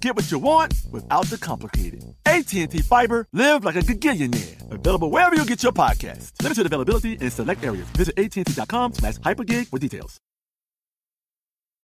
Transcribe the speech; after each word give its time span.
Get 0.00 0.16
what 0.16 0.30
you 0.30 0.38
want 0.38 0.74
without 0.90 1.26
the 1.26 1.38
complicated. 1.38 2.04
AT&T 2.26 2.66
Fiber, 2.82 3.26
live 3.32 3.64
like 3.64 3.76
a 3.76 3.80
gigillionaire. 3.80 4.70
Available 4.72 5.10
wherever 5.10 5.34
you 5.34 5.44
get 5.44 5.62
your 5.62 5.72
podcast. 5.72 6.32
Limited 6.42 6.66
availability 6.66 7.14
in 7.14 7.30
select 7.30 7.64
areas. 7.64 7.86
Visit 7.90 8.18
AT&T.com 8.18 8.94
slash 8.94 9.14
hypergig 9.18 9.68
for 9.68 9.78
details. 9.78 10.18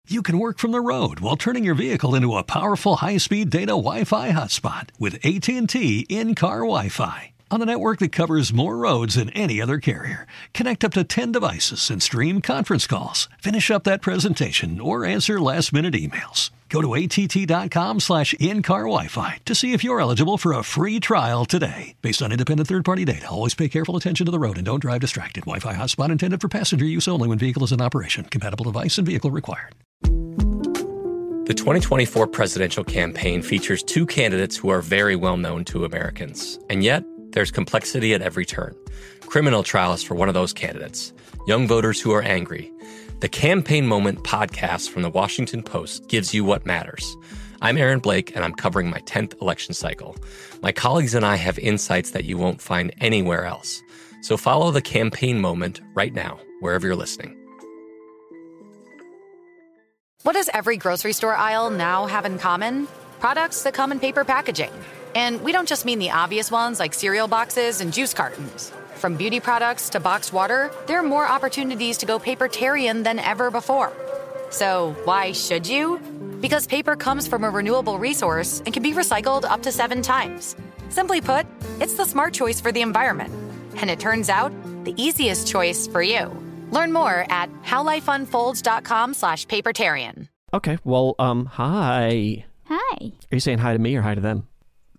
You 0.10 0.22
can 0.22 0.40
work 0.40 0.58
from 0.58 0.72
the 0.72 0.80
road 0.80 1.20
while 1.20 1.36
turning 1.36 1.66
your 1.66 1.76
vehicle 1.76 2.16
into 2.16 2.38
a 2.38 2.44
powerful 2.44 2.96
high-speed 2.96 3.50
data 3.50 3.74
Wi-Fi 3.74 4.32
hotspot 4.32 4.90
with 4.98 5.16
AT&T 5.26 6.06
in-car 6.08 6.60
Wi-Fi. 6.60 7.34
On 7.50 7.62
a 7.62 7.66
network 7.66 8.00
that 8.00 8.12
covers 8.12 8.52
more 8.52 8.76
roads 8.76 9.16
than 9.16 9.30
any 9.30 9.62
other 9.62 9.80
carrier. 9.80 10.28
Connect 10.54 10.84
up 10.84 10.94
to 10.94 11.06
10 11.06 11.32
devices 11.32 11.90
and 11.90 12.04
stream 12.04 12.42
conference 12.42 12.86
calls. 12.86 13.30
Finish 13.40 13.72
up 13.72 13.86
that 13.86 14.02
presentation 14.02 14.82
or 14.82 15.06
answer 15.06 15.40
last-minute 15.40 15.94
emails. 15.94 16.52
Go 16.68 16.82
to 16.82 16.96
att.com 16.96 18.02
slash 18.02 18.34
in-car 18.34 18.84
Wi-Fi 18.84 19.38
to 19.46 19.56
see 19.56 19.72
if 19.72 19.84
you're 19.84 20.02
eligible 20.02 20.38
for 20.38 20.52
a 20.52 20.64
free 20.64 21.00
trial 21.00 21.46
today. 21.46 21.96
Based 22.02 22.22
on 22.22 22.34
independent 22.34 22.68
third-party 22.68 23.06
data, 23.06 23.30
always 23.30 23.56
pay 23.56 23.70
careful 23.70 23.96
attention 23.96 24.26
to 24.26 24.32
the 24.32 24.40
road 24.40 24.58
and 24.58 24.66
don't 24.66 24.82
drive 24.82 25.00
distracted. 25.00 25.46
Wi-Fi 25.46 25.74
hotspot 25.76 26.12
intended 26.12 26.42
for 26.42 26.50
passenger 26.50 26.86
use 26.86 27.08
only 27.08 27.30
when 27.30 27.38
vehicle 27.38 27.64
is 27.64 27.72
in 27.72 27.82
operation. 27.82 28.26
Compatible 28.26 28.66
device 28.66 28.98
and 28.98 29.08
vehicle 29.08 29.32
required. 29.32 29.74
The 31.48 31.54
2024 31.54 32.28
presidential 32.28 32.84
campaign 32.84 33.42
features 33.42 33.82
two 33.82 34.06
candidates 34.06 34.58
who 34.58 34.68
are 34.68 34.82
very 34.82 35.16
well 35.16 35.38
known 35.38 35.64
to 35.66 35.86
Americans. 35.86 36.60
And 36.70 36.84
yet, 36.84 37.06
there's 37.38 37.52
complexity 37.52 38.16
at 38.16 38.24
every 38.24 38.48
turn. 38.48 38.76
Criminal 39.28 39.62
trials 39.62 40.02
for 40.02 40.16
one 40.16 40.28
of 40.28 40.34
those 40.34 40.52
candidates, 40.52 41.14
young 41.46 41.68
voters 41.68 42.02
who 42.02 42.12
are 42.12 42.24
angry. 42.24 42.72
The 43.20 43.30
Campaign 43.30 43.86
Moment 43.86 44.24
podcast 44.24 44.90
from 44.90 45.04
the 45.04 45.12
Washington 45.12 45.62
Post 45.62 46.08
gives 46.08 46.34
you 46.34 46.44
what 46.44 46.66
matters. 46.66 47.16
I'm 47.62 47.78
Aaron 47.78 48.00
Blake, 48.00 48.36
and 48.36 48.44
I'm 48.44 48.56
covering 48.56 48.90
my 48.90 49.02
10th 49.02 49.40
election 49.40 49.76
cycle. 49.76 50.18
My 50.64 50.72
colleagues 50.72 51.14
and 51.14 51.24
I 51.24 51.36
have 51.36 51.60
insights 51.60 52.10
that 52.10 52.26
you 52.26 52.40
won't 52.40 52.60
find 52.60 52.92
anywhere 53.02 53.46
else. 53.46 53.84
So 54.24 54.36
follow 54.36 54.72
the 54.72 54.82
Campaign 54.82 55.40
Moment 55.40 55.80
right 55.94 56.16
now, 56.16 56.40
wherever 56.62 56.88
you're 56.88 56.96
listening. 56.96 57.38
What 60.24 60.34
does 60.34 60.50
every 60.56 60.78
grocery 60.78 61.14
store 61.14 61.36
aisle 61.36 61.70
now 61.70 62.08
have 62.08 62.26
in 62.26 62.40
common? 62.40 62.88
Products 63.20 63.62
that 63.62 63.76
come 63.76 63.92
in 63.92 64.00
paper 64.00 64.26
packaging. 64.26 64.72
And 65.18 65.42
we 65.42 65.52
don't 65.52 65.68
just 65.68 65.84
mean 65.84 65.98
the 65.98 66.12
obvious 66.12 66.52
ones 66.52 66.80
like 66.80 66.94
cereal 66.94 67.28
boxes 67.28 67.82
and 67.82 67.92
juice 67.92 68.14
cartons. 68.14 68.72
From 68.98 69.16
beauty 69.16 69.40
products 69.40 69.90
to 69.90 70.00
boxed 70.00 70.32
water, 70.32 70.70
there 70.86 71.00
are 71.00 71.10
more 71.16 71.28
opportunities 71.28 71.98
to 71.98 72.06
go 72.06 72.20
papertarian 72.20 73.04
than 73.04 73.18
ever 73.18 73.50
before. 73.50 73.92
So, 74.52 74.96
why 75.06 75.32
should 75.32 75.66
you? 75.66 75.98
Because 76.40 76.68
paper 76.68 76.96
comes 76.96 77.28
from 77.28 77.44
a 77.44 77.50
renewable 77.50 77.98
resource 77.98 78.62
and 78.64 78.72
can 78.72 78.84
be 78.84 78.94
recycled 78.94 79.44
up 79.44 79.64
to 79.64 79.72
seven 79.72 80.04
times. 80.04 80.56
Simply 80.90 81.20
put, 81.20 81.48
it's 81.82 81.96
the 81.96 82.06
smart 82.06 82.36
choice 82.36 82.62
for 82.62 82.72
the 82.72 82.84
environment. 82.84 83.34
And 83.78 83.90
it 83.90 84.00
turns 84.00 84.30
out, 84.30 84.52
the 84.84 84.94
easiest 85.02 85.48
choice 85.48 85.88
for 85.88 86.04
you. 86.04 86.32
Learn 86.70 86.94
more 86.94 87.26
at 87.32 87.50
howlifeunfolds.com 87.64 89.16
slash 89.16 89.48
papertarian. 89.48 90.28
Okay, 90.54 90.78
well, 90.84 91.16
um, 91.18 91.48
hi. 91.48 92.46
Hi. 92.66 92.98
Are 93.02 93.36
you 93.36 93.40
saying 93.40 93.58
hi 93.58 93.74
to 93.74 93.80
me 93.80 93.96
or 93.96 94.04
hi 94.04 94.14
to 94.14 94.22
them? 94.22 94.48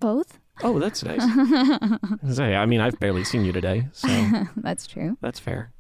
Both? 0.01 0.39
Oh, 0.63 0.79
that's 0.79 1.05
nice. 1.05 1.23
Say, 2.37 2.55
I 2.55 2.67
mean, 2.67 2.81
I've 2.81 2.99
barely 2.99 3.25
seen 3.25 3.45
you 3.45 3.53
today, 3.53 3.87
so 3.93 4.09
That's 4.57 4.87
true. 4.87 5.17
that's 5.21 5.39
fair. 5.39 5.71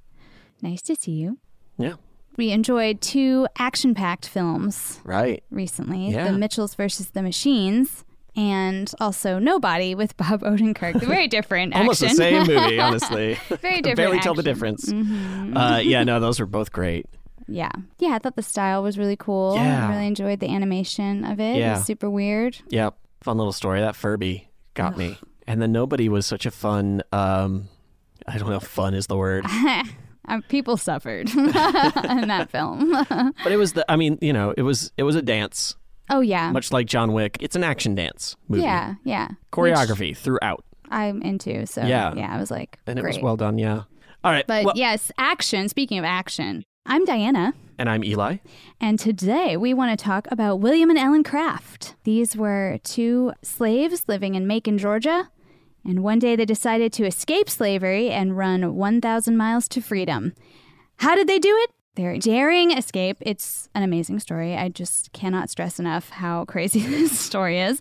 Nice 0.62 0.82
to 0.82 0.94
see 0.96 1.12
you. 1.12 1.38
Yeah, 1.78 1.94
We 2.36 2.50
enjoyed 2.50 3.00
two 3.00 3.46
action 3.58 3.94
packed 3.94 4.28
films 4.28 5.00
right. 5.04 5.42
recently 5.50 6.10
Yeah. 6.10 6.30
The 6.32 6.38
Mitchells 6.38 6.74
versus 6.74 7.10
the 7.10 7.22
Machines 7.22 8.04
and 8.36 8.92
also 9.00 9.38
Nobody 9.38 9.94
with 9.94 10.16
Bob 10.16 10.42
Odenkirk. 10.42 11.00
Very 11.04 11.26
different 11.28 11.74
Almost 11.74 12.02
action. 12.02 12.16
the 12.16 12.22
same 12.22 12.46
movie, 12.46 12.78
honestly. 12.80 13.34
Very 13.48 13.80
different 13.82 13.96
Barely 13.96 14.18
tell 14.20 14.34
the 14.34 14.48
action. 14.48 14.54
Mm-hmm. 15.04 15.52
difference. 15.54 15.56
Uh, 15.56 15.80
yeah, 15.84 16.04
no, 16.04 16.18
those 16.20 16.38
were 16.40 16.46
both 16.46 16.70
great. 16.72 17.06
yeah. 17.48 17.70
Yeah, 17.98 18.10
I 18.10 18.18
thought 18.18 18.36
the 18.36 18.42
style 18.42 18.82
was 18.82 18.96
really 18.98 19.16
cool. 19.16 19.54
Yeah. 19.56 19.86
I 19.88 19.90
really 19.94 20.06
enjoyed 20.06 20.38
the 20.40 20.48
animation 20.48 21.24
of 21.24 21.40
it. 21.40 21.56
It 21.56 21.58
Yeah. 21.58 21.74
was 21.78 21.84
super 21.84 22.08
weird. 22.10 22.58
Yep, 22.68 22.96
fun 23.22 23.36
little 23.38 23.52
story. 23.52 23.80
That 23.80 23.96
Furby 23.96 24.48
got 24.74 24.96
me. 24.96 25.18
And 25.46 25.62
then 25.62 25.72
Nobody 25.72 26.08
was 26.08 26.26
such 26.26 26.44
a 26.46 26.50
fun, 26.50 27.02
um, 27.12 27.68
I 28.26 28.36
don't 28.36 28.50
know 28.50 28.56
if 28.56 28.64
fun 28.64 28.94
is 28.94 29.06
the 29.06 29.16
word, 29.16 29.44
Uh, 30.28 30.42
people 30.50 30.76
suffered 30.76 31.30
in 31.34 31.46
that 31.46 32.48
film. 32.50 32.90
but 33.08 33.50
it 33.50 33.56
was 33.56 33.72
the, 33.72 33.90
I 33.90 33.96
mean, 33.96 34.18
you 34.20 34.34
know, 34.34 34.52
it 34.58 34.60
was, 34.62 34.92
it 34.98 35.04
was 35.04 35.16
a 35.16 35.22
dance, 35.22 35.74
oh, 36.10 36.20
yeah. 36.20 36.52
much 36.52 36.70
like 36.70 36.86
John 36.86 37.14
Wick. 37.14 37.38
It's 37.40 37.56
an 37.56 37.64
action 37.64 37.94
dance 37.94 38.36
movie. 38.46 38.62
Yeah, 38.62 38.96
yeah. 39.04 39.28
Choreography 39.52 40.14
throughout. 40.14 40.66
I'm 40.90 41.22
into. 41.22 41.64
So, 41.66 41.82
Yeah. 41.82 42.12
yeah, 42.14 42.34
I 42.34 42.38
was 42.38 42.50
like, 42.50 42.78
And 42.86 42.98
it 42.98 43.04
was 43.06 43.18
well 43.18 43.38
done, 43.38 43.56
yeah. 43.56 43.84
All 44.22 44.30
right. 44.30 44.46
But 44.46 44.66
well- 44.66 44.74
yes, 44.76 45.10
action. 45.16 45.66
Speaking 45.70 45.98
of 45.98 46.04
action, 46.04 46.62
I'm 46.84 47.06
Diana, 47.06 47.54
and 47.78 47.88
I'm 47.88 48.04
Eli. 48.04 48.38
and 48.80 48.98
today 48.98 49.56
we 49.56 49.72
want 49.72 49.96
to 49.96 50.04
talk 50.04 50.26
about 50.30 50.60
William 50.60 50.90
and 50.90 50.98
Ellen 50.98 51.22
Craft. 51.22 51.94
These 52.04 52.36
were 52.36 52.78
two 52.82 53.32
slaves 53.42 54.04
living 54.08 54.34
in 54.34 54.46
Macon, 54.46 54.78
Georgia, 54.78 55.30
and 55.84 56.02
one 56.02 56.18
day 56.18 56.36
they 56.36 56.44
decided 56.44 56.92
to 56.94 57.06
escape 57.06 57.48
slavery 57.48 58.10
and 58.10 58.36
run 58.36 58.74
1,000 58.74 59.36
miles 59.36 59.68
to 59.68 59.80
freedom. 59.80 60.34
How 60.96 61.14
did 61.14 61.28
they 61.28 61.38
do 61.38 61.54
it? 61.56 61.70
Their 61.94 62.18
daring 62.18 62.70
escape. 62.72 63.16
It's 63.20 63.68
an 63.74 63.82
amazing 63.82 64.20
story. 64.20 64.56
I 64.56 64.68
just 64.68 65.12
cannot 65.12 65.50
stress 65.50 65.78
enough 65.78 66.10
how 66.10 66.44
crazy 66.44 66.80
this 66.86 67.18
story 67.18 67.60
is. 67.60 67.80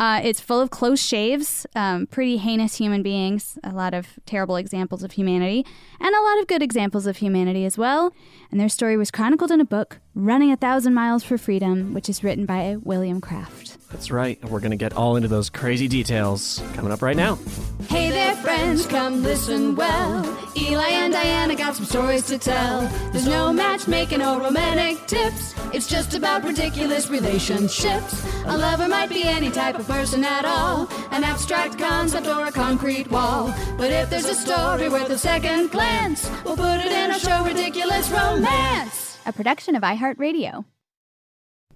Uh, 0.00 0.18
it's 0.24 0.40
full 0.40 0.62
of 0.62 0.70
close 0.70 0.98
shaves, 0.98 1.66
um, 1.76 2.06
pretty 2.06 2.38
heinous 2.38 2.76
human 2.76 3.02
beings, 3.02 3.58
a 3.62 3.70
lot 3.70 3.92
of 3.92 4.06
terrible 4.24 4.56
examples 4.56 5.02
of 5.02 5.12
humanity, 5.12 5.66
and 6.00 6.14
a 6.14 6.22
lot 6.22 6.38
of 6.40 6.46
good 6.46 6.62
examples 6.62 7.06
of 7.06 7.18
humanity 7.18 7.66
as 7.66 7.76
well. 7.76 8.10
And 8.50 8.58
their 8.58 8.70
story 8.70 8.96
was 8.96 9.10
chronicled 9.10 9.50
in 9.50 9.60
a 9.60 9.64
book, 9.66 10.00
Running 10.14 10.50
a 10.52 10.56
Thousand 10.56 10.94
Miles 10.94 11.22
for 11.22 11.36
Freedom, 11.36 11.92
which 11.92 12.08
is 12.08 12.24
written 12.24 12.46
by 12.46 12.76
William 12.82 13.20
Craft. 13.20 13.76
That's 13.90 14.10
right. 14.10 14.42
We're 14.48 14.60
going 14.60 14.70
to 14.70 14.78
get 14.78 14.94
all 14.94 15.16
into 15.16 15.28
those 15.28 15.50
crazy 15.50 15.86
details 15.86 16.62
coming 16.72 16.92
up 16.92 17.02
right 17.02 17.16
now. 17.16 17.38
Hey 17.90 18.08
there, 18.08 18.34
friends, 18.36 18.86
come 18.86 19.22
listen 19.22 19.74
well. 19.76 20.24
Eli 20.56 20.88
and 20.88 21.12
Diana 21.12 21.54
got 21.56 21.76
some 21.76 21.84
stories 21.84 22.26
to 22.28 22.38
tell. 22.38 22.88
There's 23.12 23.26
no 23.26 23.52
matchmaking 23.52 24.22
or 24.22 24.40
romantic 24.40 25.06
tips. 25.06 25.54
It's 25.72 25.86
just 25.86 26.14
about 26.14 26.42
ridiculous 26.42 27.08
relationships. 27.10 28.24
A 28.46 28.58
lover 28.58 28.88
might 28.88 29.08
be 29.08 29.22
any 29.22 29.50
type 29.50 29.78
of 29.78 29.86
person 29.86 30.24
at 30.24 30.44
all, 30.44 30.88
an 31.12 31.22
abstract 31.22 31.78
concept 31.78 32.26
or 32.26 32.46
a 32.46 32.52
concrete 32.52 33.08
wall. 33.08 33.54
But 33.78 33.92
if 33.92 34.10
there's 34.10 34.24
a 34.24 34.34
story 34.34 34.88
worth 34.88 35.10
a 35.10 35.18
second 35.18 35.70
glance, 35.70 36.28
we'll 36.44 36.56
put 36.56 36.80
it 36.80 36.90
in 36.90 37.12
our 37.12 37.18
show, 37.18 37.44
Ridiculous 37.44 38.10
Romance. 38.10 39.18
A 39.26 39.32
production 39.32 39.76
of 39.76 39.82
iHeartRadio. 39.82 40.64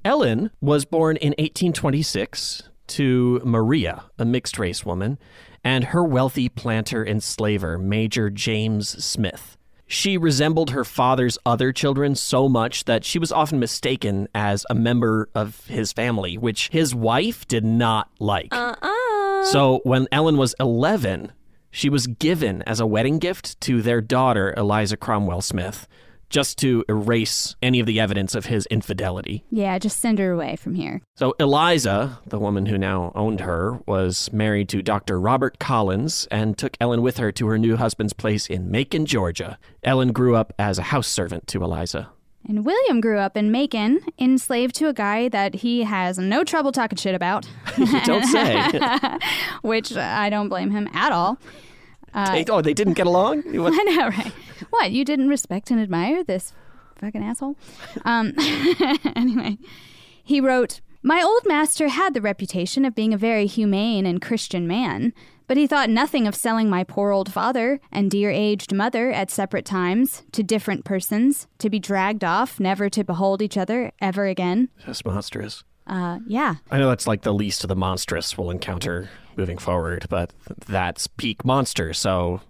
Ellen 0.04 0.50
was 0.60 0.84
born 0.84 1.16
in 1.16 1.30
1826 1.38 2.68
to 2.88 3.40
Maria, 3.44 4.04
a 4.18 4.24
mixed 4.24 4.58
race 4.58 4.84
woman, 4.84 5.18
and 5.62 5.84
her 5.84 6.02
wealthy 6.02 6.48
planter 6.48 7.02
and 7.02 7.14
enslaver, 7.16 7.78
Major 7.78 8.28
James 8.28 9.04
Smith. 9.04 9.56
She 9.86 10.16
resembled 10.16 10.70
her 10.70 10.84
father's 10.84 11.38
other 11.44 11.72
children 11.72 12.14
so 12.14 12.48
much 12.48 12.84
that 12.84 13.04
she 13.04 13.18
was 13.18 13.30
often 13.30 13.58
mistaken 13.58 14.28
as 14.34 14.64
a 14.70 14.74
member 14.74 15.28
of 15.34 15.66
his 15.66 15.92
family, 15.92 16.38
which 16.38 16.68
his 16.70 16.94
wife 16.94 17.46
did 17.46 17.64
not 17.64 18.10
like. 18.18 18.48
Uh-uh. 18.54 19.44
So 19.44 19.80
when 19.84 20.08
Ellen 20.10 20.36
was 20.38 20.54
11, 20.58 21.32
she 21.70 21.90
was 21.90 22.06
given 22.06 22.62
as 22.62 22.80
a 22.80 22.86
wedding 22.86 23.18
gift 23.18 23.60
to 23.62 23.82
their 23.82 24.00
daughter, 24.00 24.54
Eliza 24.56 24.96
Cromwell 24.96 25.42
Smith, 25.42 25.86
just 26.34 26.58
to 26.58 26.84
erase 26.88 27.54
any 27.62 27.78
of 27.78 27.86
the 27.86 28.00
evidence 28.00 28.34
of 28.34 28.46
his 28.46 28.66
infidelity. 28.66 29.44
Yeah, 29.52 29.78
just 29.78 30.00
send 30.00 30.18
her 30.18 30.32
away 30.32 30.56
from 30.56 30.74
here. 30.74 31.00
So 31.14 31.36
Eliza, 31.38 32.18
the 32.26 32.40
woman 32.40 32.66
who 32.66 32.76
now 32.76 33.12
owned 33.14 33.38
her, 33.42 33.78
was 33.86 34.32
married 34.32 34.68
to 34.70 34.82
Dr. 34.82 35.20
Robert 35.20 35.60
Collins 35.60 36.26
and 36.32 36.58
took 36.58 36.76
Ellen 36.80 37.02
with 37.02 37.18
her 37.18 37.30
to 37.30 37.46
her 37.46 37.56
new 37.56 37.76
husband's 37.76 38.12
place 38.12 38.48
in 38.48 38.68
Macon, 38.68 39.06
Georgia. 39.06 39.58
Ellen 39.84 40.10
grew 40.10 40.34
up 40.34 40.52
as 40.58 40.76
a 40.76 40.82
house 40.82 41.06
servant 41.06 41.46
to 41.46 41.62
Eliza. 41.62 42.10
And 42.48 42.66
William 42.66 43.00
grew 43.00 43.18
up 43.18 43.36
in 43.36 43.52
Macon, 43.52 44.00
enslaved 44.18 44.74
to 44.74 44.88
a 44.88 44.92
guy 44.92 45.28
that 45.28 45.54
he 45.54 45.84
has 45.84 46.18
no 46.18 46.42
trouble 46.42 46.72
talking 46.72 46.96
shit 46.96 47.14
about. 47.14 47.48
you 47.78 48.00
don't 48.04 48.24
say. 48.24 48.70
which 49.62 49.92
uh, 49.92 50.00
I 50.00 50.30
don't 50.30 50.48
blame 50.48 50.72
him 50.72 50.88
at 50.92 51.12
all. 51.12 51.38
They- 52.14 52.44
oh, 52.48 52.60
they 52.60 52.74
didn't 52.74 52.94
get 52.94 53.06
along? 53.06 53.42
I 53.48 53.82
know, 53.84 54.08
right? 54.08 54.32
What? 54.70 54.92
You 54.92 55.04
didn't 55.04 55.28
respect 55.28 55.70
and 55.70 55.80
admire 55.80 56.22
this 56.24 56.52
fucking 57.00 57.22
asshole? 57.22 57.56
Um, 58.04 58.32
anyway, 59.16 59.58
he 60.22 60.40
wrote 60.40 60.80
My 61.02 61.22
old 61.22 61.42
master 61.46 61.88
had 61.88 62.14
the 62.14 62.20
reputation 62.20 62.84
of 62.84 62.94
being 62.94 63.12
a 63.12 63.18
very 63.18 63.46
humane 63.46 64.06
and 64.06 64.22
Christian 64.22 64.66
man, 64.66 65.12
but 65.46 65.56
he 65.56 65.66
thought 65.66 65.90
nothing 65.90 66.26
of 66.26 66.34
selling 66.34 66.70
my 66.70 66.84
poor 66.84 67.10
old 67.10 67.32
father 67.32 67.80
and 67.92 68.10
dear 68.10 68.30
aged 68.30 68.72
mother 68.72 69.10
at 69.10 69.30
separate 69.30 69.66
times 69.66 70.22
to 70.32 70.42
different 70.42 70.84
persons, 70.84 71.46
to 71.58 71.68
be 71.68 71.78
dragged 71.78 72.24
off, 72.24 72.58
never 72.58 72.88
to 72.88 73.04
behold 73.04 73.42
each 73.42 73.56
other 73.58 73.92
ever 74.00 74.26
again. 74.26 74.68
That's 74.86 75.04
monstrous. 75.04 75.64
Uh, 75.86 76.20
yeah. 76.26 76.54
I 76.70 76.78
know 76.78 76.88
that's 76.88 77.06
like 77.06 77.22
the 77.22 77.34
least 77.34 77.62
of 77.64 77.68
the 77.68 77.76
monstrous 77.76 78.38
we'll 78.38 78.50
encounter 78.50 79.10
moving 79.36 79.58
forward, 79.58 80.06
but 80.08 80.32
that's 80.66 81.06
peak 81.06 81.44
monster. 81.44 81.92
So, 81.92 82.40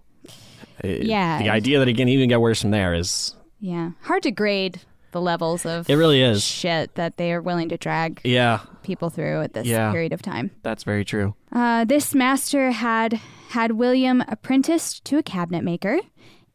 uh, 0.83 0.87
Yeah. 0.87 1.39
the 1.39 1.49
idea 1.49 1.79
that 1.79 1.87
it 1.87 1.95
can 1.97 2.09
even 2.09 2.29
get 2.29 2.41
worse 2.41 2.61
from 2.61 2.71
there 2.71 2.93
is 2.93 3.35
Yeah. 3.59 3.91
Hard 4.01 4.23
to 4.23 4.31
grade 4.31 4.81
the 5.11 5.21
levels 5.21 5.65
of 5.65 5.89
it 5.89 5.95
really 5.95 6.21
is. 6.21 6.43
shit 6.43 6.95
that 6.95 7.15
they 7.17 7.31
are 7.31 7.41
willing 7.41 7.69
to 7.69 7.77
drag 7.77 8.19
Yeah, 8.25 8.59
people 8.83 9.09
through 9.09 9.41
at 9.41 9.53
this 9.53 9.65
Yeah. 9.65 9.91
period 9.91 10.11
of 10.11 10.21
time. 10.21 10.51
that's 10.61 10.83
very 10.83 11.05
true. 11.05 11.35
Uh, 11.53 11.85
this 11.85 12.13
master 12.13 12.71
had 12.71 13.19
had 13.49 13.71
William 13.71 14.21
apprenticed 14.27 15.05
to 15.05 15.17
a 15.17 15.23
cabinet 15.23 15.63
maker, 15.63 15.99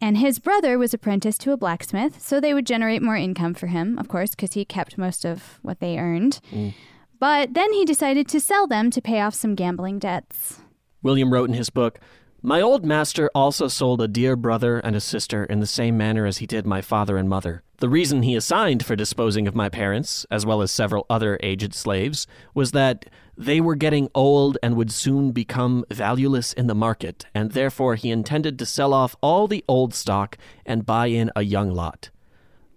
and 0.03 0.19
his 0.19 0.39
brother 0.39 0.77
was 0.79 0.93
apprenticed 0.93 1.41
to 1.41 1.53
a 1.53 1.57
blacksmith, 1.57 2.21
so 2.21 2.39
they 2.39 2.53
would 2.53 2.67
generate 2.67 3.01
more 3.01 3.17
income 3.17 3.55
for 3.55 3.69
him, 3.69 3.99
of 3.99 4.09
course, 4.09 4.31
because 4.31 4.53
he 4.53 4.67
kept 4.67 4.99
most 4.99 5.25
of 5.25 5.59
what 5.63 5.81
they 5.81 5.99
earned. 5.99 6.41
But 7.21 7.53
then 7.53 7.73
he 7.75 7.85
decided 7.85 8.27
to 8.29 8.41
sell 8.41 8.67
them 8.67 8.91
to 8.91 9.03
pay 9.03 9.21
off 9.21 9.35
some 9.35 9.55
gambling 9.55 9.99
debts. 9.99 10.63
William 11.03 11.33
wrote 11.33 11.51
in 11.51 11.55
his 11.55 11.69
book, 11.69 12.01
My 12.43 12.63
old 12.63 12.87
master 12.87 13.31
also 13.35 13.69
sold 13.69 14.01
a 14.01 14.09
dear 14.09 14.37
brother 14.37 14.79
and 14.79 14.97
a 14.97 15.01
sister 15.01 15.45
in 15.45 15.61
the 15.61 15.67
same 15.67 15.99
manner 15.99 16.25
as 16.25 16.39
he 16.39 16.47
did 16.47 16.67
my 16.67 16.81
father 16.81 17.19
and 17.19 17.29
mother. 17.29 17.63
The 17.77 17.91
reason 17.91 18.23
he 18.23 18.35
assigned 18.35 18.87
for 18.87 18.97
disposing 18.97 19.47
of 19.47 19.55
my 19.55 19.69
parents, 19.69 20.25
as 20.31 20.47
well 20.47 20.63
as 20.63 20.71
several 20.71 21.05
other 21.11 21.39
aged 21.43 21.75
slaves, 21.75 22.27
was 22.55 22.73
that 22.73 23.05
they 23.37 23.61
were 23.61 23.75
getting 23.75 24.09
old 24.15 24.57
and 24.63 24.75
would 24.77 24.91
soon 24.91 25.33
become 25.33 25.85
valueless 25.91 26.55
in 26.55 26.69
the 26.69 26.75
market, 26.75 27.27
and 27.35 27.53
therefore 27.53 27.97
he 27.97 28.11
intended 28.11 28.59
to 28.59 28.67
sell 28.67 28.95
off 28.95 29.15
all 29.21 29.47
the 29.47 29.65
old 29.69 29.93
stock 29.93 30.39
and 30.65 30.87
buy 30.87 31.09
in 31.09 31.31
a 31.37 31.43
young 31.43 31.71
lot. 31.71 32.09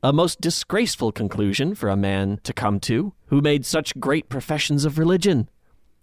A 0.05 0.11
most 0.11 0.41
disgraceful 0.41 1.13
conclusion 1.13 1.75
for 1.75 1.87
a 1.87 1.95
man 1.95 2.41
to 2.43 2.51
come 2.51 2.81
to 2.81 3.13
who 3.27 3.39
made 3.39 3.65
such 3.65 3.97
great 4.01 4.27
professions 4.27 4.83
of 4.83 4.99
religion. 4.99 5.47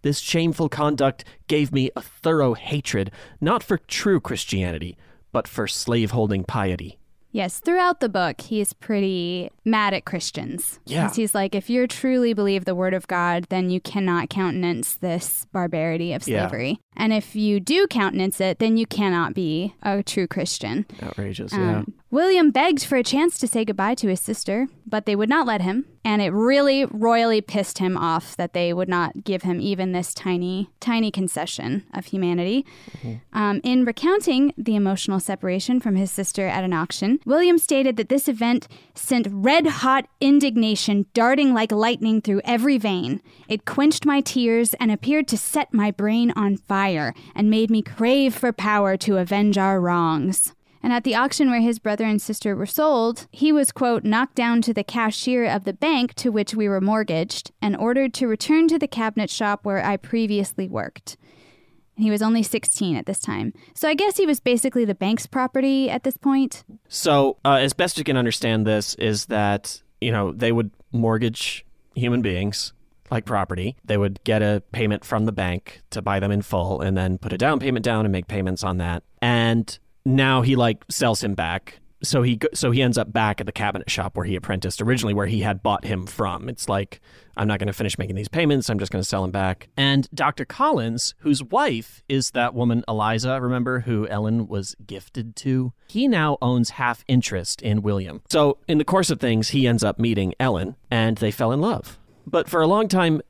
This 0.01 0.21
shameful 0.21 0.71
conduct 0.71 1.23
gave 1.49 1.71
me 1.71 1.91
a 1.95 2.01
thorough 2.01 2.55
hatred, 2.55 3.11
not 3.43 3.63
for 3.63 3.77
true 3.77 4.19
Christianity, 4.19 4.97
but 5.33 5.47
for 5.47 5.67
slaveholding 5.67 6.45
piety. 6.45 6.97
Yes, 7.33 7.61
throughout 7.61 8.01
the 8.01 8.09
book, 8.09 8.41
he's 8.41 8.73
pretty 8.73 9.51
mad 9.65 9.95
at 9.95 10.05
Christians. 10.05 10.81
Yeah. 10.85 11.13
He's 11.15 11.33
like, 11.33 11.55
if 11.55 11.71
you 11.71 11.87
truly 11.87 12.33
believe 12.33 12.65
the 12.65 12.75
word 12.75 12.93
of 12.93 13.07
God, 13.07 13.47
then 13.51 13.71
you 13.71 13.81
cannot 13.81 14.31
countenance 14.31 14.97
this 14.97 15.47
barbarity 15.53 16.13
of 16.13 16.25
slavery. 16.25 16.71
Yeah. 16.71 16.77
And 16.97 17.13
if 17.13 17.37
you 17.37 17.61
do 17.61 17.87
countenance 17.87 18.41
it, 18.41 18.59
then 18.59 18.77
you 18.77 18.87
cannot 18.87 19.35
be 19.35 19.75
a 19.83 20.03
true 20.03 20.27
Christian. 20.27 20.87
Outrageous, 21.03 21.53
Um, 21.53 21.61
yeah. 21.61 21.83
William 22.13 22.51
begged 22.51 22.83
for 22.83 22.97
a 22.97 23.05
chance 23.05 23.39
to 23.39 23.47
say 23.47 23.65
goodbye 23.65 23.95
to 23.95 24.09
his 24.09 24.21
sister, 24.21 24.67
but 24.85 25.07
they 25.07 25.15
would 25.15 25.29
not 25.29 25.47
let 25.47 25.61
him. 25.61 25.87
And 26.05 26.21
it 26.21 26.31
really 26.31 26.85
royally 26.87 27.41
pissed 27.41 27.79
him 27.79 27.97
off 27.97 28.37
that 28.37 28.53
they 28.53 28.73
would 28.73 28.89
not 28.89 29.23
give 29.23 29.43
him 29.43 29.61
even 29.61 29.93
this 29.93 30.13
tiny, 30.13 30.71
tiny 30.81 31.13
concession 31.13 31.85
of 31.95 32.07
humanity. 32.07 32.67
Um, 33.33 33.61
in 33.63 33.85
recounting 33.85 34.53
the 34.59 34.75
emotional 34.75 35.21
separation 35.21 35.79
from 35.79 35.95
his 35.95 36.11
sister 36.11 36.49
at 36.49 36.65
an 36.65 36.73
auction, 36.73 37.21
William 37.27 37.59
stated 37.59 37.97
that 37.97 38.09
this 38.09 38.27
event 38.27 38.67
sent 38.95 39.29
red 39.31 39.67
hot 39.67 40.09
indignation 40.21 41.07
darting 41.15 41.55
like 41.55 41.71
lightning 41.71 42.21
through 42.21 42.41
every 42.45 42.77
vein. 42.77 43.23
It 43.47 43.67
quenched 43.67 44.05
my 44.05 44.21
tears 44.21 44.75
and 44.81 44.91
appeared 44.91 45.29
to 45.29 45.39
set 45.39 45.73
my 45.73 45.93
brain 45.93 46.33
on 46.35 46.57
fire 46.57 47.15
and 47.37 47.51
made 47.51 47.71
me 47.71 47.83
crave 47.83 48.35
for 48.35 48.53
power 48.53 48.97
to 48.97 49.19
avenge 49.19 49.57
our 49.59 49.81
wrongs. 49.81 50.55
And 50.83 50.93
at 50.93 51.05
the 51.05 51.15
auction 51.15 51.51
where 51.51 51.61
his 51.61 51.79
brother 51.79 52.05
and 52.05 52.21
sister 52.21 52.57
were 52.57 52.67
sold, 52.67 53.27
he 53.31 53.53
was, 53.53 53.71
quote, 53.73 54.05
knocked 54.05 54.35
down 54.35 54.63
to 54.63 54.73
the 54.73 54.85
cashier 54.85 55.45
of 55.45 55.65
the 55.65 55.73
bank 55.73 56.15
to 56.15 56.31
which 56.31 56.55
we 56.55 56.69
were 56.69 56.81
mortgaged 56.81 57.53
and 57.61 57.77
ordered 57.77 58.15
to 58.15 58.27
return 58.27 58.67
to 58.69 58.79
the 58.79 58.89
cabinet 58.89 59.31
shop 59.31 59.61
where 59.65 59.85
I 59.85 59.97
previously 59.97 60.69
worked. 60.69 61.17
And 61.97 62.05
he 62.05 62.11
was 62.11 62.23
only 62.23 62.43
16 62.43 62.97
at 62.97 63.05
this 63.05 63.21
time. 63.21 63.53
So 63.75 63.89
I 63.89 63.95
guess 63.95 64.17
he 64.17 64.25
was 64.25 64.41
basically 64.41 64.87
the 64.87 64.95
bank's 64.95 65.27
property 65.27 65.91
at 65.91 66.03
this 66.03 66.17
point. 66.17 66.65
So, 66.89 67.37
uh, 67.45 67.59
as 67.61 67.75
best 67.75 67.99
you 67.99 68.05
can 68.05 68.17
understand 68.17 68.67
this, 68.67 68.95
is 68.95 69.27
that, 69.27 69.83
you 70.01 70.11
know, 70.11 70.33
they 70.33 70.51
would 70.51 70.71
mortgage 70.93 71.67
human 71.95 72.23
beings 72.23 72.73
like 73.11 73.27
property. 73.27 73.77
They 73.85 73.99
would 73.99 74.23
get 74.25 74.41
a 74.41 74.63
payment 74.73 75.05
from 75.05 75.27
the 75.27 75.33
bank 75.33 75.83
to 75.91 76.01
buy 76.01 76.21
them 76.21 76.31
in 76.31 76.43
full 76.43 76.81
and 76.81 76.97
then 76.97 77.19
put 77.19 77.33
a 77.33 77.39
down 77.39 77.59
payment 77.59 77.85
down 77.85 78.07
and 78.07 78.13
make 78.13 78.29
payments 78.29 78.65
on 78.65 78.79
that. 78.79 79.03
And 79.21 79.79
now 80.05 80.43
he 80.43 80.57
like 80.57 80.85
sells 80.89 81.23
him 81.23 81.35
back. 81.35 81.81
So 82.03 82.23
he 82.23 82.39
so 82.55 82.71
he 82.71 82.81
ends 82.81 82.97
up 82.97 83.13
back 83.13 83.41
at 83.41 83.47
the 83.47 83.53
cabinet 83.53 83.91
shop 83.91 84.17
where 84.17 84.25
he 84.25 84.35
apprenticed 84.35 84.81
originally 84.81 85.13
where 85.13 85.27
he 85.27 85.41
had 85.41 85.63
bought 85.63 85.85
him 85.85 86.07
from. 86.07 86.49
It's 86.49 86.67
like 86.67 87.01
I'm 87.37 87.47
not 87.47 87.59
going 87.59 87.67
to 87.67 87.75
finish 87.75 87.99
making 87.99 88.17
these 88.17 88.29
payments. 88.29 88.71
I'm 88.71 88.79
just 88.79 88.91
going 88.91 89.03
to 89.03 89.09
sell 89.09 89.23
him 89.23 89.31
back. 89.31 89.69
And 89.77 90.09
Dr. 90.15 90.47
Collins, 90.47 91.15
whose 91.19 91.43
wife 91.43 92.03
is 92.09 92.31
that 92.31 92.55
woman 92.55 92.85
Eliza, 92.89 93.39
remember 93.41 93.81
who 93.81 94.09
Ellen 94.09 94.47
was 94.49 94.75
gifted 94.87 95.37
to? 95.37 95.75
He 95.89 96.09
now 96.09 96.39
owns 96.41 96.71
half 96.71 97.05
interest 97.07 97.61
in 97.61 97.83
William. 97.83 98.23
So 98.31 98.59
in 98.67 98.79
the 98.79 98.85
course 98.85 99.11
of 99.11 99.21
things, 99.21 99.51
he 99.51 99.67
ends 99.67 99.85
up 99.85 99.99
meeting 99.99 100.35
Ellen 100.41 100.77
and 100.91 101.19
they 101.19 101.31
fell 101.31 101.53
in 101.53 101.61
love. 101.61 101.99
But 102.27 102.49
for 102.49 102.63
a 102.63 102.67
long 102.67 102.89
time 102.89 103.21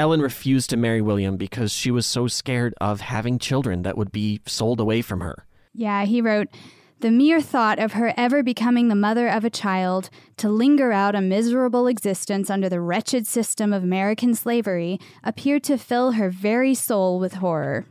Ellen 0.00 0.22
refused 0.22 0.70
to 0.70 0.78
marry 0.78 1.02
William 1.02 1.36
because 1.36 1.72
she 1.72 1.90
was 1.90 2.06
so 2.06 2.26
scared 2.26 2.74
of 2.80 3.02
having 3.02 3.38
children 3.38 3.82
that 3.82 3.98
would 3.98 4.10
be 4.10 4.40
sold 4.46 4.80
away 4.80 5.02
from 5.02 5.20
her. 5.20 5.44
Yeah, 5.72 6.04
he 6.04 6.20
wrote, 6.20 6.48
The 7.00 7.10
mere 7.10 7.40
thought 7.40 7.78
of 7.78 7.92
her 7.92 8.12
ever 8.16 8.42
becoming 8.42 8.88
the 8.88 8.94
mother 8.94 9.28
of 9.28 9.44
a 9.44 9.50
child, 9.50 10.10
to 10.38 10.48
linger 10.48 10.92
out 10.92 11.14
a 11.14 11.20
miserable 11.20 11.86
existence 11.86 12.50
under 12.50 12.68
the 12.68 12.80
wretched 12.80 13.26
system 13.26 13.72
of 13.72 13.82
American 13.82 14.34
slavery, 14.34 14.98
appeared 15.22 15.64
to 15.64 15.78
fill 15.78 16.12
her 16.12 16.30
very 16.30 16.74
soul 16.74 17.18
with 17.18 17.34
horror. 17.34 17.86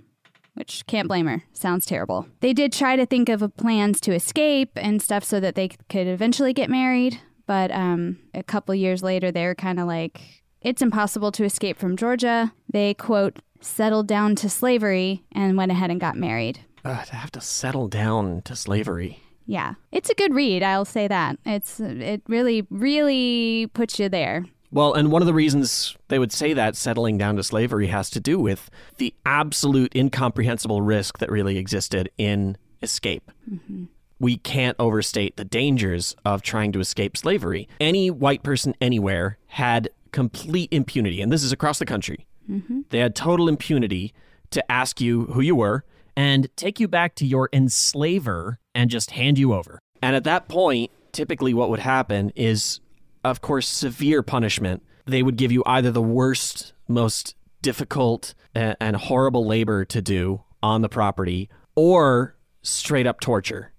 Which 0.56 0.86
can't 0.88 1.08
blame 1.08 1.28
her. 1.28 1.44
Sounds 1.54 1.86
terrible. 1.86 2.28
They 2.42 2.52
did 2.52 2.74
try 2.74 2.98
to 2.98 3.06
think 3.06 3.30
of 3.30 3.56
plans 3.56 4.02
to 4.02 4.14
escape 4.14 4.72
and 4.76 5.02
stuff 5.02 5.24
so 5.24 5.40
that 5.40 5.56
they 5.56 5.70
could 5.70 6.08
eventually 6.08 6.52
get 6.52 6.70
married, 6.70 7.22
but 7.46 7.72
um, 7.72 8.20
a 8.34 8.44
couple 8.44 8.76
years 8.76 9.02
later, 9.02 9.32
they 9.32 9.46
were 9.46 9.56
kind 9.56 9.80
of 9.80 9.88
like, 9.88 10.20
it's 10.62 10.82
impossible 10.82 11.32
to 11.32 11.46
escape 11.46 11.80
from 11.80 11.96
Georgia. 11.96 12.52
They, 12.72 12.94
quote, 12.94 13.40
settled 13.62 14.08
down 14.08 14.36
to 14.36 14.50
slavery 14.50 15.24
and 15.32 15.58
went 15.58 15.72
ahead 15.72 15.92
and 15.92 16.00
got 16.00 16.16
married. 16.16 16.60
Ugh, 16.86 17.06
to 17.06 17.16
have 17.16 17.32
to 17.32 17.42
settle 17.42 17.88
down 17.88 18.42
to 18.44 18.56
slavery. 18.56 19.22
Yeah, 19.46 19.74
it's 19.92 20.10
a 20.10 20.14
good 20.14 20.34
read. 20.34 20.62
I'll 20.62 20.86
say 20.86 21.08
that. 21.08 21.40
It's 21.46 21.80
it 21.80 22.22
really 22.28 22.68
really 22.70 23.68
puts 23.74 24.00
you 24.00 24.08
there. 24.08 24.46
Well, 24.72 24.94
and 24.94 25.12
one 25.12 25.24
of 25.24 25.26
the 25.26 25.34
reasons 25.34 25.98
they 26.10 26.20
would 26.20 26.32
say 26.32 26.54
that 26.54 26.76
settling 26.76 27.18
down 27.18 27.36
to 27.38 27.44
slavery 27.44 27.88
has 27.88 28.12
to 28.12 28.20
do 28.20 28.40
with 28.40 28.70
the 28.98 29.14
absolute 29.26 29.96
incomprehensible 29.96 30.82
risk 30.84 31.18
that 31.18 31.32
really 31.32 31.58
existed 31.58 32.12
in 32.18 32.58
escape. 32.84 33.32
Mm-hmm. 33.52 33.86
We 34.20 34.38
can't 34.38 34.76
overstate 34.78 35.38
the 35.38 35.46
dangers 35.46 36.16
of 36.26 36.44
trying 36.44 36.72
to 36.74 36.80
escape 36.80 37.18
slavery. 37.18 37.68
Any 37.80 38.12
white 38.12 38.44
person 38.44 38.76
anywhere 38.80 39.38
had 39.48 39.90
complete 40.12 40.72
impunity, 40.72 41.22
and 41.22 41.32
this 41.32 41.44
is 41.44 41.52
across 41.52 41.80
the 41.80 41.86
country. 41.86 42.28
Mm-hmm. 42.50 42.82
They 42.90 43.00
had 43.00 43.16
total 43.16 43.48
impunity 43.48 44.14
to 44.52 44.72
ask 44.72 45.02
you 45.02 45.26
who 45.26 45.42
you 45.42 45.56
were 45.56 45.84
and 46.20 46.50
take 46.58 46.82
you 46.82 46.88
back 46.90 47.16
to 47.16 47.26
your 47.26 47.48
enslaver 47.54 48.60
and 48.76 48.90
just 48.90 49.12
hand 49.12 49.40
you 49.40 49.54
over. 49.54 49.80
And 50.04 50.18
at 50.18 50.26
that 50.26 50.50
point, 50.50 50.92
typically 51.14 51.54
what 51.54 51.70
would 51.70 51.80
happen 51.80 52.34
is, 52.36 52.82
of 53.24 53.40
course, 53.40 53.70
severe 53.70 54.22
punishment. 54.22 54.84
They 55.06 55.24
would 55.24 55.38
give 55.38 55.50
you 55.50 55.64
either 55.66 55.92
the 55.92 56.02
worst, 56.02 56.74
most 56.90 57.36
difficult, 57.62 58.34
and 58.54 58.98
horrible 58.98 59.46
labor 59.46 59.86
to 59.86 60.02
do 60.02 60.44
on 60.62 60.82
the 60.82 60.90
property 60.90 61.50
or 61.74 62.36
straight 62.64 63.08
up 63.08 63.22
torture. 63.22 63.72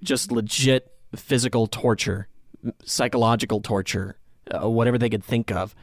Just 0.00 0.30
legit 0.30 0.92
physical 1.16 1.66
torture 1.66 2.28
psychological 2.84 3.60
torture, 3.60 4.16
uh, 4.50 4.68
whatever 4.68 4.98
they 4.98 5.08
could 5.08 5.24
think 5.24 5.50
of. 5.50 5.74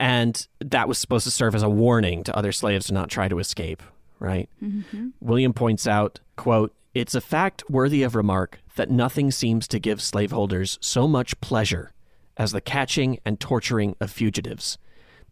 And 0.00 0.48
that 0.60 0.88
was 0.88 0.98
supposed 0.98 1.24
to 1.24 1.30
serve 1.30 1.54
as 1.54 1.62
a 1.62 1.68
warning 1.68 2.24
to 2.24 2.36
other 2.36 2.50
slaves 2.50 2.86
to 2.86 2.94
not 2.94 3.10
try 3.10 3.28
to 3.28 3.38
escape, 3.38 3.82
right? 4.18 4.48
Mm-hmm. 4.62 5.08
William 5.20 5.52
points 5.52 5.86
out, 5.86 6.20
quote, 6.36 6.74
it's 6.94 7.14
a 7.14 7.20
fact 7.20 7.62
worthy 7.68 8.02
of 8.02 8.14
remark 8.14 8.60
that 8.76 8.90
nothing 8.90 9.30
seems 9.30 9.68
to 9.68 9.78
give 9.78 10.02
slaveholders 10.02 10.78
so 10.80 11.06
much 11.06 11.40
pleasure 11.40 11.92
as 12.36 12.52
the 12.52 12.60
catching 12.60 13.18
and 13.24 13.38
torturing 13.38 13.94
of 14.00 14.10
fugitives. 14.10 14.78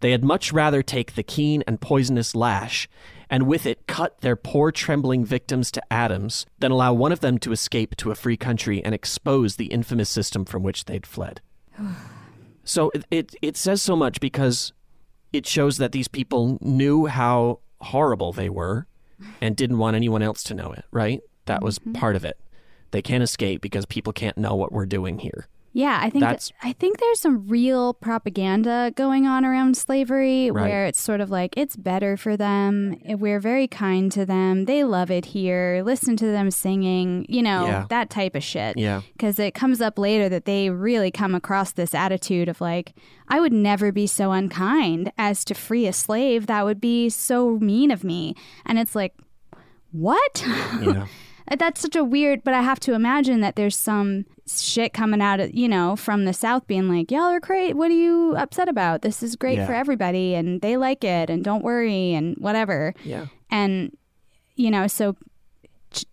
They 0.00 0.10
had 0.10 0.22
much 0.22 0.52
rather 0.52 0.82
take 0.82 1.14
the 1.14 1.22
keen 1.22 1.64
and 1.66 1.80
poisonous 1.80 2.34
lash 2.34 2.88
and 3.30 3.46
with 3.46 3.66
it 3.66 3.86
cut 3.86 4.20
their 4.20 4.36
poor 4.36 4.70
trembling 4.70 5.24
victims 5.24 5.70
to 5.72 5.92
atoms 5.92 6.46
than 6.58 6.70
allow 6.70 6.92
one 6.92 7.12
of 7.12 7.20
them 7.20 7.38
to 7.38 7.52
escape 7.52 7.96
to 7.96 8.10
a 8.10 8.14
free 8.14 8.36
country 8.36 8.84
and 8.84 8.94
expose 8.94 9.56
the 9.56 9.66
infamous 9.66 10.10
system 10.10 10.44
from 10.44 10.62
which 10.62 10.84
they'd 10.84 11.06
fled. 11.06 11.40
so 12.64 12.90
it, 12.94 13.04
it, 13.10 13.34
it 13.42 13.56
says 13.56 13.82
so 13.82 13.96
much 13.96 14.20
because 14.20 14.72
it 15.32 15.46
shows 15.46 15.78
that 15.78 15.92
these 15.92 16.08
people 16.08 16.58
knew 16.60 17.06
how 17.06 17.60
horrible 17.80 18.32
they 18.32 18.48
were 18.48 18.86
and 19.40 19.56
didn't 19.56 19.78
want 19.78 19.96
anyone 19.96 20.22
else 20.22 20.42
to 20.44 20.54
know 20.54 20.72
it, 20.72 20.84
right? 20.90 21.20
That 21.46 21.62
was 21.62 21.78
mm-hmm. 21.78 21.92
part 21.92 22.16
of 22.16 22.24
it. 22.24 22.38
They 22.90 23.02
can't 23.02 23.22
escape 23.22 23.60
because 23.60 23.86
people 23.86 24.12
can't 24.12 24.38
know 24.38 24.54
what 24.54 24.72
we're 24.72 24.86
doing 24.86 25.18
here. 25.18 25.48
Yeah, 25.76 25.98
I 26.00 26.08
think 26.08 26.22
That's- 26.22 26.52
I 26.62 26.72
think 26.72 26.98
there's 27.00 27.20
some 27.20 27.46
real 27.48 27.92
propaganda 27.92 28.92
going 28.96 29.26
on 29.26 29.44
around 29.44 29.76
slavery 29.76 30.50
Right. 30.50 30.62
where 30.70 30.86
it's 30.86 30.98
sort 30.98 31.20
of 31.20 31.30
like 31.30 31.52
it's 31.54 31.76
better 31.76 32.16
for 32.16 32.34
them. 32.34 32.96
We're 33.06 33.40
very 33.40 33.68
kind 33.68 34.10
to 34.12 34.24
them. 34.24 34.64
They 34.64 34.84
love 34.84 35.10
it 35.10 35.26
here. 35.26 35.82
Listen 35.84 36.16
to 36.16 36.24
them 36.26 36.50
singing, 36.50 37.26
you 37.28 37.42
know, 37.42 37.66
Yeah. 37.66 37.84
that 37.90 38.08
type 38.08 38.34
of 38.34 38.42
shit. 38.42 38.78
Yeah. 38.78 39.02
Cuz 39.18 39.38
it 39.38 39.52
comes 39.52 39.82
up 39.82 39.98
later 39.98 40.30
that 40.30 40.46
they 40.46 40.70
really 40.70 41.10
come 41.10 41.34
across 41.34 41.72
this 41.72 41.94
attitude 41.94 42.48
of 42.48 42.58
like 42.62 42.94
I 43.28 43.38
would 43.40 43.52
never 43.52 43.92
be 43.92 44.06
so 44.06 44.32
unkind 44.32 45.12
as 45.18 45.44
to 45.44 45.54
free 45.54 45.86
a 45.86 45.92
slave. 45.92 46.46
That 46.46 46.64
would 46.64 46.80
be 46.80 47.10
so 47.10 47.58
mean 47.58 47.90
of 47.90 48.02
me. 48.02 48.34
And 48.64 48.78
it's 48.78 48.94
like 48.94 49.12
what? 49.92 50.42
Yeah. 50.80 51.06
That's 51.58 51.80
such 51.80 51.94
a 51.96 52.02
weird, 52.04 52.42
but 52.44 52.54
I 52.54 52.62
have 52.62 52.80
to 52.80 52.94
imagine 52.94 53.40
that 53.40 53.56
there's 53.56 53.76
some 53.76 54.24
shit 54.48 54.92
coming 54.92 55.20
out 55.20 55.40
of, 55.40 55.54
you 55.54 55.68
know, 55.68 55.96
from 55.96 56.24
the 56.24 56.32
South 56.32 56.66
being 56.66 56.88
like, 56.88 57.10
y'all 57.10 57.22
are 57.22 57.40
great. 57.40 57.76
What 57.76 57.90
are 57.90 57.94
you 57.94 58.34
upset 58.36 58.68
about? 58.68 59.02
This 59.02 59.22
is 59.22 59.36
great 59.36 59.58
Yeah. 59.58 59.66
for 59.66 59.72
everybody 59.74 60.34
and 60.34 60.60
they 60.60 60.76
like 60.76 61.04
it 61.04 61.30
and 61.30 61.44
don't 61.44 61.62
worry 61.64 62.14
and 62.14 62.36
whatever. 62.38 62.94
yeah. 63.04 63.26
And, 63.50 63.96
you 64.56 64.70
know, 64.70 64.86
so 64.88 65.16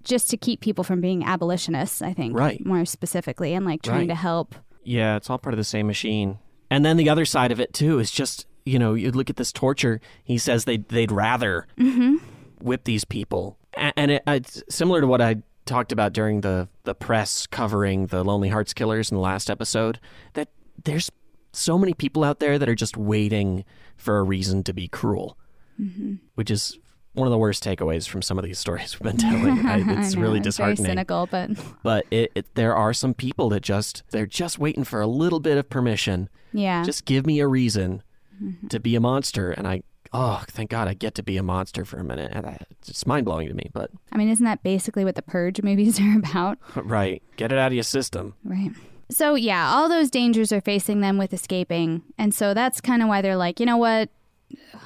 just 0.03 0.29
to 0.29 0.37
keep 0.37 0.61
people 0.61 0.83
from 0.83 1.01
being 1.01 1.23
abolitionists, 1.23 2.01
I 2.01 2.13
think, 2.13 2.37
Right. 2.37 2.63
more 2.65 2.85
specifically, 2.85 3.53
and 3.53 3.65
like 3.65 3.81
trying 3.81 4.01
Right. 4.01 4.09
to 4.09 4.15
help. 4.15 4.55
Yeah, 4.83 5.15
it's 5.15 5.29
all 5.29 5.37
part 5.39 5.53
of 5.53 5.57
the 5.57 5.63
same 5.63 5.87
machine. 5.87 6.37
And 6.69 6.85
then 6.85 6.97
the 6.97 7.09
other 7.09 7.25
side 7.25 7.51
of 7.51 7.59
it 7.59 7.73
too 7.73 7.99
is 7.99 8.11
just 8.11 8.45
you 8.65 8.79
know 8.79 8.93
you 8.93 9.11
look 9.11 9.29
at 9.29 9.35
this 9.35 9.51
torture. 9.51 9.99
He 10.23 10.37
says 10.37 10.63
they 10.65 10.77
they'd 10.77 11.11
rather 11.11 11.67
mm-hmm. 11.77 12.15
whip 12.61 12.83
these 12.85 13.03
people, 13.03 13.57
A- 13.61 13.62
and 13.77 14.11
it, 14.11 14.23
uh, 14.27 14.33
it's 14.33 14.63
similar 14.69 15.01
to 15.01 15.07
what 15.07 15.21
I 15.21 15.37
talked 15.65 15.91
about 15.91 16.13
during 16.13 16.41
the 16.41 16.67
the 16.83 16.95
press 16.95 17.47
covering 17.47 18.07
the 18.07 18.23
Lonely 18.23 18.49
Hearts 18.49 18.73
Killers 18.73 19.11
in 19.11 19.15
the 19.15 19.21
last 19.21 19.49
episode. 19.49 19.99
That 20.33 20.49
there's 20.83 21.09
so 21.51 21.77
many 21.77 21.93
people 21.93 22.23
out 22.23 22.39
there 22.39 22.57
that 22.57 22.67
are 22.67 22.75
just 22.75 22.97
waiting 22.97 23.63
for 23.95 24.17
a 24.17 24.23
reason 24.23 24.63
to 24.63 24.73
be 24.73 24.87
cruel, 24.87 25.37
mm-hmm. 25.79 26.15
which 26.35 26.51
is 26.51 26.77
one 27.13 27.27
of 27.27 27.31
the 27.31 27.37
worst 27.37 27.63
takeaways 27.63 28.07
from 28.07 28.23
some 28.23 28.39
of 28.39 28.43
these 28.43 28.57
stories 28.57 28.99
we've 28.99 29.11
been 29.11 29.17
telling. 29.29 29.65
I, 29.65 29.77
it's 29.99 30.13
I 30.13 30.15
know, 30.15 30.21
really 30.21 30.39
it's 30.39 30.45
disheartening 30.45 30.83
Very 30.83 30.91
cynical, 30.91 31.27
but 31.27 31.51
but 31.83 32.05
it, 32.11 32.31
it, 32.35 32.55
there 32.55 32.75
are 32.75 32.93
some 32.93 33.13
people 33.13 33.49
that 33.49 33.61
just 33.61 34.03
they're 34.11 34.25
just 34.25 34.59
waiting 34.59 34.83
for 34.83 35.01
a 35.01 35.07
little 35.07 35.39
bit 35.39 35.57
of 35.57 35.69
permission. 35.69 36.29
yeah. 36.51 36.83
Just 36.83 37.05
give 37.05 37.25
me 37.25 37.39
a 37.39 37.47
reason 37.47 38.03
mm-hmm. 38.41 38.67
to 38.67 38.79
be 38.79 38.95
a 38.95 38.99
monster, 38.99 39.51
and 39.51 39.67
I 39.67 39.83
oh 40.13 40.43
thank 40.47 40.69
God 40.69 40.87
I 40.87 40.93
get 40.93 41.15
to 41.15 41.23
be 41.23 41.37
a 41.37 41.43
monster 41.43 41.85
for 41.85 41.97
a 41.97 42.03
minute. 42.03 42.35
Uh, 42.35 42.53
it's 42.87 43.05
mind 43.05 43.25
blowing 43.25 43.47
to 43.47 43.53
me, 43.53 43.69
but 43.73 43.91
I 44.11 44.17
mean, 44.17 44.29
isn't 44.29 44.45
that 44.45 44.63
basically 44.63 45.03
what 45.03 45.15
the 45.15 45.21
Purge 45.21 45.61
movies 45.61 45.99
are 46.01 46.17
about? 46.17 46.57
right, 46.75 47.21
get 47.37 47.51
it 47.51 47.57
out 47.57 47.67
of 47.67 47.73
your 47.73 47.83
system. 47.83 48.35
Right. 48.43 48.71
So, 49.11 49.35
yeah, 49.35 49.69
all 49.71 49.89
those 49.89 50.09
dangers 50.09 50.51
are 50.51 50.61
facing 50.61 51.01
them 51.01 51.17
with 51.17 51.33
escaping. 51.33 52.01
And 52.17 52.33
so 52.33 52.53
that's 52.53 52.81
kind 52.81 53.01
of 53.01 53.09
why 53.09 53.21
they're 53.21 53.35
like, 53.35 53.59
you 53.59 53.65
know 53.65 53.77
what? 53.77 54.09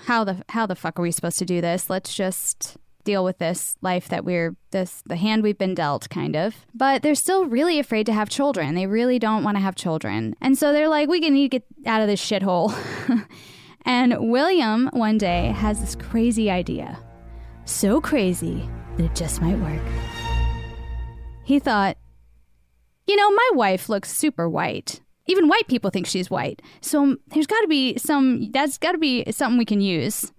How 0.05 0.23
the 0.23 0.43
how 0.49 0.65
the 0.65 0.75
fuck 0.75 0.97
are 0.99 1.01
we 1.01 1.11
supposed 1.11 1.39
to 1.39 1.45
do 1.45 1.61
this? 1.61 1.89
Let's 1.89 2.13
just 2.13 2.77
deal 3.03 3.23
with 3.23 3.37
this 3.37 3.77
life 3.81 4.09
that 4.09 4.25
we're 4.25 4.55
this 4.71 5.01
the 5.05 5.15
hand 5.15 5.43
we've 5.43 5.57
been 5.57 5.75
dealt 5.75 6.09
kind 6.09 6.35
of. 6.35 6.55
But 6.73 7.03
they're 7.03 7.15
still 7.15 7.45
really 7.45 7.79
afraid 7.79 8.05
to 8.07 8.13
have 8.13 8.29
children. 8.29 8.75
They 8.75 8.87
really 8.87 9.19
don't 9.19 9.43
want 9.43 9.55
to 9.57 9.61
have 9.61 9.75
children. 9.75 10.35
And 10.41 10.57
so 10.57 10.73
they're 10.73 10.89
like, 10.89 11.09
we 11.09 11.19
need 11.19 11.51
to 11.51 11.59
get 11.59 11.65
out 11.85 12.01
of 12.01 12.07
this 12.07 12.21
shithole. 12.21 12.73
and 13.87 14.29
William 14.29 14.89
one 14.91 15.17
day 15.17 15.47
has 15.47 15.79
this 15.79 15.95
crazy 15.95 16.51
idea. 16.51 16.99
So 17.65 17.99
crazy 17.99 18.69
that 18.97 19.05
it 19.05 19.15
just 19.15 19.41
might 19.41 19.57
work. 19.57 19.81
He 21.45 21.57
thought, 21.57 21.97
you 23.07 23.15
know, 23.15 23.31
my 23.31 23.49
wife 23.53 23.87
looks 23.87 24.11
super 24.11 24.49
white. 24.49 24.99
Even 25.25 25.47
white 25.47 25.67
people 25.67 25.89
think 25.89 26.05
she's 26.05 26.29
white. 26.29 26.61
So 26.81 27.15
there's 27.27 27.47
got 27.47 27.61
to 27.61 27.67
be 27.67 27.97
some, 27.97 28.51
that's 28.51 28.77
got 28.77 28.91
to 28.91 28.97
be 28.97 29.23
something 29.31 29.57
we 29.57 29.65
can 29.65 29.81
use. 29.81 30.31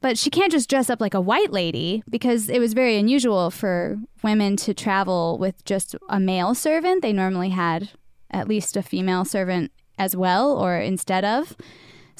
But 0.00 0.16
she 0.16 0.30
can't 0.30 0.50
just 0.50 0.70
dress 0.70 0.88
up 0.88 1.00
like 1.00 1.12
a 1.12 1.20
white 1.20 1.52
lady 1.52 2.02
because 2.08 2.48
it 2.48 2.58
was 2.58 2.72
very 2.72 2.96
unusual 2.96 3.50
for 3.50 3.98
women 4.22 4.56
to 4.56 4.72
travel 4.72 5.36
with 5.38 5.62
just 5.66 5.94
a 6.08 6.18
male 6.18 6.54
servant. 6.54 7.02
They 7.02 7.12
normally 7.12 7.50
had 7.50 7.90
at 8.30 8.48
least 8.48 8.78
a 8.78 8.82
female 8.82 9.26
servant 9.26 9.72
as 9.98 10.16
well 10.16 10.52
or 10.52 10.78
instead 10.78 11.26
of. 11.26 11.54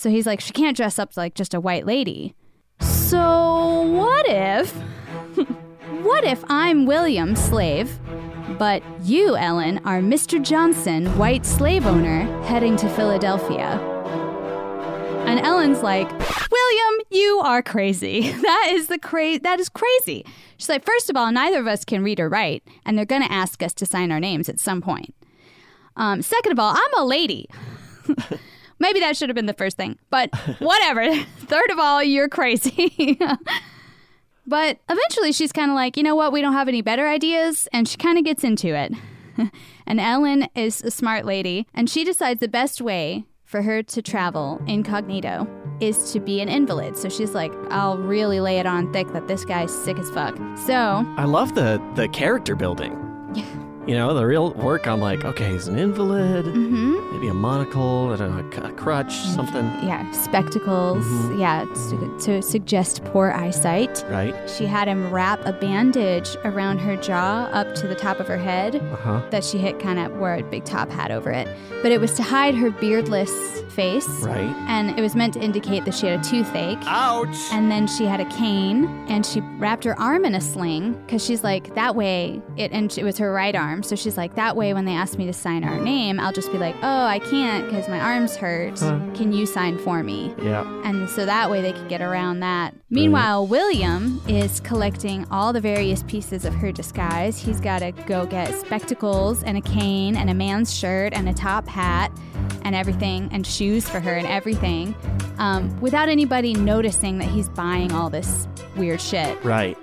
So 0.00 0.08
he's 0.08 0.24
like, 0.24 0.40
she 0.40 0.52
can't 0.54 0.74
dress 0.74 0.98
up 0.98 1.14
like 1.18 1.34
just 1.34 1.52
a 1.52 1.60
white 1.60 1.84
lady. 1.84 2.34
So 2.80 3.82
what 3.82 4.24
if, 4.26 4.72
what 6.02 6.24
if 6.24 6.42
I'm 6.48 6.86
William, 6.86 7.36
slave, 7.36 8.00
but 8.58 8.82
you, 9.02 9.36
Ellen, 9.36 9.76
are 9.84 10.00
Mr. 10.00 10.42
Johnson, 10.42 11.04
white 11.18 11.44
slave 11.44 11.84
owner, 11.84 12.22
heading 12.44 12.76
to 12.78 12.88
Philadelphia. 12.88 13.78
And 15.26 15.38
Ellen's 15.40 15.82
like, 15.82 16.10
William, 16.10 17.00
you 17.10 17.42
are 17.44 17.62
crazy. 17.62 18.32
That 18.40 18.70
is 18.72 18.86
the 18.86 18.98
cra- 18.98 19.40
that 19.40 19.60
is 19.60 19.68
crazy. 19.68 20.24
She's 20.56 20.70
like, 20.70 20.86
first 20.86 21.10
of 21.10 21.16
all, 21.18 21.30
neither 21.30 21.60
of 21.60 21.66
us 21.66 21.84
can 21.84 22.02
read 22.02 22.20
or 22.20 22.30
write, 22.30 22.66
and 22.86 22.96
they're 22.96 23.04
gonna 23.04 23.26
ask 23.26 23.62
us 23.62 23.74
to 23.74 23.84
sign 23.84 24.10
our 24.12 24.20
names 24.20 24.48
at 24.48 24.58
some 24.58 24.80
point. 24.80 25.14
Um, 25.94 26.22
second 26.22 26.52
of 26.52 26.58
all, 26.58 26.74
I'm 26.74 26.94
a 26.96 27.04
lady. 27.04 27.50
Maybe 28.80 28.98
that 29.00 29.16
should 29.16 29.28
have 29.28 29.36
been 29.36 29.46
the 29.46 29.54
first 29.54 29.76
thing, 29.76 29.98
but 30.10 30.34
whatever. 30.58 31.14
Third 31.38 31.70
of 31.70 31.78
all, 31.78 32.02
you're 32.02 32.28
crazy. 32.28 33.18
But 34.46 34.78
eventually 34.88 35.30
she's 35.30 35.52
kind 35.52 35.70
of 35.70 35.76
like, 35.76 35.96
you 35.96 36.02
know 36.02 36.16
what, 36.16 36.32
we 36.32 36.40
don't 36.42 36.54
have 36.54 36.66
any 36.66 36.82
better 36.82 37.06
ideas. 37.06 37.68
And 37.72 37.86
she 37.86 37.96
kind 37.96 38.18
of 38.18 38.24
gets 38.24 38.42
into 38.42 38.74
it. 38.74 38.92
and 39.86 40.00
Ellen 40.00 40.48
is 40.56 40.82
a 40.82 40.90
smart 40.90 41.24
lady. 41.24 41.68
And 41.72 41.88
she 41.88 42.02
decides 42.02 42.40
the 42.40 42.48
best 42.48 42.80
way 42.80 43.26
for 43.44 43.62
her 43.62 43.82
to 43.82 44.02
travel 44.02 44.60
incognito 44.66 45.46
is 45.80 46.12
to 46.12 46.20
be 46.20 46.40
an 46.40 46.48
invalid. 46.48 46.96
So 46.96 47.08
she's 47.08 47.32
like, 47.32 47.52
I'll 47.70 47.98
really 47.98 48.40
lay 48.40 48.58
it 48.58 48.66
on 48.66 48.92
thick 48.92 49.12
that 49.12 49.28
this 49.28 49.44
guy's 49.44 49.72
sick 49.72 49.98
as 49.98 50.10
fuck. 50.10 50.36
So, 50.66 51.04
I 51.16 51.24
love 51.24 51.54
the 51.54 51.80
the 51.94 52.08
character 52.08 52.56
building. 52.56 53.09
You 53.90 53.96
know, 53.96 54.14
the 54.14 54.24
real 54.24 54.52
work 54.52 54.86
on 54.86 55.00
like, 55.00 55.24
okay, 55.24 55.50
he's 55.50 55.66
an 55.66 55.76
invalid, 55.76 56.44
mhm. 56.44 57.10
maybe 57.12 57.26
a 57.26 57.34
monocle, 57.34 58.12
I 58.12 58.16
don't 58.18 58.52
know, 58.52 58.64
a 58.64 58.72
crutch, 58.72 59.12
something, 59.12 59.64
yeah, 59.82 60.08
spectacles. 60.12 61.04
Yeah, 61.36 61.64
to, 61.64 62.18
to 62.20 62.40
suggest 62.40 63.02
poor 63.06 63.32
eyesight. 63.32 64.04
right? 64.08 64.48
She 64.48 64.64
had 64.64 64.86
him 64.86 65.12
wrap 65.12 65.44
a 65.44 65.52
bandage 65.52 66.36
around 66.44 66.78
her 66.78 66.94
jaw 66.98 67.50
up 67.52 67.74
to 67.74 67.88
the 67.88 67.96
top 67.96 68.20
of 68.20 68.28
her 68.28 68.38
head. 68.38 68.76
Uh 68.76 68.94
huh. 68.94 69.22
that 69.30 69.42
she 69.42 69.58
had 69.58 69.80
kind 69.80 69.98
of 69.98 70.16
wore 70.18 70.34
a 70.34 70.42
big 70.44 70.64
top 70.64 70.88
hat 70.88 71.10
over 71.10 71.32
it. 71.32 71.48
But 71.82 71.90
it 71.90 72.00
was 72.00 72.14
to 72.14 72.22
hide 72.22 72.54
her 72.54 72.70
beardless 72.70 73.32
face. 73.72 74.06
Right. 74.20 74.54
And 74.68 74.96
it 74.96 75.02
was 75.02 75.16
meant 75.16 75.34
to 75.34 75.40
indicate 75.40 75.84
that 75.86 75.94
she 75.94 76.06
had 76.06 76.20
a 76.20 76.22
toothache. 76.22 76.78
Ouch. 76.82 77.36
And 77.50 77.70
then 77.70 77.88
she 77.88 78.04
had 78.04 78.20
a 78.20 78.26
cane 78.26 78.84
and 79.08 79.24
she 79.26 79.40
wrapped 79.58 79.82
her 79.84 79.98
arm 79.98 80.24
in 80.24 80.34
a 80.34 80.40
sling 80.40 80.92
because 81.06 81.24
she's 81.24 81.42
like, 81.42 81.74
that 81.74 81.96
way, 81.96 82.40
it, 82.56 82.70
and 82.72 82.96
it 82.96 83.02
was 83.02 83.18
her 83.18 83.32
right 83.32 83.56
arm. 83.56 83.79
So 83.84 83.96
she's 83.96 84.16
like, 84.16 84.34
that 84.34 84.56
way, 84.56 84.74
when 84.74 84.84
they 84.84 84.94
ask 84.94 85.18
me 85.18 85.26
to 85.26 85.32
sign 85.32 85.64
our 85.64 85.78
name, 85.78 86.20
I'll 86.20 86.32
just 86.32 86.50
be 86.52 86.58
like, 86.58 86.74
oh, 86.82 87.04
I 87.04 87.18
can't 87.18 87.66
because 87.66 87.88
my 87.88 88.00
arm's 88.00 88.36
hurt. 88.36 88.76
Can 89.14 89.32
you 89.32 89.46
sign 89.46 89.78
for 89.78 90.02
me? 90.02 90.34
Yeah. 90.42 90.62
And 90.84 91.08
so 91.08 91.26
that 91.26 91.50
way 91.50 91.62
they 91.62 91.72
could 91.72 91.88
get 91.88 92.00
around 92.00 92.40
that. 92.40 92.74
Meanwhile, 92.90 93.46
William 93.46 94.20
is 94.26 94.60
collecting 94.60 95.26
all 95.30 95.52
the 95.52 95.60
various 95.60 96.02
pieces 96.04 96.44
of 96.44 96.54
her 96.54 96.72
disguise. 96.72 97.38
He's 97.38 97.60
got 97.60 97.80
to 97.80 97.92
go 97.92 98.26
get 98.26 98.52
spectacles 98.54 99.42
and 99.44 99.56
a 99.56 99.60
cane 99.60 100.16
and 100.16 100.30
a 100.30 100.34
man's 100.34 100.74
shirt 100.74 101.12
and 101.12 101.28
a 101.28 101.34
top 101.34 101.68
hat 101.68 102.10
and 102.62 102.74
everything 102.74 103.28
and 103.32 103.46
shoes 103.46 103.88
for 103.88 104.00
her 104.00 104.14
and 104.14 104.26
everything 104.26 104.94
um, 105.38 105.78
without 105.80 106.08
anybody 106.08 106.54
noticing 106.54 107.18
that 107.18 107.28
he's 107.28 107.48
buying 107.48 107.92
all 107.92 108.10
this 108.10 108.46
weird 108.76 109.00
shit. 109.00 109.42
Right. 109.44 109.76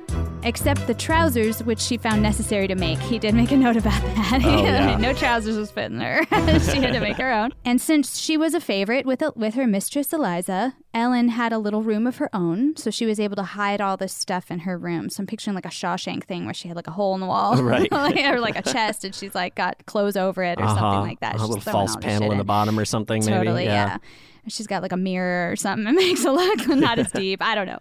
Except 0.43 0.87
the 0.87 0.93
trousers, 0.93 1.63
which 1.63 1.79
she 1.79 1.97
found 1.97 2.21
necessary 2.21 2.67
to 2.67 2.75
make. 2.75 2.99
He 2.99 3.19
did 3.19 3.33
make 3.33 3.51
a 3.51 3.57
note 3.57 3.75
about 3.77 4.01
that. 4.15 4.41
Oh, 4.45 4.49
yeah. 4.63 4.97
no 4.97 5.13
trousers 5.13 5.57
was 5.57 5.71
fitting 5.71 5.99
her. 5.99 6.23
she 6.59 6.77
had 6.77 6.93
to 6.93 6.99
make 6.99 7.17
her 7.17 7.31
own. 7.31 7.51
And 7.65 7.81
since 7.81 8.17
she 8.19 8.37
was 8.37 8.53
a 8.53 8.59
favorite 8.61 9.05
with 9.05 9.21
with 9.35 9.55
her 9.55 9.67
mistress 9.67 10.13
Eliza, 10.13 10.75
Ellen 10.93 11.29
had 11.29 11.51
a 11.53 11.57
little 11.57 11.81
room 11.83 12.07
of 12.07 12.17
her 12.17 12.29
own, 12.33 12.75
so 12.77 12.89
she 12.89 13.05
was 13.05 13.19
able 13.19 13.35
to 13.35 13.43
hide 13.43 13.81
all 13.81 13.97
this 13.97 14.13
stuff 14.13 14.49
in 14.49 14.59
her 14.59 14.77
room. 14.77 15.09
So 15.09 15.21
I'm 15.21 15.27
picturing 15.27 15.53
like 15.55 15.65
a 15.65 15.69
Shawshank 15.69 16.23
thing 16.23 16.45
where 16.45 16.53
she 16.53 16.67
had 16.67 16.75
like 16.77 16.87
a 16.87 16.91
hole 16.91 17.13
in 17.13 17.19
the 17.21 17.27
wall, 17.27 17.61
Right. 17.61 17.91
or 17.91 18.39
like 18.39 18.57
a 18.57 18.61
chest, 18.61 19.03
and 19.03 19.13
she's 19.13 19.35
like 19.35 19.55
got 19.55 19.85
clothes 19.85 20.15
over 20.17 20.43
it 20.43 20.59
or 20.59 20.65
something 20.67 20.83
Uh-huh. 20.83 21.01
like 21.01 21.19
that. 21.19 21.35
A 21.35 21.39
She's 21.39 21.47
little 21.49 21.61
false 21.61 21.95
panel 21.97 22.31
in 22.31 22.37
the 22.37 22.43
bottom 22.43 22.79
or 22.79 22.85
something, 22.85 23.23
maybe. 23.25 23.37
Totally, 23.37 23.65
yeah. 23.65 23.97
She's 24.47 24.65
got 24.67 24.81
like 24.81 24.93
a 24.93 24.97
mirror 24.97 25.51
or 25.51 25.55
something. 25.57 25.85
It 25.87 25.91
makes 25.95 26.23
it 26.23 26.31
look 26.31 26.67
not 26.69 26.97
as 26.99 27.11
deep. 27.11 27.41
I 27.41 27.53
don't 27.53 27.67
know. 27.67 27.79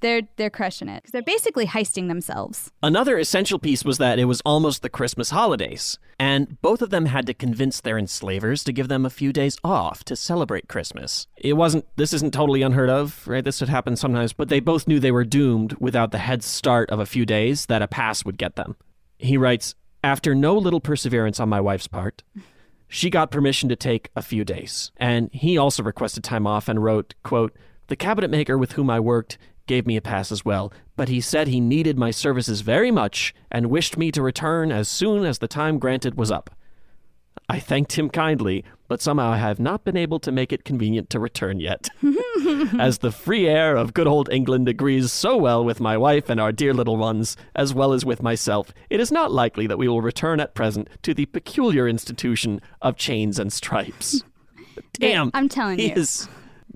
They're 0.00 0.22
they're 0.36 0.50
crushing 0.50 0.88
it. 0.88 1.04
they're 1.12 1.22
basically 1.22 1.66
heisting 1.66 2.08
themselves. 2.08 2.70
Another 2.82 3.18
essential 3.18 3.58
piece 3.58 3.84
was 3.84 3.98
that 3.98 4.18
it 4.18 4.24
was 4.26 4.40
almost 4.44 4.82
the 4.82 4.88
Christmas 4.88 5.30
holidays, 5.30 5.98
and 6.18 6.60
both 6.62 6.82
of 6.82 6.90
them 6.90 7.06
had 7.06 7.26
to 7.26 7.34
convince 7.34 7.80
their 7.80 7.98
enslavers 7.98 8.64
to 8.64 8.72
give 8.72 8.88
them 8.88 9.04
a 9.04 9.10
few 9.10 9.32
days 9.32 9.58
off 9.62 10.04
to 10.04 10.16
celebrate 10.16 10.68
Christmas. 10.68 11.26
It 11.36 11.54
wasn't, 11.54 11.84
this 11.96 12.12
isn't 12.12 12.32
totally 12.32 12.62
unheard 12.62 12.90
of, 12.90 13.26
right? 13.26 13.44
This 13.44 13.60
would 13.60 13.68
happen 13.68 13.96
sometimes, 13.96 14.32
but 14.32 14.48
they 14.48 14.60
both 14.60 14.88
knew 14.88 14.98
they 14.98 15.12
were 15.12 15.24
doomed 15.24 15.74
without 15.74 16.12
the 16.12 16.18
head 16.18 16.42
start 16.42 16.90
of 16.90 17.00
a 17.00 17.06
few 17.06 17.26
days 17.26 17.66
that 17.66 17.82
a 17.82 17.88
pass 17.88 18.24
would 18.24 18.38
get 18.38 18.56
them. 18.56 18.76
He 19.18 19.36
writes, 19.36 19.74
After 20.02 20.34
no 20.34 20.56
little 20.56 20.80
perseverance 20.80 21.40
on 21.40 21.48
my 21.48 21.60
wife's 21.60 21.88
part, 21.88 22.22
she 22.88 23.10
got 23.10 23.30
permission 23.30 23.68
to 23.68 23.76
take 23.76 24.10
a 24.16 24.22
few 24.22 24.44
days. 24.44 24.92
And 24.96 25.30
he 25.32 25.58
also 25.58 25.82
requested 25.82 26.24
time 26.24 26.46
off 26.46 26.68
and 26.68 26.82
wrote, 26.82 27.14
quote, 27.22 27.54
The 27.88 27.96
cabinet 27.96 28.30
maker 28.30 28.56
with 28.56 28.72
whom 28.72 28.90
I 28.90 29.00
worked 29.00 29.38
gave 29.66 29.86
me 29.86 29.96
a 29.96 30.02
pass 30.02 30.32
as 30.32 30.44
well, 30.44 30.72
but 30.96 31.08
he 31.08 31.20
said 31.20 31.48
he 31.48 31.60
needed 31.60 31.98
my 31.98 32.10
services 32.10 32.60
very 32.60 32.90
much 32.90 33.34
and 33.50 33.70
wished 33.70 33.96
me 33.96 34.10
to 34.12 34.22
return 34.22 34.72
as 34.72 34.88
soon 34.88 35.24
as 35.24 35.38
the 35.38 35.48
time 35.48 35.78
granted 35.78 36.16
was 36.16 36.30
up. 36.30 36.50
I 37.48 37.60
thanked 37.60 37.92
him 37.92 38.10
kindly, 38.10 38.64
but 38.88 39.00
somehow 39.00 39.30
I 39.30 39.36
have 39.36 39.60
not 39.60 39.84
been 39.84 39.96
able 39.96 40.18
to 40.20 40.32
make 40.32 40.52
it 40.52 40.64
convenient 40.64 41.10
to 41.10 41.20
return 41.20 41.60
yet. 41.60 41.88
as 42.78 42.98
the 42.98 43.12
free 43.12 43.46
air 43.46 43.76
of 43.76 43.94
good 43.94 44.08
old 44.08 44.28
England 44.32 44.68
agrees 44.68 45.12
so 45.12 45.36
well 45.36 45.64
with 45.64 45.78
my 45.78 45.96
wife 45.96 46.28
and 46.28 46.40
our 46.40 46.50
dear 46.50 46.74
little 46.74 46.96
ones, 46.96 47.36
as 47.54 47.72
well 47.72 47.92
as 47.92 48.04
with 48.04 48.20
myself, 48.20 48.72
it 48.90 48.98
is 48.98 49.12
not 49.12 49.30
likely 49.30 49.68
that 49.68 49.78
we 49.78 49.86
will 49.86 50.02
return 50.02 50.40
at 50.40 50.54
present 50.54 50.88
to 51.02 51.14
the 51.14 51.26
peculiar 51.26 51.86
institution 51.86 52.60
of 52.82 52.96
chains 52.96 53.38
and 53.38 53.52
stripes. 53.52 54.24
Damn, 54.94 55.30
I'm 55.32 55.48
telling 55.48 55.78
he 55.78 55.88
you. 55.88 55.94
is 55.94 56.28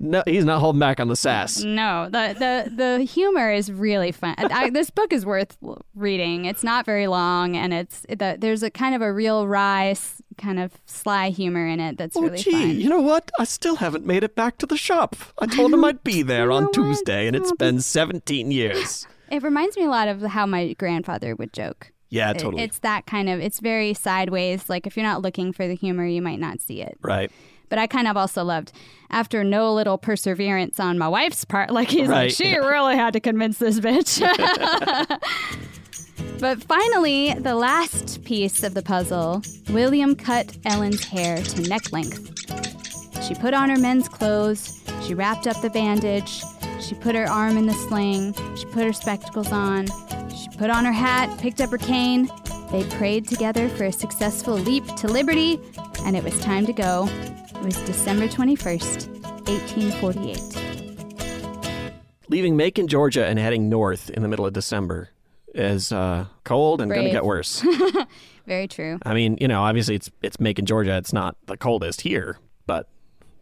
no, 0.02 0.23
he's 0.26 0.45
not 0.47 0.61
holding 0.61 0.80
back 0.80 0.99
on 0.99 1.09
the 1.09 1.14
sass. 1.16 1.62
No, 1.62 2.07
the 2.07 2.35
the 2.38 2.75
the 2.99 3.04
humor 3.04 3.52
is 3.52 3.71
really 3.71 4.11
fun. 4.11 4.35
I, 4.38 4.71
this 4.71 4.88
book 4.90 5.12
is 5.12 5.26
worth 5.26 5.57
reading. 5.95 6.47
It's 6.47 6.64
not 6.64 6.87
very 6.87 7.07
long, 7.07 7.54
and 7.57 7.73
it's 7.75 8.00
the, 8.09 8.37
there's 8.38 8.62
a 8.62 8.71
kind 8.71 8.95
of 8.95 9.02
a 9.02 9.12
real 9.12 9.47
wry, 9.47 9.95
kind 10.38 10.59
of 10.59 10.73
sly 10.87 11.28
humor 11.28 11.66
in 11.66 11.80
it 11.80 11.99
that's 11.99 12.16
Oh, 12.16 12.23
really 12.23 12.38
gee, 12.38 12.50
fun. 12.50 12.71
you 12.80 12.88
know 12.88 13.00
what? 13.02 13.30
I 13.38 13.45
still 13.45 13.76
haven't 13.76 14.07
made 14.07 14.25
it 14.25 14.35
back 14.35 14.57
to 14.59 14.66
the 14.66 14.76
shop. 14.76 15.14
I 15.38 15.47
told 15.47 15.73
him 15.73 15.85
I'd 15.85 16.02
be 16.02 16.23
there 16.33 16.50
on 16.50 16.64
what? 16.64 16.73
Tuesday, 16.73 17.26
and 17.26 17.37
it's 17.37 17.52
been 17.52 17.80
17 17.80 18.50
years. 18.50 19.07
It 19.30 19.45
reminds 19.45 19.76
me 19.76 19.85
a 19.85 19.88
lot 19.88 20.09
of 20.09 20.23
how 20.23 20.45
my 20.45 20.73
grandfather 20.73 21.37
would 21.37 21.52
joke. 21.52 21.92
Yeah, 22.09 22.33
It- 22.33 22.38
totally. 22.38 22.64
it's 22.64 22.80
that 22.80 23.07
kind 23.07 23.28
of. 23.28 23.38
It's 23.38 23.61
very 23.61 23.95
sideways. 23.95 24.69
Like 24.69 24.88
if 24.88 24.97
you're 24.97 25.07
not 25.07 25.23
looking 25.23 25.52
for 25.52 25.69
the 25.69 25.76
humor, 25.76 26.04
you 26.04 26.21
might 26.21 26.40
not 26.40 26.61
see 26.61 26.83
it. 26.83 26.99
right. 27.00 27.30
But 27.71 27.79
I 27.79 27.87
kind 27.87 28.07
of 28.07 28.17
also 28.17 28.45
loved 28.45 28.73
after 29.11 29.43
no 29.43 29.73
little 29.73 29.97
perseverance 29.97 30.79
on 30.79 30.99
my 30.99 31.09
wife's 31.09 31.45
part. 31.45 31.71
Like 31.81 31.89
he's 31.89 32.09
like, 32.09 32.33
she 32.33 32.59
really 32.59 32.97
had 32.97 33.15
to 33.15 33.21
convince 33.21 33.59
this 33.59 33.81
bitch. 33.81 34.21
but 36.41 36.62
finally, 36.65 37.33
the 37.35 37.55
last 37.55 38.23
piece 38.25 38.62
of 38.62 38.75
the 38.75 38.83
puzzle, 38.83 39.43
William 39.71 40.15
cut 40.15 40.59
Ellen's 40.67 41.05
hair 41.05 41.39
to 41.39 41.62
neck 41.62 41.93
length. 41.93 42.35
She 43.23 43.35
put 43.35 43.55
on 43.55 43.71
her 43.71 43.79
men's 43.79 44.09
clothes. 44.09 44.83
She 45.06 45.15
wrapped 45.15 45.47
up 45.47 45.61
the 45.63 45.71
bandage. 45.71 46.43
She 46.80 46.95
put 46.97 47.15
her 47.15 47.28
arm 47.28 47.56
in 47.56 47.67
the 47.67 47.75
sling. 47.89 48.35
She 48.56 48.67
put 48.67 48.85
her 48.85 48.93
spectacles 48.93 49.52
on. 49.52 49.87
She 50.30 50.49
put 50.59 50.71
on 50.71 50.85
her 50.85 50.93
hat, 50.93 51.39
picked 51.39 51.61
up 51.61 51.71
her 51.71 51.78
cane. 51.78 52.28
They 52.73 52.85
prayed 52.85 53.28
together 53.28 53.69
for 53.69 53.85
a 53.85 53.93
successful 53.93 54.54
leap 54.54 54.85
to 54.97 55.09
liberty, 55.09 55.61
and 56.04 56.17
it 56.17 56.25
was 56.25 56.39
time 56.41 56.67
to 56.67 56.73
go. 56.73 57.09
It 57.60 57.64
was 57.64 57.76
December 57.82 58.26
21st, 58.26 59.08
1848. 59.49 61.92
Leaving 62.28 62.56
Macon, 62.56 62.88
Georgia, 62.88 63.26
and 63.26 63.38
heading 63.38 63.68
north 63.68 64.10
in 64.10 64.23
the 64.23 64.28
middle 64.28 64.46
of 64.46 64.52
December 64.52 65.10
is 65.54 65.92
uh, 65.92 66.26
cold 66.44 66.80
and 66.80 66.90
going 66.90 67.04
to 67.06 67.10
get 67.10 67.25
worse. 67.25 67.64
Very 68.46 68.68
true. 68.68 68.99
I 69.04 69.14
mean, 69.14 69.36
you 69.40 69.49
know, 69.49 69.62
obviously 69.62 69.96
it's 69.96 70.10
it's 70.23 70.38
Macon, 70.40 70.64
Georgia. 70.64 70.96
It's 70.96 71.12
not 71.12 71.36
the 71.46 71.56
coldest 71.56 72.00
here, 72.02 72.38
but 72.66 72.88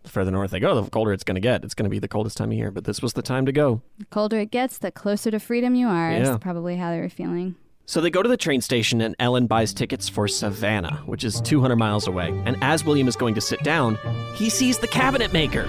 the 0.02 0.08
further 0.08 0.30
north 0.30 0.50
they 0.50 0.60
go, 0.60 0.80
the 0.80 0.90
colder 0.90 1.12
it's 1.12 1.24
going 1.24 1.34
to 1.36 1.40
get. 1.40 1.64
It's 1.64 1.74
going 1.74 1.84
to 1.84 1.90
be 1.90 1.98
the 1.98 2.08
coldest 2.08 2.36
time 2.38 2.50
of 2.50 2.56
year, 2.56 2.70
but 2.70 2.84
this 2.84 3.02
was 3.02 3.12
the 3.12 3.22
time 3.22 3.46
to 3.46 3.52
go. 3.52 3.82
The 3.98 4.06
colder 4.06 4.38
it 4.40 4.50
gets, 4.50 4.78
the 4.78 4.90
closer 4.90 5.30
to 5.30 5.38
freedom 5.38 5.74
you 5.74 5.86
are, 5.86 6.10
Yeah. 6.10 6.32
is 6.32 6.38
probably 6.38 6.76
how 6.76 6.90
they 6.90 7.00
were 7.00 7.08
feeling. 7.08 7.56
So 7.88 8.02
they 8.02 8.10
go 8.10 8.22
to 8.22 8.28
the 8.28 8.36
train 8.36 8.60
station, 8.60 9.00
and 9.00 9.16
Ellen 9.18 9.46
buys 9.46 9.72
tickets 9.72 10.10
for 10.10 10.28
Savannah, 10.28 11.02
which 11.06 11.24
is 11.24 11.40
200 11.40 11.76
miles 11.76 12.06
away. 12.06 12.38
And 12.44 12.62
as 12.62 12.84
William 12.84 13.08
is 13.08 13.16
going 13.16 13.34
to 13.34 13.40
sit 13.40 13.62
down, 13.62 13.96
he 14.34 14.50
sees 14.50 14.76
the 14.76 14.86
cabinet 14.86 15.32
maker. 15.32 15.66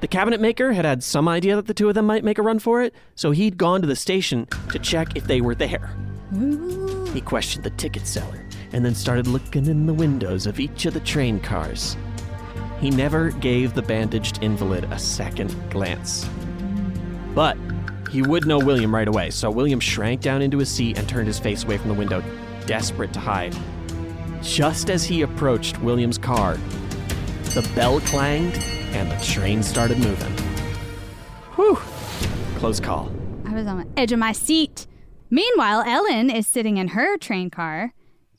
The 0.00 0.08
cabinet 0.08 0.40
maker 0.40 0.72
had 0.72 0.84
had 0.84 1.04
some 1.04 1.28
idea 1.28 1.54
that 1.54 1.68
the 1.68 1.74
two 1.74 1.88
of 1.88 1.94
them 1.94 2.06
might 2.06 2.24
make 2.24 2.38
a 2.38 2.42
run 2.42 2.58
for 2.58 2.82
it, 2.82 2.92
so 3.14 3.30
he'd 3.30 3.56
gone 3.56 3.82
to 3.82 3.86
the 3.86 3.94
station 3.94 4.48
to 4.72 4.80
check 4.80 5.16
if 5.16 5.22
they 5.28 5.40
were 5.40 5.54
there. 5.54 5.94
He 7.12 7.20
questioned 7.20 7.62
the 7.62 7.70
ticket 7.70 8.04
seller 8.04 8.44
and 8.72 8.84
then 8.84 8.96
started 8.96 9.28
looking 9.28 9.66
in 9.66 9.86
the 9.86 9.94
windows 9.94 10.44
of 10.44 10.58
each 10.58 10.86
of 10.86 10.94
the 10.94 11.00
train 11.00 11.38
cars. 11.38 11.96
He 12.80 12.90
never 12.90 13.30
gave 13.30 13.74
the 13.74 13.82
bandaged 13.82 14.42
invalid 14.42 14.88
a 14.90 14.98
second 14.98 15.54
glance. 15.70 16.28
But 17.32 17.56
he 18.10 18.22
would 18.22 18.46
know 18.46 18.58
William 18.58 18.92
right 18.94 19.06
away, 19.06 19.30
so 19.30 19.50
William 19.50 19.78
shrank 19.78 20.20
down 20.20 20.42
into 20.42 20.58
his 20.58 20.68
seat 20.68 20.98
and 20.98 21.08
turned 21.08 21.28
his 21.28 21.38
face 21.38 21.62
away 21.64 21.78
from 21.78 21.88
the 21.88 21.94
window, 21.94 22.22
desperate 22.66 23.12
to 23.12 23.20
hide. 23.20 23.56
Just 24.42 24.90
as 24.90 25.04
he 25.04 25.22
approached 25.22 25.78
William's 25.80 26.18
car, 26.18 26.54
the 27.54 27.68
bell 27.74 28.00
clanged 28.00 28.56
and 28.92 29.10
the 29.10 29.24
train 29.24 29.62
started 29.62 29.98
moving. 29.98 30.32
Whew. 31.54 31.76
Close 32.58 32.80
call. 32.80 33.10
I 33.44 33.54
was 33.54 33.66
on 33.66 33.78
the 33.78 34.00
edge 34.00 34.12
of 34.12 34.18
my 34.18 34.32
seat. 34.32 34.86
Meanwhile, 35.30 35.84
Ellen 35.86 36.30
is 36.30 36.46
sitting 36.46 36.76
in 36.78 36.88
her 36.88 37.16
train 37.16 37.50
car, 37.50 37.92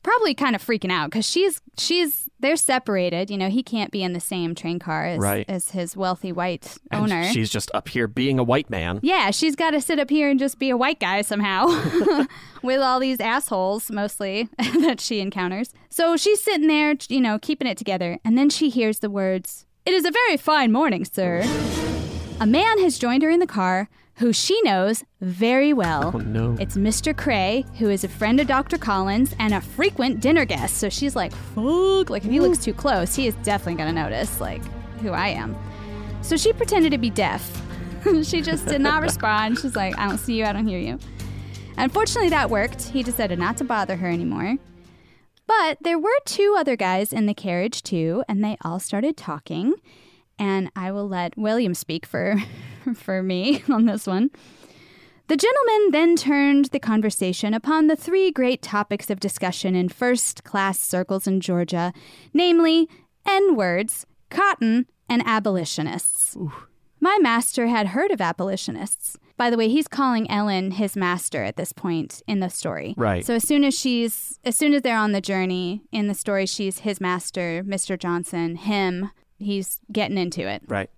probably 0.03 0.35
kind 0.35 0.55
of 0.55 0.65
freaking 0.65 0.91
out 0.91 1.09
because 1.09 1.25
she's 1.27 1.61
she's 1.77 2.20
they're 2.41 2.55
separated. 2.57 3.29
You 3.29 3.37
know, 3.37 3.49
he 3.49 3.63
can't 3.63 3.91
be 3.91 4.03
in 4.03 4.13
the 4.13 4.19
same 4.19 4.55
train 4.55 4.79
car 4.79 5.05
as, 5.05 5.19
Right. 5.19 5.45
as 5.47 5.69
his 5.71 5.95
wealthy 5.95 6.31
white 6.31 6.77
And 6.91 7.03
owner. 7.03 7.23
she's 7.31 7.49
just 7.49 7.71
up 7.73 7.89
here 7.89 8.07
being 8.07 8.37
a 8.39 8.43
white 8.43 8.69
man. 8.69 8.99
yeah, 9.03 9.31
she's 9.31 9.55
got 9.55 9.71
to 9.71 9.81
sit 9.81 9.99
up 9.99 10.09
here 10.09 10.29
and 10.29 10.39
just 10.39 10.59
be 10.59 10.69
a 10.69 10.77
white 10.77 10.99
guy 10.99 11.21
somehow 11.21 11.67
with 12.63 12.81
all 12.81 12.99
these 12.99 13.19
assholes 13.19 13.89
mostly 13.91 14.49
that 14.81 14.99
she 14.99 15.19
encounters. 15.19 15.73
So 15.89 16.17
she's 16.17 16.41
sitting 16.43 16.67
there, 16.67 16.95
you 17.09 17.21
know, 17.21 17.39
keeping 17.39 17.67
it 17.67 17.77
together. 17.77 18.17
And 18.25 18.37
then 18.37 18.49
she 18.49 18.69
hears 18.69 18.99
the 18.99 19.09
words, 19.09 19.65
It 19.85 19.93
is 19.93 20.05
a 20.05 20.11
very 20.11 20.37
fine 20.37 20.71
morning, 20.71 21.05
sir. 21.05 21.41
A 22.39 22.45
man 22.45 22.79
has 22.79 22.97
joined 22.97 23.21
her 23.23 23.29
in 23.29 23.39
the 23.39 23.47
car 23.47 23.87
who 24.21 24.31
she 24.31 24.61
knows 24.61 25.03
very 25.19 25.73
well. 25.73 26.11
Oh 26.13 26.19
no. 26.19 26.55
It's 26.59 26.77
Mr. 26.77 27.17
Cray, 27.17 27.65
who 27.79 27.89
is 27.89 28.03
a 28.03 28.07
friend 28.07 28.39
of 28.39 28.45
Dr. 28.45 28.77
Collins 28.77 29.35
and 29.39 29.51
a 29.51 29.59
frequent 29.59 30.19
dinner 30.19 30.45
guest. 30.45 30.77
So 30.77 30.89
she's 30.89 31.15
like, 31.15 31.33
fuck. 31.33 32.11
Like, 32.11 32.23
if 32.23 32.29
he 32.29 32.39
looks 32.39 32.63
too 32.63 32.73
close, 32.73 33.15
he 33.15 33.25
is 33.25 33.33
definitely 33.41 33.83
going 33.83 33.93
to 33.95 33.99
notice, 33.99 34.39
like, 34.39 34.63
who 35.01 35.09
I 35.09 35.29
am. 35.29 35.57
So 36.21 36.37
she 36.37 36.53
pretended 36.53 36.91
to 36.91 36.99
be 36.99 37.09
deaf. 37.09 37.61
she 38.23 38.43
just 38.43 38.67
did 38.67 38.79
not 38.79 39.01
respond. 39.01 39.57
She's 39.57 39.75
like, 39.75 39.97
I 39.97 40.07
don't 40.07 40.19
see 40.19 40.37
you, 40.37 40.45
I 40.45 40.53
don't 40.53 40.67
hear 40.67 40.79
you. 40.79 40.99
Unfortunately, 41.77 42.29
that 42.29 42.51
worked. 42.51 42.89
He 42.89 43.01
decided 43.01 43.39
not 43.39 43.57
to 43.57 43.63
bother 43.63 43.95
her 43.95 44.07
anymore. 44.07 44.57
But 45.47 45.79
there 45.81 45.97
were 45.97 46.09
two 46.25 46.55
other 46.59 46.75
guys 46.75 47.11
in 47.11 47.25
the 47.25 47.33
carriage, 47.33 47.81
too, 47.81 48.23
and 48.29 48.43
they 48.43 48.55
all 48.63 48.79
started 48.79 49.17
talking. 49.17 49.73
And 50.37 50.71
I 50.75 50.91
will 50.91 51.07
let 51.07 51.35
William 51.39 51.73
speak 51.73 52.05
for, 52.05 52.35
for 52.95 53.23
me 53.23 53.63
on 53.69 53.85
this 53.85 54.07
one. 54.07 54.31
The 55.27 55.37
gentleman 55.37 55.91
then 55.91 56.15
turned 56.17 56.65
the 56.65 56.79
conversation 56.79 57.53
upon 57.53 57.87
the 57.87 57.95
three 57.95 58.31
great 58.31 58.61
topics 58.61 59.09
of 59.09 59.19
discussion 59.21 59.75
in 59.75 59.87
first 59.87 60.43
class 60.43 60.79
circles 60.79 61.25
in 61.25 61.39
Georgia, 61.39 61.93
namely 62.33 62.89
N 63.25 63.55
words, 63.55 64.05
cotton, 64.29 64.87
and 65.07 65.23
abolitionists. 65.25 66.37
My 66.99 67.17
master 67.21 67.67
had 67.67 67.87
heard 67.87 68.11
of 68.11 68.19
abolitionists. 68.21 69.17
By 69.37 69.49
the 69.49 69.57
way, 69.57 69.69
he's 69.69 69.87
calling 69.87 70.29
Ellen 70.29 70.71
his 70.71 70.95
master 70.95 71.43
at 71.43 71.55
this 71.55 71.73
point 71.73 72.21
in 72.27 72.41
the 72.41 72.49
story. 72.49 72.93
Right. 72.95 73.25
So 73.25 73.33
as 73.33 73.47
soon 73.47 73.63
as 73.63 73.77
she's 73.77 74.39
as 74.43 74.55
soon 74.55 74.73
as 74.73 74.83
they're 74.83 74.97
on 74.97 75.13
the 75.13 75.21
journey 75.21 75.81
in 75.91 76.07
the 76.07 76.13
story, 76.13 76.45
she's 76.45 76.79
his 76.79 77.01
master, 77.01 77.63
Mr. 77.65 77.97
Johnson, 77.97 78.55
him. 78.55 79.09
He's 79.39 79.79
getting 79.91 80.17
into 80.17 80.47
it. 80.47 80.61
Right. 80.67 80.91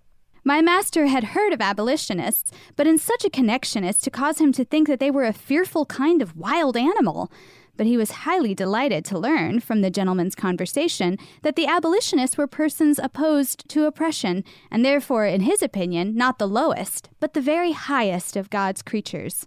My 0.46 0.60
master 0.60 1.06
had 1.06 1.24
heard 1.24 1.54
of 1.54 1.62
abolitionists, 1.62 2.50
but 2.76 2.86
in 2.86 2.98
such 2.98 3.24
a 3.24 3.30
connection 3.30 3.82
as 3.82 3.98
to 4.00 4.10
cause 4.10 4.38
him 4.38 4.52
to 4.52 4.64
think 4.64 4.88
that 4.88 5.00
they 5.00 5.10
were 5.10 5.24
a 5.24 5.32
fearful 5.32 5.86
kind 5.86 6.20
of 6.20 6.36
wild 6.36 6.76
animal. 6.76 7.32
But 7.78 7.86
he 7.86 7.96
was 7.96 8.10
highly 8.10 8.54
delighted 8.54 9.06
to 9.06 9.18
learn 9.18 9.60
from 9.60 9.80
the 9.80 9.90
gentleman's 9.90 10.34
conversation 10.34 11.16
that 11.42 11.56
the 11.56 11.66
abolitionists 11.66 12.36
were 12.36 12.46
persons 12.46 13.00
opposed 13.02 13.66
to 13.70 13.86
oppression, 13.86 14.44
and 14.70 14.84
therefore, 14.84 15.24
in 15.24 15.40
his 15.40 15.62
opinion, 15.62 16.14
not 16.14 16.38
the 16.38 16.46
lowest, 16.46 17.08
but 17.20 17.32
the 17.32 17.40
very 17.40 17.72
highest 17.72 18.36
of 18.36 18.50
God's 18.50 18.82
creatures. 18.82 19.46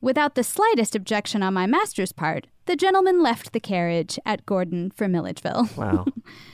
Without 0.00 0.34
the 0.34 0.42
slightest 0.42 0.96
objection 0.96 1.44
on 1.44 1.54
my 1.54 1.66
master's 1.66 2.10
part, 2.10 2.48
the 2.66 2.74
gentleman 2.74 3.22
left 3.22 3.52
the 3.52 3.60
carriage 3.60 4.18
at 4.26 4.44
Gordon 4.44 4.90
for 4.90 5.06
Milledgeville. 5.06 5.68
Wow. 5.76 6.06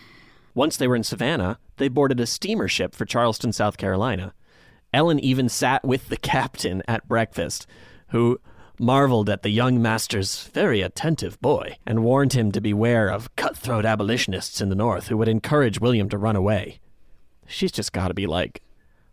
Once 0.54 0.76
they 0.76 0.86
were 0.86 0.96
in 0.96 1.04
Savannah, 1.04 1.58
they 1.78 1.88
boarded 1.88 2.20
a 2.20 2.26
steamer 2.26 2.68
ship 2.68 2.94
for 2.94 3.04
Charleston, 3.04 3.52
South 3.52 3.76
Carolina. 3.76 4.34
Ellen 4.92 5.18
even 5.20 5.48
sat 5.48 5.84
with 5.84 6.08
the 6.08 6.16
captain 6.16 6.82
at 6.88 7.08
breakfast, 7.08 7.66
who 8.08 8.40
marveled 8.78 9.28
at 9.28 9.42
the 9.42 9.50
young 9.50 9.82
master's 9.82 10.44
very 10.44 10.82
attentive 10.82 11.40
boy 11.40 11.76
and 11.86 12.04
warned 12.04 12.32
him 12.32 12.52
to 12.52 12.60
beware 12.60 13.08
of 13.08 13.34
cutthroat 13.36 13.84
abolitionists 13.84 14.60
in 14.60 14.68
the 14.68 14.74
North 14.74 15.08
who 15.08 15.16
would 15.16 15.28
encourage 15.28 15.80
William 15.80 16.08
to 16.08 16.18
run 16.18 16.36
away. 16.36 16.78
She's 17.46 17.72
just 17.72 17.92
got 17.92 18.08
to 18.08 18.14
be 18.14 18.26
like 18.26 18.62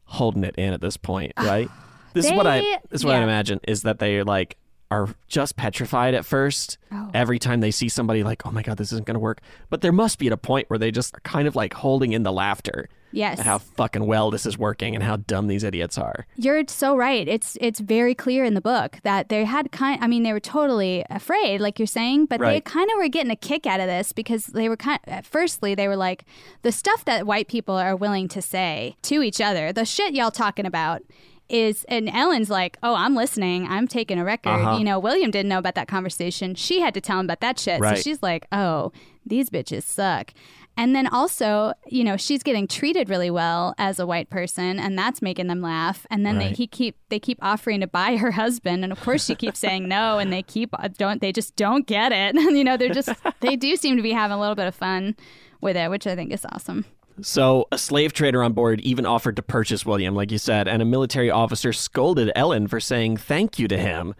holding 0.05 0.43
it 0.43 0.55
in 0.55 0.73
at 0.73 0.81
this 0.81 0.97
point, 0.97 1.33
ah, 1.37 1.45
right? 1.45 1.69
this 2.13 2.25
is 2.25 2.31
what 2.31 2.47
I 2.47 2.59
this 2.89 3.01
is 3.01 3.05
what 3.05 3.15
I 3.15 3.23
imagine 3.23 3.59
is 3.67 3.83
that 3.83 3.99
they 3.99 4.17
are 4.17 4.23
like 4.23 4.57
are 5.03 5.09
just 5.27 5.55
petrified 5.55 6.13
at 6.13 6.25
first 6.25 6.77
Oh. 6.91 7.09
every 7.13 7.39
time 7.39 7.59
they 7.59 7.71
see 7.71 7.89
somebody 7.89 8.23
like, 8.23 8.45
oh 8.45 8.51
my 8.51 8.61
god, 8.61 8.77
this 8.77 8.91
isn't 8.93 9.05
going 9.05 9.15
to 9.15 9.19
work. 9.19 9.41
But 9.69 9.81
there 9.81 9.91
must 9.91 10.17
be 10.19 10.27
at 10.27 10.33
a 10.33 10.37
point 10.37 10.69
where 10.69 10.79
they 10.79 10.91
just 10.91 11.15
are 11.15 11.19
kind 11.21 11.47
of 11.47 11.55
like 11.55 11.73
holding 11.73 12.13
in 12.13 12.23
the 12.23 12.31
laughter 12.31 12.87
Yes. 13.11 13.39
at 13.39 13.45
how 13.45 13.57
fucking 13.59 14.05
well 14.05 14.29
this 14.31 14.45
is 14.45 14.57
working 14.57 14.93
and 14.95 15.03
how 15.03 15.15
dumb 15.17 15.47
these 15.47 15.63
idiots 15.63 15.97
are. 15.97 16.25
You're 16.35 16.63
so 16.67 16.95
right. 16.97 17.27
It's 17.27 17.57
it's 17.61 17.79
very 17.79 18.13
clear 18.13 18.43
in 18.45 18.53
the 18.55 18.61
book 18.61 18.99
that 19.03 19.29
they 19.29 19.43
had 19.45 19.71
kind. 19.71 20.01
I 20.03 20.07
mean, 20.07 20.23
they 20.23 20.33
were 20.33 20.39
totally 20.41 21.03
afraid, 21.09 21.59
like 21.61 21.79
you're 21.79 21.85
saying, 21.87 22.25
but 22.27 22.39
they 22.41 22.59
kind 22.61 22.89
of 22.91 22.97
were 22.97 23.07
getting 23.09 23.31
a 23.31 23.35
kick 23.37 23.65
out 23.65 23.79
of 23.79 23.87
this 23.87 24.11
because 24.13 24.47
they 24.47 24.67
were 24.69 24.77
kind. 24.77 24.99
At 25.05 25.25
firstly, 25.25 25.75
they 25.75 25.87
were 25.87 25.95
like 25.95 26.25
the 26.61 26.71
stuff 26.71 27.03
that 27.05 27.25
white 27.25 27.47
people 27.47 27.75
are 27.75 27.95
willing 27.95 28.27
to 28.29 28.41
say 28.41 28.95
to 29.03 29.21
each 29.21 29.39
other. 29.41 29.71
The 29.73 29.85
shit 29.85 30.13
y'all 30.13 30.31
talking 30.31 30.65
about 30.65 31.01
is, 31.49 31.85
and 31.85 32.09
Ellen's 32.09 32.49
like, 32.49 32.77
oh, 32.83 32.95
I'm 32.95 33.15
listening. 33.15 33.67
I'm 33.67 33.87
taking 33.87 34.19
a 34.19 34.25
record. 34.25 34.49
Uh-huh. 34.49 34.77
You 34.77 34.83
know, 34.83 34.99
William 34.99 35.31
didn't 35.31 35.49
know 35.49 35.59
about 35.59 35.75
that 35.75 35.87
conversation. 35.87 36.55
She 36.55 36.79
had 36.81 36.93
to 36.93 37.01
tell 37.01 37.19
him 37.19 37.25
about 37.25 37.41
that 37.41 37.59
shit. 37.59 37.79
Right. 37.79 37.97
So 37.97 38.01
she's 38.01 38.23
like, 38.23 38.47
oh, 38.51 38.91
these 39.25 39.49
bitches 39.49 39.83
suck. 39.83 40.33
And 40.77 40.93
then 40.93 41.07
also, 41.07 41.73
you 41.87 42.03
know, 42.03 42.17
she's 42.17 42.43
getting 42.43 42.67
treated 42.67 43.09
really 43.09 43.31
well 43.31 43.73
as 43.77 43.97
a 43.97 44.05
white 44.05 44.29
person, 44.29 44.77
and 44.77 44.97
that's 44.97 45.21
making 45.21 45.47
them 45.47 45.61
laugh. 45.61 46.05
And 46.09 46.25
then 46.25 46.37
they 46.37 46.49
he 46.49 46.67
keep 46.67 46.97
they 47.07 47.19
keep 47.19 47.39
offering 47.41 47.79
to 47.79 47.87
buy 47.87 48.17
her 48.17 48.31
husband, 48.43 48.83
and 48.83 48.91
of 48.91 48.99
course 48.99 49.25
she 49.25 49.35
keeps 49.35 49.59
saying 49.59 49.87
no, 49.87 50.19
and 50.19 50.33
they 50.33 50.43
keep 50.43 50.69
uh, 50.77 50.89
don't 50.97 51.21
they 51.21 51.31
just 51.31 51.55
don't 51.55 51.87
get 51.87 52.11
it. 52.11 52.35
you 52.53 52.63
know, 52.63 52.75
they're 52.75 52.93
just 52.93 53.09
they 53.39 53.55
do 53.55 53.77
seem 53.77 53.95
to 53.95 54.03
be 54.03 54.11
having 54.11 54.35
a 54.35 54.39
little 54.39 54.55
bit 54.55 54.67
of 54.67 54.75
fun 54.75 55.15
with 55.61 55.77
it, 55.77 55.89
which 55.89 56.05
I 56.07 56.15
think 56.15 56.33
is 56.33 56.45
awesome. 56.51 56.83
So, 57.21 57.67
a 57.71 57.77
slave 57.77 58.11
trader 58.11 58.43
on 58.43 58.53
board 58.53 58.81
even 58.81 59.05
offered 59.05 59.37
to 59.37 59.41
purchase 59.41 59.85
William, 59.85 60.15
like 60.15 60.31
you 60.31 60.37
said, 60.37 60.67
and 60.67 60.81
a 60.81 60.85
military 60.85 61.31
officer 61.31 61.71
scolded 61.71 62.31
Ellen 62.35 62.67
for 62.67 62.79
saying 62.79 63.17
thank 63.17 63.57
you 63.57 63.67
to 63.69 63.77
him, 63.77 64.15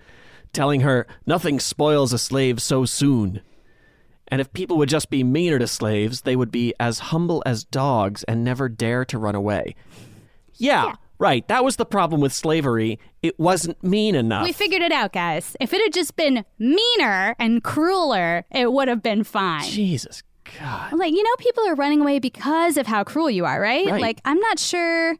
telling 0.54 0.82
her, 0.82 1.06
Nothing 1.26 1.60
spoils 1.60 2.14
a 2.14 2.18
slave 2.18 2.62
so 2.62 2.86
soon. 2.86 3.42
And 4.30 4.42
if 4.42 4.52
people 4.54 4.78
would 4.78 4.90
just 4.90 5.10
be 5.10 5.24
meaner 5.24 5.60
to 5.60 5.68
slaves, 5.68 6.22
they 6.22 6.36
would 6.36 6.52
be 6.52 6.74
as 6.80 7.00
humble 7.00 7.44
as 7.46 7.64
dogs 7.64 8.24
and 8.24 8.44
never 8.44 8.70
dare 8.70 9.06
to 9.06 9.18
run 9.18 9.36
away. 9.36 9.76
Yeah, 10.56 10.94
right. 11.20 11.48
That 11.48 11.64
was 11.64 11.76
the 11.76 11.86
problem 11.86 12.22
with 12.22 12.34
slavery. 12.34 12.98
It 13.22 13.38
wasn't 13.38 13.84
mean 13.84 14.16
enough. 14.16 14.46
We 14.46 14.54
figured 14.54 14.82
it 14.82 14.94
out, 14.94 15.12
guys. 15.12 15.56
If 15.60 15.74
it 15.74 15.82
had 15.82 15.94
just 15.94 16.16
been 16.16 16.46
meaner 16.58 17.36
and 17.38 17.62
crueler, 17.64 18.46
it 18.52 18.72
would 18.72 18.88
have 18.88 19.04
been 19.04 19.26
fine. 19.26 19.66
Jesus 19.66 20.24
God. 20.60 20.94
Like, 20.94 21.12
you 21.12 21.24
know, 21.24 21.36
people 21.40 21.68
are 21.68 21.76
running 21.76 22.02
away 22.02 22.20
because 22.20 22.78
of 22.78 22.88
how 22.88 23.04
cruel 23.04 23.30
you 23.30 23.46
are, 23.46 23.60
right? 23.60 23.86
Right. 23.86 24.02
Like, 24.02 24.22
I'm 24.26 24.40
not 24.40 24.60
sure 24.60 25.16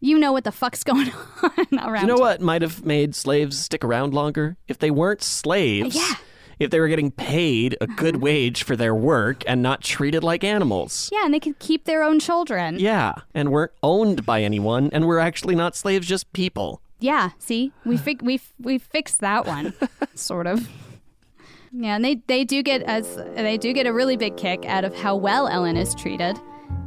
you 0.00 0.18
know 0.18 0.32
what 0.32 0.44
the 0.44 0.52
fuck's 0.52 0.84
going 0.84 1.10
on 1.42 1.78
around 1.78 2.02
You 2.02 2.14
know 2.14 2.20
what 2.20 2.40
might 2.40 2.62
have 2.62 2.84
made 2.84 3.14
slaves 3.14 3.58
stick 3.58 3.82
around 3.84 4.12
longer? 4.12 4.56
If 4.68 4.78
they 4.78 4.90
weren't 4.90 5.22
slaves. 5.22 5.94
Yeah. 5.96 6.02
Uh-huh. 6.02 6.14
If 6.60 6.70
they 6.70 6.78
were 6.78 6.86
getting 6.86 7.10
paid 7.10 7.76
a 7.80 7.86
good 7.88 8.16
wage 8.16 8.62
for 8.62 8.76
their 8.76 8.94
work 8.94 9.42
and 9.44 9.60
not 9.60 9.80
treated 9.80 10.22
like 10.22 10.44
animals. 10.44 11.10
Yeah, 11.12 11.24
and 11.24 11.34
they 11.34 11.40
could 11.40 11.58
keep 11.58 11.84
their 11.84 12.04
own 12.04 12.20
children. 12.20 12.78
Yeah, 12.78 13.14
and 13.34 13.50
weren't 13.50 13.72
owned 13.82 14.24
by 14.24 14.40
anyone, 14.42 14.88
and 14.92 15.04
we're 15.04 15.18
actually 15.18 15.56
not 15.56 15.74
slaves, 15.74 16.06
just 16.06 16.32
people. 16.32 16.80
Yeah, 17.00 17.30
see, 17.40 17.72
we 17.84 17.96
fi- 17.96 18.18
we 18.22 18.40
we 18.60 18.78
fixed 18.78 19.20
that 19.20 19.46
one, 19.46 19.74
sort 20.14 20.46
of. 20.46 20.68
Yeah, 21.76 21.96
and 21.96 22.04
they 22.04 22.22
they 22.28 22.44
do 22.44 22.62
get 22.62 22.82
as 22.82 23.16
they 23.34 23.58
do 23.58 23.72
get 23.72 23.86
a 23.86 23.92
really 23.92 24.16
big 24.16 24.36
kick 24.36 24.64
out 24.64 24.84
of 24.84 24.94
how 24.94 25.16
well 25.16 25.48
Ellen 25.48 25.76
is 25.76 25.92
treated. 25.94 26.38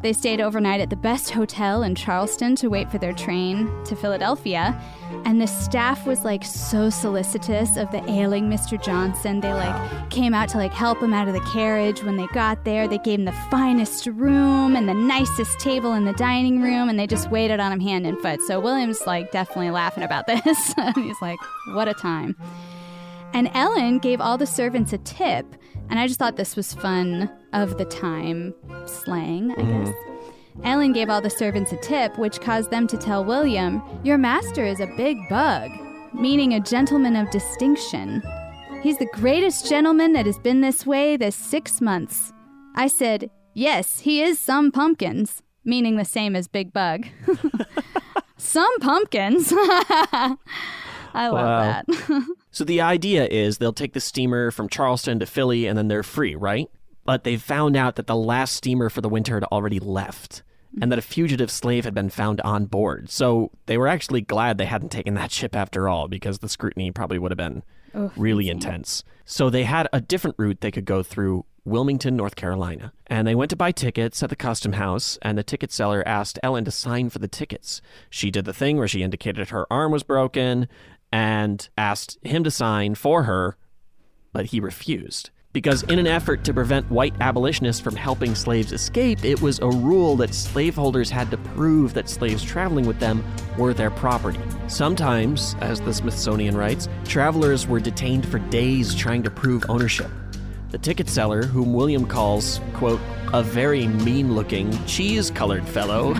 They 0.02 0.14
stayed 0.14 0.40
overnight 0.40 0.80
at 0.80 0.90
the 0.90 0.96
best 0.96 1.32
hotel 1.32 1.84
in 1.84 1.96
Charleston 1.96 2.56
to 2.58 2.68
wait 2.68 2.90
for 2.90 2.98
their 2.98 3.14
train 3.14 3.70
to 3.86 3.96
Philadelphia, 3.96 4.80
and 5.26 5.42
the 5.42 5.48
staff 5.48 6.08
was 6.08 6.24
like 6.24 6.46
so 6.46 6.90
solicitous 6.90 7.76
of 7.76 7.92
the 7.92 8.02
ailing 8.10 8.50
Mr. 8.50 8.82
Johnson. 8.82 9.42
They 9.42 9.52
like 9.52 10.10
came 10.10 10.34
out 10.34 10.48
to 10.50 10.58
like 10.58 10.72
help 10.72 11.02
him 11.02 11.14
out 11.14 11.28
of 11.28 11.34
the 11.34 11.42
carriage 11.52 12.02
when 12.04 12.16
they 12.16 12.28
got 12.28 12.64
there. 12.64 12.88
They 12.88 13.00
gave 13.00 13.20
him 13.20 13.26
the 13.26 13.36
finest 13.52 14.08
room 14.08 14.78
and 14.78 14.88
the 14.88 14.94
nicest 14.94 15.60
table 15.60 15.96
in 15.96 16.06
the 16.06 16.14
dining 16.14 16.62
room, 16.62 16.88
and 16.88 16.98
they 16.98 17.08
just 17.08 17.30
waited 17.30 17.60
on 17.60 17.74
him 17.74 17.82
hand 17.82 18.08
and 18.08 18.18
foot. 18.20 18.40
So 18.44 18.62
William's 18.62 19.06
like 19.06 19.32
definitely 19.32 19.72
laughing 19.72 20.04
about 20.04 20.28
this. 20.46 20.74
He's 20.96 21.22
like, 21.22 21.40
"What 21.74 21.90
a 21.90 21.94
time!" 21.94 22.38
And 23.38 23.52
Ellen 23.54 24.00
gave 24.00 24.20
all 24.20 24.36
the 24.36 24.48
servants 24.48 24.94
a 24.94 24.98
tip, 24.98 25.46
and 25.92 26.00
I 26.00 26.08
just 26.08 26.18
thought 26.18 26.38
this 26.38 26.56
was 26.56 26.74
fun 26.74 27.30
of 27.54 27.78
the 27.78 27.86
time 27.86 28.52
slang, 28.88 29.52
I 29.52 29.62
guess. 29.62 29.90
Mm-hmm. 29.90 30.62
Ellen 30.66 30.92
gave 30.92 31.08
all 31.12 31.22
the 31.22 31.30
servants 31.30 31.72
a 31.72 31.78
tip, 31.78 32.18
which 32.18 32.42
caused 32.42 32.72
them 32.72 32.88
to 32.88 32.98
tell 32.98 33.24
William, 33.24 33.80
Your 34.04 34.18
master 34.18 34.66
is 34.66 34.80
a 34.80 34.92
big 34.98 35.20
bug, 35.30 35.70
meaning 36.16 36.56
a 36.56 36.60
gentleman 36.60 37.16
of 37.16 37.30
distinction. 37.30 38.24
He's 38.82 38.98
the 38.98 39.06
greatest 39.14 39.70
gentleman 39.70 40.14
that 40.14 40.26
has 40.26 40.40
been 40.40 40.62
this 40.62 40.88
way 40.88 41.16
this 41.16 41.36
six 41.36 41.80
months. 41.80 42.34
I 42.74 42.88
said, 42.88 43.30
Yes, 43.54 44.00
he 44.00 44.24
is 44.24 44.40
some 44.40 44.72
pumpkins, 44.72 45.44
meaning 45.64 45.98
the 45.98 46.06
same 46.06 46.36
as 46.36 46.48
Big 46.48 46.74
Bug. 46.74 47.06
some 48.38 48.80
pumpkins. 48.80 49.54
I 51.14 51.30
love 51.30 51.34
Wow. 51.34 51.84
that. 51.88 52.24
So 52.58 52.64
the 52.64 52.82
idea 52.82 53.28
is 53.28 53.60
they'll 53.60 53.72
take 53.72 53.94
the 53.94 54.00
steamer 54.00 54.50
from 54.50 54.68
Charleston 54.68 55.20
to 55.20 55.28
Philly 55.28 55.68
and 55.68 55.78
then 55.78 55.90
they're 55.90 56.02
free, 56.02 56.34
right? 56.34 56.68
But 57.06 57.24
they 57.24 57.38
found 57.38 57.78
out 57.78 57.98
that 57.98 58.08
the 58.08 58.16
last 58.16 58.56
steamer 58.56 58.90
for 58.90 59.00
the 59.00 59.10
winter 59.10 59.36
had 59.36 59.44
already 59.44 59.80
left 59.80 60.42
and 60.82 60.92
that 60.92 60.98
a 60.98 61.04
fugitive 61.04 61.52
slave 61.52 61.86
had 61.86 61.94
been 61.94 62.10
found 62.10 62.42
on 62.42 62.66
board. 62.66 63.12
So 63.12 63.52
they 63.68 63.78
were 63.78 63.88
actually 63.88 64.22
glad 64.22 64.58
they 64.58 64.66
hadn't 64.66 64.92
taken 64.92 65.14
that 65.14 65.32
ship 65.32 65.56
after 65.56 65.88
all 65.88 66.08
because 66.08 66.40
the 66.40 66.50
scrutiny 66.50 66.90
probably 66.90 67.20
would 67.20 67.30
have 67.30 67.38
been 67.38 67.62
really 68.16 68.50
intense. 68.50 69.04
So 69.24 69.52
they 69.52 69.66
had 69.66 69.88
a 69.94 70.02
different 70.02 70.38
route 70.40 70.62
they 70.62 70.72
could 70.72 70.86
go 70.86 71.04
through 71.04 71.46
Wilmington, 71.64 72.16
North 72.16 72.36
Carolina. 72.36 72.94
And 73.08 73.28
they 73.28 73.36
went 73.36 73.50
to 73.50 73.56
buy 73.56 73.72
tickets 73.72 74.24
at 74.24 74.30
the 74.30 74.36
custom 74.36 74.74
house, 74.74 75.20
and 75.22 75.38
the 75.38 75.44
ticket 75.44 75.72
seller 75.72 76.02
asked 76.08 76.40
Ellen 76.42 76.64
to 76.66 76.72
sign 76.72 77.10
for 77.10 77.20
the 77.20 77.28
tickets. 77.28 77.82
She 78.10 78.32
did 78.32 78.46
the 78.46 78.54
thing 78.54 78.78
where 78.78 78.88
she 78.88 79.04
indicated 79.04 79.50
her 79.50 79.72
arm 79.72 79.92
was 79.92 80.04
broken 80.04 80.70
and 81.12 81.70
asked 81.78 82.18
him 82.22 82.44
to 82.44 82.52
sign 82.52 82.96
for 82.96 83.24
her, 83.24 83.58
but 84.34 84.48
he 84.48 84.60
refused. 84.60 85.30
Because, 85.54 85.82
in 85.84 85.98
an 85.98 86.06
effort 86.06 86.44
to 86.44 86.54
prevent 86.54 86.92
white 86.92 87.16
abolitionists 87.20 87.82
from 87.82 87.96
helping 87.96 88.36
slaves 88.36 88.72
escape, 88.72 89.26
it 89.26 89.42
was 89.42 89.58
a 89.60 89.68
rule 89.68 90.16
that 90.18 90.34
slaveholders 90.34 91.10
had 91.10 91.32
to 91.32 91.38
prove 91.38 91.96
that 91.96 92.10
slaves 92.10 92.44
traveling 92.44 92.86
with 92.86 93.00
them 93.00 93.24
were 93.58 93.74
their 93.74 93.90
property. 93.90 94.40
Sometimes, 94.68 95.56
as 95.62 95.82
the 95.82 95.94
Smithsonian 95.94 96.56
writes, 96.56 96.88
travelers 97.06 97.66
were 97.66 97.80
detained 97.80 98.28
for 98.28 98.38
days 98.38 98.94
trying 98.94 99.24
to 99.24 99.32
prove 99.32 99.66
ownership. 99.68 100.12
The 100.70 100.78
ticket 100.78 101.10
seller, 101.10 101.44
whom 101.44 101.74
William 101.74 102.06
calls, 102.06 102.60
quote, 102.74 103.00
a 103.34 103.42
very 103.42 103.88
mean 103.88 104.36
looking, 104.36 104.72
cheese 104.86 105.32
colored 105.32 105.68
fellow, 105.68 106.14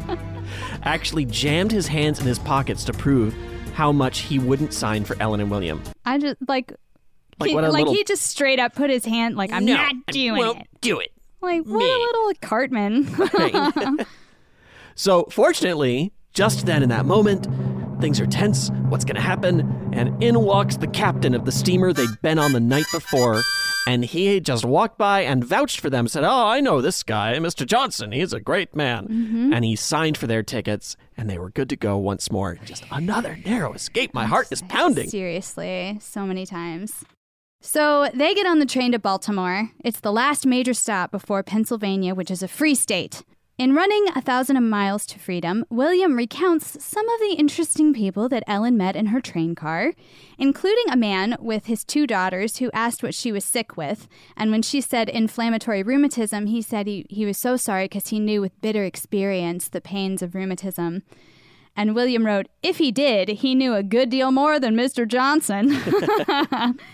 actually 0.84 1.26
jammed 1.26 1.72
his 1.72 1.88
hands 1.88 2.20
in 2.20 2.24
his 2.24 2.38
pockets 2.38 2.84
to 2.84 2.92
prove 2.92 3.34
how 3.74 3.92
much 3.92 4.20
he 4.20 4.38
wouldn't 4.38 4.72
sign 4.72 5.04
for 5.04 5.16
Ellen 5.20 5.40
and 5.40 5.50
William. 5.50 5.82
I 6.04 6.18
just 6.18 6.36
like 6.48 6.72
Like 7.40 7.50
he, 7.50 7.56
like 7.56 7.72
little- 7.72 7.92
he 7.94 8.04
just 8.04 8.22
straight 8.22 8.58
up 8.58 8.74
put 8.74 8.88
his 8.88 9.04
hand 9.04 9.36
like 9.36 9.52
I'm 9.52 9.64
No, 9.64 9.74
not 9.74 9.92
I 10.08 10.12
doing 10.12 10.36
won't 10.36 10.60
it. 10.60 10.66
do 10.80 10.98
it. 11.00 11.10
Like 11.40 11.62
what 11.66 11.78
Me. 11.78 11.92
a 11.92 11.98
little 11.98 12.32
Cartman. 12.40 13.06
So, 14.96 15.24
fortunately, 15.28 16.12
just 16.34 16.66
then 16.66 16.82
in 16.84 16.88
that 16.90 17.04
moment, 17.04 17.48
Things 18.04 18.20
are 18.20 18.26
tense. 18.26 18.68
What's 18.90 19.06
going 19.06 19.14
to 19.14 19.22
happen? 19.22 19.90
And 19.94 20.22
in 20.22 20.38
walks 20.42 20.76
the 20.76 20.86
captain 20.86 21.34
of 21.34 21.46
the 21.46 21.50
steamer 21.50 21.90
they'd 21.90 22.20
been 22.20 22.38
on 22.38 22.52
the 22.52 22.60
night 22.60 22.84
before. 22.92 23.40
And 23.86 24.04
he 24.04 24.40
just 24.40 24.62
walked 24.62 24.98
by 24.98 25.22
and 25.22 25.42
vouched 25.42 25.80
for 25.80 25.88
them, 25.88 26.06
said, 26.06 26.22
Oh, 26.22 26.46
I 26.48 26.60
know 26.60 26.82
this 26.82 27.02
guy, 27.02 27.32
Mr. 27.38 27.64
Johnson. 27.64 28.12
He's 28.12 28.34
a 28.34 28.40
great 28.40 28.76
man. 28.76 29.08
Mm-hmm. 29.08 29.54
And 29.54 29.64
he 29.64 29.74
signed 29.74 30.18
for 30.18 30.26
their 30.26 30.42
tickets, 30.42 30.98
and 31.16 31.30
they 31.30 31.38
were 31.38 31.48
good 31.48 31.70
to 31.70 31.76
go 31.76 31.96
once 31.96 32.30
more. 32.30 32.58
Just 32.62 32.84
another 32.90 33.38
narrow 33.46 33.72
escape. 33.72 34.12
My 34.12 34.26
heart 34.26 34.48
is 34.50 34.60
pounding. 34.60 35.08
Seriously, 35.08 35.96
so 36.02 36.26
many 36.26 36.44
times. 36.44 37.06
So 37.62 38.10
they 38.12 38.34
get 38.34 38.46
on 38.46 38.58
the 38.58 38.66
train 38.66 38.92
to 38.92 38.98
Baltimore. 38.98 39.70
It's 39.82 40.00
the 40.00 40.12
last 40.12 40.44
major 40.44 40.74
stop 40.74 41.10
before 41.10 41.42
Pennsylvania, 41.42 42.14
which 42.14 42.30
is 42.30 42.42
a 42.42 42.48
free 42.48 42.74
state. 42.74 43.22
In 43.56 43.72
running 43.72 44.08
A 44.16 44.20
Thousand 44.20 44.68
Miles 44.68 45.06
to 45.06 45.18
Freedom, 45.20 45.64
William 45.70 46.16
recounts 46.16 46.84
some 46.84 47.08
of 47.08 47.20
the 47.20 47.36
interesting 47.38 47.94
people 47.94 48.28
that 48.28 48.42
Ellen 48.48 48.76
met 48.76 48.96
in 48.96 49.06
her 49.06 49.20
train 49.20 49.54
car, 49.54 49.92
including 50.36 50.90
a 50.90 50.96
man 50.96 51.36
with 51.38 51.66
his 51.66 51.84
two 51.84 52.04
daughters 52.04 52.56
who 52.56 52.68
asked 52.72 53.04
what 53.04 53.14
she 53.14 53.30
was 53.30 53.44
sick 53.44 53.76
with. 53.76 54.08
And 54.36 54.50
when 54.50 54.62
she 54.62 54.80
said 54.80 55.08
inflammatory 55.08 55.84
rheumatism, 55.84 56.46
he 56.46 56.62
said 56.62 56.88
he, 56.88 57.06
he 57.08 57.24
was 57.24 57.38
so 57.38 57.56
sorry 57.56 57.84
because 57.84 58.08
he 58.08 58.18
knew 58.18 58.40
with 58.40 58.60
bitter 58.60 58.82
experience 58.82 59.68
the 59.68 59.80
pains 59.80 60.20
of 60.20 60.34
rheumatism. 60.34 61.04
And 61.76 61.94
William 61.94 62.26
wrote, 62.26 62.48
if 62.60 62.78
he 62.78 62.90
did, 62.90 63.28
he 63.28 63.54
knew 63.54 63.74
a 63.74 63.84
good 63.84 64.10
deal 64.10 64.32
more 64.32 64.58
than 64.58 64.74
Mr. 64.74 65.06
Johnson. 65.06 65.70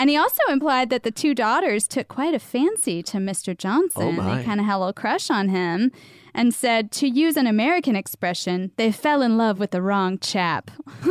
And 0.00 0.08
he 0.08 0.16
also 0.16 0.40
implied 0.48 0.88
that 0.88 1.02
the 1.02 1.10
two 1.10 1.34
daughters 1.34 1.86
took 1.86 2.08
quite 2.08 2.32
a 2.32 2.38
fancy 2.38 3.02
to 3.02 3.18
Mr. 3.18 3.54
Johnson. 3.54 4.18
Oh, 4.18 4.22
they 4.22 4.42
kind 4.42 4.58
of 4.58 4.64
had 4.64 4.76
a 4.76 4.78
little 4.78 4.92
crush 4.94 5.30
on 5.30 5.50
him 5.50 5.92
and 6.32 6.54
said, 6.54 6.90
to 6.92 7.06
use 7.06 7.36
an 7.36 7.46
American 7.46 7.94
expression, 7.94 8.72
they 8.76 8.92
fell 8.92 9.20
in 9.20 9.36
love 9.36 9.58
with 9.58 9.72
the 9.72 9.82
wrong 9.82 10.18
chap. 10.18 10.70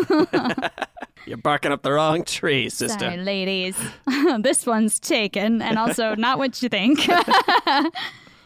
You're 1.27 1.37
barking 1.37 1.71
up 1.71 1.83
the 1.83 1.91
wrong 1.91 2.23
tree, 2.23 2.67
sister. 2.67 2.97
Sorry, 2.97 3.17
ladies. 3.17 3.77
this 4.39 4.65
one's 4.65 4.99
taken, 4.99 5.61
and 5.61 5.77
also 5.77 6.15
not 6.17 6.39
what 6.39 6.63
you 6.63 6.69
think. 6.69 6.99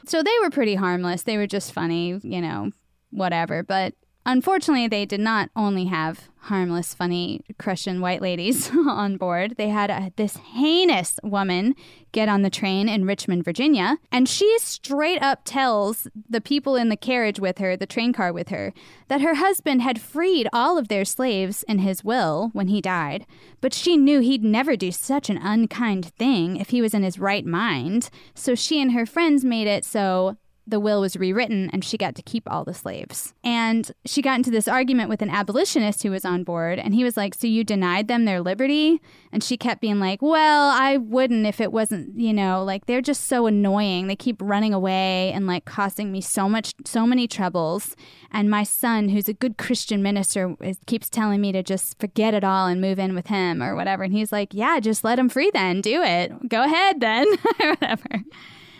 so 0.05 0.23
they 0.23 0.39
were 0.41 0.49
pretty 0.49 0.75
harmless. 0.75 1.23
They 1.23 1.37
were 1.37 1.47
just 1.47 1.71
funny, 1.71 2.19
you 2.21 2.41
know, 2.41 2.71
whatever. 3.11 3.63
But 3.63 3.93
unfortunately, 4.25 4.87
they 4.87 5.05
did 5.05 5.19
not 5.19 5.49
only 5.55 5.85
have 5.85 6.29
harmless, 6.43 6.93
funny 6.93 7.41
Christian 7.57 8.01
white 8.01 8.21
ladies 8.21 8.69
on 8.87 9.15
board. 9.15 9.55
They 9.57 9.69
had 9.69 9.89
a, 9.89 10.11
this 10.17 10.35
heinous 10.37 11.17
woman 11.23 11.73
get 12.11 12.27
on 12.27 12.41
the 12.41 12.49
train 12.49 12.89
in 12.89 13.05
Richmond, 13.05 13.45
Virginia, 13.45 13.97
and 14.11 14.27
she 14.27 14.57
straight 14.59 15.21
up 15.21 15.41
tells 15.45 16.07
the 16.29 16.41
people 16.41 16.75
in 16.75 16.89
the 16.89 16.97
carriage 16.97 17.39
with 17.39 17.59
her, 17.59 17.77
the 17.77 17.85
train 17.85 18.11
car 18.11 18.33
with 18.33 18.49
her, 18.49 18.73
that 19.07 19.21
her 19.21 19.35
husband 19.35 19.81
had 19.81 20.01
freed 20.01 20.47
all 20.51 20.77
of 20.77 20.89
their 20.89 21.05
slaves 21.05 21.63
in 21.63 21.79
his 21.79 22.03
will 22.03 22.49
when 22.51 22.67
he 22.67 22.81
died, 22.81 23.25
but 23.61 23.73
she 23.73 23.95
knew 23.95 24.19
he'd 24.19 24.43
never 24.43 24.75
do 24.75 24.91
such 24.91 25.29
an 25.29 25.37
unkind 25.37 26.13
thing 26.17 26.57
if 26.57 26.69
he 26.69 26.81
was 26.81 26.93
in 26.93 27.03
his 27.03 27.17
right 27.17 27.45
mind. 27.45 28.09
So 28.35 28.53
she 28.53 28.81
and 28.81 28.91
her 28.91 29.05
friends 29.05 29.45
made 29.45 29.67
it 29.67 29.85
so 29.85 30.37
the 30.65 30.79
will 30.79 31.01
was 31.01 31.17
rewritten 31.17 31.69
and 31.71 31.83
she 31.83 31.97
got 31.97 32.15
to 32.15 32.21
keep 32.21 32.49
all 32.49 32.63
the 32.63 32.73
slaves. 32.73 33.33
And 33.43 33.91
she 34.05 34.21
got 34.21 34.37
into 34.37 34.51
this 34.51 34.67
argument 34.67 35.09
with 35.09 35.21
an 35.21 35.29
abolitionist 35.29 36.03
who 36.03 36.11
was 36.11 36.23
on 36.23 36.43
board 36.43 36.79
and 36.79 36.93
he 36.93 37.03
was 37.03 37.17
like, 37.17 37.35
"So 37.35 37.47
you 37.47 37.63
denied 37.63 38.07
them 38.07 38.25
their 38.25 38.41
liberty?" 38.41 39.01
And 39.31 39.43
she 39.43 39.57
kept 39.57 39.81
being 39.81 39.99
like, 39.99 40.21
"Well, 40.21 40.69
I 40.69 40.97
wouldn't 40.97 41.45
if 41.45 41.59
it 41.59 41.71
wasn't, 41.71 42.17
you 42.19 42.33
know, 42.33 42.63
like 42.63 42.85
they're 42.85 43.01
just 43.01 43.25
so 43.25 43.45
annoying. 43.45 44.07
They 44.07 44.15
keep 44.15 44.41
running 44.41 44.73
away 44.73 45.31
and 45.33 45.47
like 45.47 45.65
causing 45.65 46.11
me 46.11 46.21
so 46.21 46.47
much 46.47 46.73
so 46.85 47.05
many 47.05 47.27
troubles. 47.27 47.95
And 48.31 48.49
my 48.49 48.63
son, 48.63 49.09
who's 49.09 49.29
a 49.29 49.33
good 49.33 49.57
Christian 49.57 50.01
minister, 50.01 50.55
is, 50.61 50.77
keeps 50.87 51.09
telling 51.09 51.41
me 51.41 51.51
to 51.51 51.61
just 51.61 51.99
forget 51.99 52.33
it 52.33 52.43
all 52.43 52.67
and 52.67 52.81
move 52.81 52.99
in 52.99 53.15
with 53.15 53.27
him 53.27 53.61
or 53.61 53.75
whatever." 53.75 54.03
And 54.03 54.13
he's 54.13 54.31
like, 54.31 54.53
"Yeah, 54.53 54.79
just 54.79 55.03
let 55.03 55.19
him 55.19 55.29
free 55.29 55.51
then. 55.53 55.81
Do 55.81 56.01
it. 56.01 56.47
Go 56.47 56.63
ahead 56.63 57.01
then." 57.01 57.27
whatever. 57.57 58.23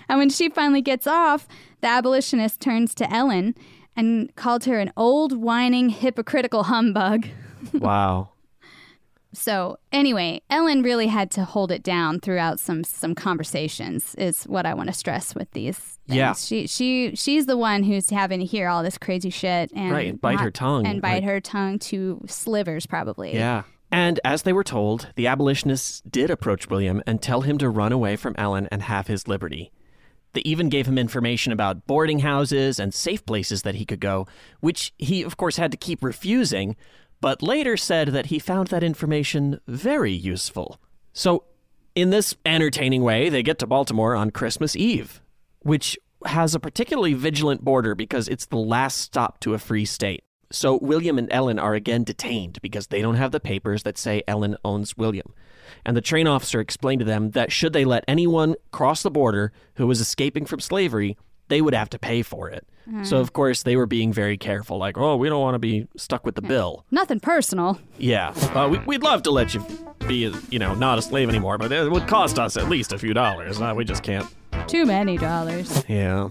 And 0.10 0.20
when 0.20 0.30
she 0.30 0.50
finally 0.50 0.82
gets 0.82 1.08
off, 1.08 1.48
the 1.84 1.90
abolitionist 1.90 2.60
turns 2.62 2.96
to 2.96 3.14
Ellen 3.14 3.54
and 3.96 4.36
called 4.36 4.64
her 4.64 4.80
an 4.80 4.92
old, 4.98 5.34
whining, 5.34 5.90
hypocritical 5.90 6.64
humbug. 6.64 7.28
wow. 7.74 8.30
So 9.34 9.78
anyway, 9.92 10.42
Ellen 10.50 10.84
really 10.84 11.08
had 11.08 11.30
to 11.32 11.44
hold 11.44 11.72
it 11.72 11.84
down 11.84 12.20
throughout 12.20 12.60
some 12.60 12.84
some 12.84 13.16
conversations. 13.16 14.16
Is 14.16 14.44
what 14.44 14.66
I 14.66 14.74
want 14.74 14.88
to 14.90 14.94
stress 14.94 15.36
with 15.36 15.52
these. 15.52 15.78
Things. 16.08 16.18
Yeah. 16.18 16.34
she 16.34 16.68
she 16.68 17.16
she's 17.16 17.46
the 17.48 17.58
one 17.58 17.84
who's 17.84 18.10
having 18.10 18.40
to 18.40 18.46
hear 18.46 18.68
all 18.70 18.84
this 18.84 18.98
crazy 18.98 19.30
shit 19.30 19.72
and 19.76 19.92
Right, 19.92 20.10
and 20.10 20.22
bite 20.22 20.40
her 20.40 20.52
tongue, 20.52 20.86
and 20.86 21.02
bite 21.02 21.16
like- 21.16 21.24
her 21.26 21.40
tongue 21.42 21.80
to 21.80 22.22
slivers 22.28 22.86
probably. 22.86 23.34
Yeah. 23.34 23.64
And 23.92 24.20
as 24.24 24.42
they 24.44 24.54
were 24.54 24.64
told, 24.64 25.10
the 25.16 25.28
abolitionists 25.28 26.02
did 26.10 26.30
approach 26.32 26.70
William 26.70 27.02
and 27.06 27.22
tell 27.22 27.42
him 27.42 27.58
to 27.60 27.70
run 27.70 27.92
away 27.92 28.16
from 28.16 28.34
Ellen 28.38 28.68
and 28.72 28.84
have 28.84 29.08
his 29.08 29.28
liberty. 29.28 29.72
They 30.34 30.42
even 30.42 30.70
gave 30.70 30.88
him 30.88 30.98
information 30.98 31.54
about 31.54 31.88
boarding 31.88 32.20
houses 32.20 32.80
and 32.80 32.94
safe 32.94 33.26
places 33.26 33.62
that 33.62 33.76
he 33.76 33.86
could 33.86 34.00
go, 34.00 34.28
which 34.60 34.94
he, 34.98 35.24
of 35.24 35.38
course, 35.38 35.58
had 35.58 35.72
to 35.72 35.78
keep 35.78 36.04
refusing, 36.04 36.76
but 37.22 37.42
later 37.42 37.78
said 37.78 38.10
that 38.10 38.28
he 38.28 38.40
found 38.40 38.68
that 38.70 38.84
information 38.84 39.60
very 39.68 40.12
useful. 40.12 40.80
So, 41.14 41.46
in 41.96 42.10
this 42.10 42.36
entertaining 42.46 43.04
way, 43.04 43.30
they 43.30 43.44
get 43.44 43.60
to 43.60 43.68
Baltimore 43.68 44.16
on 44.16 44.32
Christmas 44.32 44.76
Eve, 44.76 45.22
which 45.60 45.98
has 46.26 46.56
a 46.56 46.60
particularly 46.60 47.14
vigilant 47.14 47.64
border 47.64 47.94
because 47.94 48.28
it's 48.28 48.48
the 48.48 48.58
last 48.58 48.98
stop 48.98 49.40
to 49.42 49.54
a 49.54 49.60
free 49.60 49.86
state. 49.86 50.24
So 50.54 50.78
William 50.82 51.18
and 51.18 51.28
Ellen 51.32 51.58
are 51.58 51.74
again 51.74 52.04
detained 52.04 52.60
because 52.62 52.88
they 52.88 53.02
don't 53.02 53.16
have 53.16 53.32
the 53.32 53.40
papers 53.40 53.84
that 53.84 53.98
say 53.98 54.22
Ellen 54.28 54.56
owns 54.64 54.96
William. 54.96 55.34
And 55.84 55.98
the 55.98 56.02
train 56.02 56.28
officer 56.28 56.60
explained 56.60 57.00
to 57.00 57.06
them 57.06 57.32
that 57.32 57.52
should 57.52 57.74
they 57.74 57.86
let 57.86 58.04
anyone 58.08 58.56
cross 58.72 59.02
the 59.02 59.10
border 59.10 59.52
who 59.76 59.88
was 59.88 60.00
escaping 60.00 60.46
from 60.46 60.60
slavery, 60.60 61.18
they 61.48 61.60
would 61.60 61.74
have 61.74 61.90
to 61.90 62.00
pay 62.00 62.22
for 62.22 62.50
it. 62.50 62.68
So 63.04 63.18
of 63.18 63.32
course 63.32 63.64
they 63.64 63.78
were 63.78 63.86
being 63.86 64.12
very 64.12 64.38
careful, 64.38 64.78
like, 64.78 64.98
oh, 64.98 65.16
we 65.16 65.30
don't 65.30 65.40
want 65.42 65.56
to 65.56 65.60
be 65.60 65.88
stuck 65.96 66.26
with 66.26 66.36
the 66.36 66.42
bill. 66.42 66.86
Nothing 66.92 67.22
personal. 67.22 67.80
Yeah, 67.98 68.34
uh, 68.54 68.68
we, 68.70 68.78
we'd 68.80 69.04
love 69.04 69.24
to 69.24 69.32
let 69.32 69.54
you 69.54 69.66
be, 70.06 70.36
you 70.50 70.60
know, 70.60 70.76
not 70.76 71.00
a 71.00 71.02
slave 71.02 71.30
anymore, 71.30 71.58
but 71.58 71.72
it 71.72 71.90
would 71.90 72.08
cost 72.08 72.38
us 72.40 72.58
at 72.58 72.68
least 72.68 72.92
a 72.92 72.98
few 72.98 73.14
dollars. 73.14 73.62
Uh, 73.62 73.74
we 73.74 73.86
just 73.86 74.04
can't. 74.04 74.28
Too 74.68 74.86
many 74.86 75.18
dollars. 75.18 75.82
Yeah. 75.88 76.30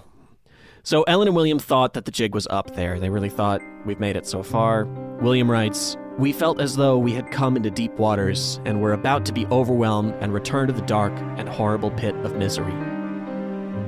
So 0.84 1.04
Ellen 1.04 1.28
and 1.28 1.36
William 1.36 1.60
thought 1.60 1.94
that 1.94 2.06
the 2.06 2.10
jig 2.10 2.34
was 2.34 2.48
up 2.50 2.74
there. 2.74 2.98
They 2.98 3.08
really 3.08 3.28
thought, 3.28 3.62
we've 3.86 4.00
made 4.00 4.16
it 4.16 4.26
so 4.26 4.42
far. 4.42 4.86
William 5.20 5.48
writes, 5.48 5.96
We 6.18 6.32
felt 6.32 6.60
as 6.60 6.74
though 6.74 6.98
we 6.98 7.12
had 7.12 7.30
come 7.30 7.56
into 7.56 7.70
deep 7.70 7.92
waters 7.92 8.60
and 8.64 8.80
were 8.80 8.92
about 8.92 9.24
to 9.26 9.32
be 9.32 9.46
overwhelmed 9.46 10.14
and 10.20 10.34
return 10.34 10.66
to 10.66 10.72
the 10.72 10.82
dark 10.82 11.12
and 11.36 11.48
horrible 11.48 11.92
pit 11.92 12.16
of 12.16 12.34
misery. 12.34 12.74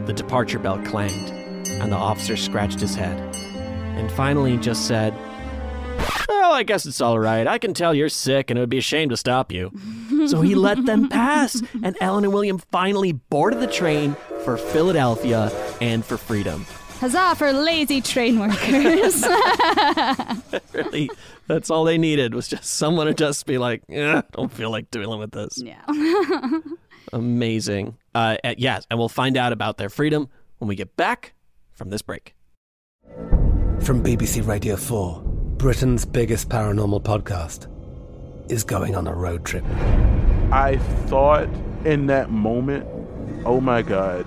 The 0.07 0.13
departure 0.13 0.61
bell 0.61 0.79
clanged, 0.85 1.31
and 1.69 1.91
the 1.91 1.97
officer 1.97 2.37
scratched 2.37 2.79
his 2.79 2.95
head, 2.95 3.19
and 3.35 4.13
finally 4.13 4.57
just 4.57 4.87
said, 4.87 5.15
Well, 6.29 6.53
I 6.53 6.63
guess 6.63 6.87
it's 6.87 7.01
all 7.01 7.19
right. 7.19 7.49
I 7.49 7.59
can 7.59 7.75
tell 7.75 7.93
you're 7.93 8.09
sick, 8.09 8.51
and 8.51 8.59
it 8.59 8.63
would 8.63 8.71
be 8.71 8.79
a 8.79 8.83
shame 8.83 9.09
to 9.09 9.17
stop 9.17 9.51
you. 9.51 9.73
so 10.29 10.43
he 10.43 10.55
let 10.55 10.87
them 10.87 11.09
pass, 11.09 11.61
and 11.83 11.97
Ellen 12.01 12.23
and 12.23 12.33
William 12.33 12.59
finally 12.71 13.11
boarded 13.11 13.59
the 13.59 13.67
train 13.67 14.15
for 14.45 14.57
Philadelphia 14.57 15.51
and 15.81 16.05
for 16.05 16.17
freedom. 16.17 16.65
Huzzah 17.05 17.35
for 17.37 17.53
lazy 17.53 18.01
train 18.01 18.39
workers. 18.39 19.25
Really, 20.73 21.11
that's 21.47 21.71
all 21.71 21.85
they 21.85 21.99
needed 21.99 22.35
was 22.35 22.49
just 22.49 22.65
someone 22.65 23.07
to 23.07 23.15
just 23.15 23.47
be 23.47 23.59
like, 23.59 23.83
"Eh, 23.89 24.23
don't 24.33 24.51
feel 24.51 24.71
like 24.71 24.91
dealing 24.91 25.21
with 25.21 25.31
this. 25.33 25.63
yeah. 25.63 25.83
Amazing. 27.13 27.97
Uh, 28.15 28.37
uh, 28.43 28.55
yes, 28.59 28.87
and 28.91 28.99
we'll 28.99 29.09
find 29.09 29.37
out 29.37 29.53
about 29.53 29.77
their 29.77 29.89
freedom 29.89 30.29
when 30.59 30.69
we 30.69 30.75
get 30.75 30.97
back 30.97 31.35
from 31.73 31.91
this 31.91 32.03
break. 32.03 32.35
From 33.81 34.03
BBC 34.03 34.47
Radio 34.47 34.75
4, 34.77 35.23
Britain's 35.59 36.05
biggest 36.05 36.49
paranormal 36.49 37.03
podcast 37.03 37.69
is 38.51 38.65
going 38.65 38.97
on 38.97 39.07
a 39.07 39.15
road 39.15 39.45
trip. 39.45 39.65
I 40.51 40.79
thought 41.07 41.49
in 41.85 42.07
that 42.07 42.31
moment, 42.31 42.87
oh 43.45 43.61
my 43.61 43.83
God, 43.83 44.27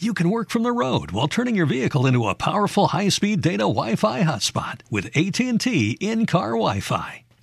You 0.00 0.12
can 0.12 0.28
work 0.28 0.50
from 0.50 0.64
the 0.64 0.72
road 0.72 1.12
while 1.12 1.28
turning 1.28 1.54
your 1.54 1.66
vehicle 1.66 2.04
into 2.04 2.26
a 2.26 2.34
powerful 2.34 2.88
high-speed 2.88 3.40
data 3.40 3.58
Wi-Fi 3.58 4.22
hotspot 4.24 4.80
with 4.90 5.06
AT&T 5.16 5.98
in-car 6.00 6.50
Wi-Fi. 6.50 7.23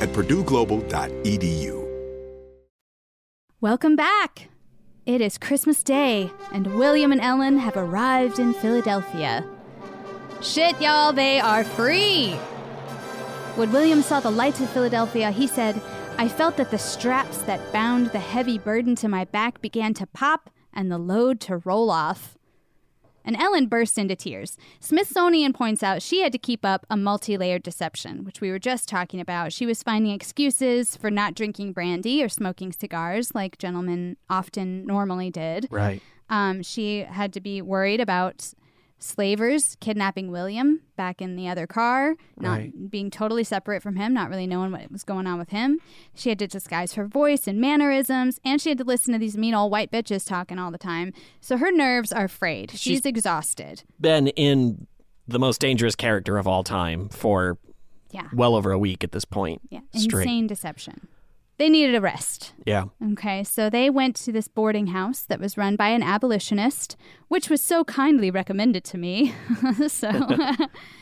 at 0.00 0.08
purdueglobal.edu. 0.10 1.78
Welcome 3.60 3.96
back. 3.96 4.48
It 5.04 5.20
is 5.20 5.36
Christmas 5.36 5.82
Day, 5.82 6.30
and 6.52 6.78
William 6.78 7.10
and 7.10 7.20
Ellen 7.20 7.58
have 7.58 7.76
arrived 7.76 8.38
in 8.38 8.54
Philadelphia. 8.54 9.44
Shit, 10.40 10.80
y'all, 10.80 11.12
they 11.12 11.40
are 11.40 11.64
free! 11.64 12.34
When 13.56 13.72
William 13.72 14.02
saw 14.02 14.20
the 14.20 14.30
lights 14.30 14.60
of 14.60 14.70
Philadelphia, 14.70 15.32
he 15.32 15.48
said, 15.48 15.82
I 16.16 16.28
felt 16.28 16.56
that 16.58 16.70
the 16.70 16.78
straps 16.78 17.38
that 17.38 17.72
bound 17.72 18.12
the 18.12 18.20
heavy 18.20 18.58
burden 18.58 18.94
to 18.96 19.08
my 19.08 19.24
back 19.24 19.60
began 19.60 19.94
to 19.94 20.06
pop 20.06 20.50
and 20.72 20.92
the 20.92 20.98
load 20.98 21.40
to 21.40 21.56
roll 21.58 21.90
off. 21.90 22.37
And 23.28 23.36
Ellen 23.36 23.66
burst 23.66 23.98
into 23.98 24.16
tears. 24.16 24.56
Smithsonian 24.80 25.52
points 25.52 25.82
out 25.82 26.00
she 26.00 26.22
had 26.22 26.32
to 26.32 26.38
keep 26.38 26.64
up 26.64 26.86
a 26.88 26.96
multi 26.96 27.36
layered 27.36 27.62
deception, 27.62 28.24
which 28.24 28.40
we 28.40 28.50
were 28.50 28.58
just 28.58 28.88
talking 28.88 29.20
about. 29.20 29.52
She 29.52 29.66
was 29.66 29.82
finding 29.82 30.12
excuses 30.12 30.96
for 30.96 31.10
not 31.10 31.34
drinking 31.34 31.74
brandy 31.74 32.24
or 32.24 32.30
smoking 32.30 32.72
cigars 32.72 33.34
like 33.34 33.58
gentlemen 33.58 34.16
often 34.30 34.86
normally 34.86 35.28
did. 35.28 35.68
Right. 35.70 36.00
Um, 36.30 36.62
she 36.62 37.00
had 37.00 37.34
to 37.34 37.40
be 37.42 37.60
worried 37.60 38.00
about 38.00 38.54
slavers 38.98 39.76
kidnapping 39.80 40.30
William 40.30 40.80
back 40.96 41.22
in 41.22 41.36
the 41.36 41.48
other 41.48 41.66
car, 41.66 42.16
not 42.38 42.58
Right. 42.58 42.90
being 42.90 43.10
totally 43.10 43.44
separate 43.44 43.82
from 43.82 43.96
him, 43.96 44.12
not 44.12 44.28
really 44.28 44.46
knowing 44.46 44.72
what 44.72 44.90
was 44.90 45.04
going 45.04 45.26
on 45.26 45.38
with 45.38 45.50
him. 45.50 45.78
She 46.14 46.28
had 46.30 46.38
to 46.40 46.46
disguise 46.48 46.94
her 46.94 47.06
voice 47.06 47.46
and 47.46 47.60
mannerisms, 47.60 48.40
and 48.44 48.60
she 48.60 48.70
had 48.70 48.78
to 48.78 48.84
listen 48.84 49.12
to 49.12 49.18
these 49.18 49.36
mean 49.38 49.54
old 49.54 49.70
white 49.70 49.90
bitches 49.92 50.26
talking 50.26 50.58
all 50.58 50.70
the 50.70 50.78
time. 50.78 51.12
So 51.40 51.56
her 51.58 51.70
nerves 51.70 52.12
are 52.12 52.28
frayed. 52.28 52.72
She's, 52.72 52.80
She's- 52.80 53.06
exhausted. 53.06 53.84
Been 54.00 54.28
in 54.28 54.86
the 55.26 55.38
most 55.38 55.60
dangerous 55.60 55.94
character 55.94 56.38
of 56.38 56.46
all 56.48 56.64
time 56.64 57.08
for 57.08 57.58
Yeah. 58.10 58.28
well 58.32 58.54
over 58.56 58.72
a 58.72 58.78
week 58.78 59.04
at 59.04 59.12
this 59.12 59.24
point. 59.24 59.60
Yeah. 59.70 59.80
Straight. 59.94 60.22
Insane 60.22 60.46
deception. 60.46 61.08
They 61.58 61.68
needed 61.68 61.96
a 61.96 62.00
rest. 62.00 62.52
Yeah. 62.64 62.84
Okay, 63.12 63.42
so 63.42 63.68
they 63.68 63.90
went 63.90 64.14
to 64.16 64.32
this 64.32 64.46
boarding 64.46 64.88
house 64.88 65.22
that 65.22 65.40
was 65.40 65.58
run 65.58 65.74
by 65.74 65.88
an 65.88 66.04
abolitionist, 66.04 66.96
which 67.26 67.50
was 67.50 67.60
so 67.60 67.84
kindly 67.84 68.30
recommended 68.30 68.84
to 68.84 68.98
me. 68.98 69.34
so 69.88 70.36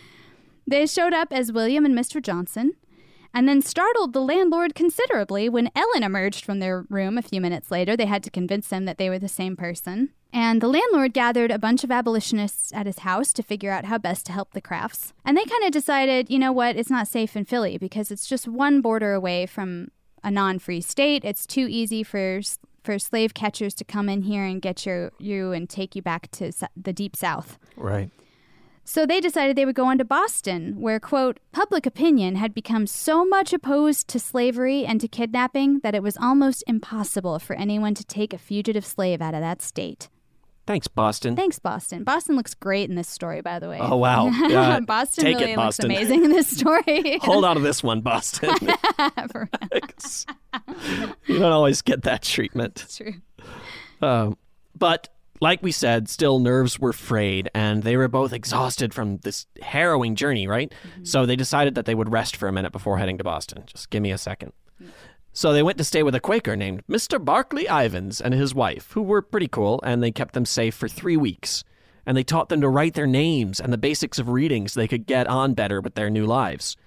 they 0.67 0.87
showed 0.87 1.13
up 1.13 1.29
as 1.31 1.53
William 1.53 1.85
and 1.85 1.97
Mr. 1.97 2.23
Johnson, 2.23 2.73
and 3.35 3.47
then 3.47 3.61
startled 3.61 4.15
the 4.15 4.23
landlord 4.23 4.75
considerably 4.75 5.47
when 5.51 5.71
Ellen 5.77 6.03
emerged 6.03 6.43
from 6.43 6.59
their 6.59 6.87
room 6.89 7.19
a 7.19 7.23
few 7.23 7.41
minutes 7.43 7.71
later. 7.71 7.95
They 7.95 8.07
had 8.07 8.25
to 8.25 8.31
convince 8.31 8.71
him 8.71 8.87
that 8.87 8.97
they 8.97 9.11
were 9.11 9.19
the 9.19 9.29
same 9.29 9.57
person. 9.57 10.15
And 10.33 10.63
the 10.63 10.69
landlord 10.69 11.13
gathered 11.13 11.51
a 11.51 11.59
bunch 11.59 11.85
of 11.85 11.91
abolitionists 11.91 12.73
at 12.73 12.87
his 12.87 13.01
house 13.01 13.35
to 13.35 13.43
figure 13.43 13.71
out 13.71 13.85
how 13.85 13.99
best 13.99 14.25
to 14.27 14.33
help 14.33 14.53
the 14.53 14.63
crafts. 14.63 15.13
And 15.23 15.37
they 15.37 15.45
kind 15.45 15.65
of 15.65 15.71
decided, 15.71 16.31
you 16.31 16.39
know 16.39 16.53
what, 16.53 16.77
it's 16.77 16.91
not 16.91 17.09
safe 17.09 17.37
in 17.37 17.45
Philly 17.45 17.77
because 17.77 18.11
it's 18.11 18.27
just 18.27 18.49
one 18.49 18.81
border 18.81 19.13
away 19.13 19.45
from 19.45 19.91
a 20.27 20.31
non-free 20.31 20.83
state. 20.83 21.25
It's 21.25 21.47
too 21.47 21.67
easy 21.71 22.03
for 22.03 22.41
for 22.83 22.99
slave 22.99 23.35
catchers 23.35 23.75
to 23.75 23.85
come 23.85 24.09
in 24.09 24.23
here 24.23 24.45
and 24.45 24.61
get 24.61 24.85
your 24.85 25.13
you 25.19 25.53
and 25.53 25.71
take 25.71 25.97
you 25.97 26.03
back 26.03 26.31
to 26.33 26.53
the 26.77 26.93
deep 26.93 27.17
south. 27.17 27.59
Right. 27.77 28.11
So 28.85 29.05
they 29.05 29.21
decided 29.21 29.57
they 29.57 29.65
would 29.65 29.75
go 29.75 29.87
on 29.87 29.99
to 29.99 30.05
Boston, 30.05 30.81
where 30.81 31.01
quote 31.01 31.41
public 31.53 31.87
opinion 31.87 32.37
had 32.37 32.55
become 32.55 32.87
so 32.87 33.25
much 33.25 33.53
opposed 33.53 34.07
to 34.09 34.21
slavery 34.21 34.85
and 34.85 35.01
to 35.01 35.09
kidnapping 35.09 35.81
that 35.81 35.95
it 35.95 36.03
was 36.03 36.17
almost 36.17 36.63
impossible 36.67 37.39
for 37.39 37.57
anyone 37.57 37.95
to 37.95 38.05
take 38.05 38.33
a 38.33 38.39
fugitive 38.39 38.87
slave 38.87 39.21
out 39.21 39.35
of 39.35 39.41
that 39.41 39.63
state. 39.63 40.09
Thanks, 40.67 40.89
Boston. 40.89 41.37
Thanks, 41.37 41.61
Boston. 41.61 42.03
Boston 42.03 42.35
looks 42.35 42.55
great 42.55 42.91
in 42.91 42.97
this 42.97 43.09
story, 43.09 43.41
by 43.41 43.61
the 43.61 43.69
way. 43.69 43.79
Oh, 43.81 43.97
wow. 43.97 44.27
Uh, 44.57 44.81
Boston 44.81 45.25
take 45.25 45.37
it, 45.37 45.45
really 45.45 45.57
looks 45.57 45.79
amazing 45.79 46.25
in 46.25 46.31
this 46.33 46.49
story. 46.49 47.19
Hold 47.23 47.45
on 47.45 47.57
to 47.57 47.63
this 47.63 47.83
one, 47.83 48.01
Boston. 48.01 48.51
You 51.27 51.39
don't 51.39 51.53
always 51.53 51.83
get 51.83 52.03
that 52.03 52.23
treatment. 52.23 52.83
It's 52.85 52.97
true. 52.97 53.15
Um, 54.01 54.37
but 54.75 55.09
like 55.41 55.63
we 55.63 55.73
said, 55.73 56.09
still 56.09 56.39
nerves 56.39 56.79
were 56.79 56.93
frayed, 56.93 57.51
and 57.55 57.83
they 57.83 57.97
were 57.97 58.09
both 58.09 58.33
exhausted 58.33 58.95
from 58.95 59.19
this 59.19 59.47
harrowing 59.61 60.15
journey, 60.17 60.47
right? 60.47 60.73
So 61.03 61.27
they 61.27 61.37
decided 61.37 61.75
that 61.75 61.85
they 61.85 61.95
would 61.95 62.11
rest 62.11 62.37
for 62.37 62.49
a 62.49 62.53
minute 62.53 62.73
before 62.73 62.99
heading 62.99 63.19
to 63.19 63.25
Boston. 63.25 63.65
Just 63.67 63.91
give 63.91 64.03
me 64.03 64.13
a 64.13 64.19
second. 64.19 64.53
So 65.37 65.53
they 65.53 65.63
went 65.63 65.77
to 65.77 65.85
stay 65.85 66.03
with 66.03 66.15
a 66.15 66.21
Quaker 66.21 66.57
named 66.57 66.83
Mr. 66.89 67.23
Barclay 67.23 67.67
Ivins 67.67 68.23
and 68.23 68.33
his 68.33 68.55
wife, 68.55 68.93
who 68.93 69.03
were 69.03 69.21
pretty 69.21 69.49
cool, 69.49 69.83
and 69.85 70.03
they 70.03 70.11
kept 70.11 70.33
them 70.33 70.47
safe 70.47 70.75
for 70.75 70.89
three 70.89 71.19
weeks. 71.19 71.63
And 72.07 72.17
they 72.17 72.23
taught 72.25 72.49
them 72.49 72.63
to 72.63 72.71
write 72.71 72.95
their 72.95 73.07
names 73.07 73.61
and 73.61 73.71
the 73.71 73.77
basics 73.77 74.19
of 74.19 74.31
reading 74.31 74.67
so 74.67 74.81
they 74.81 74.89
could 74.89 75.05
get 75.05 75.27
on 75.27 75.53
better 75.53 75.83
with 75.83 75.95
their 75.95 76.09
new 76.09 76.25
lives. 76.25 76.79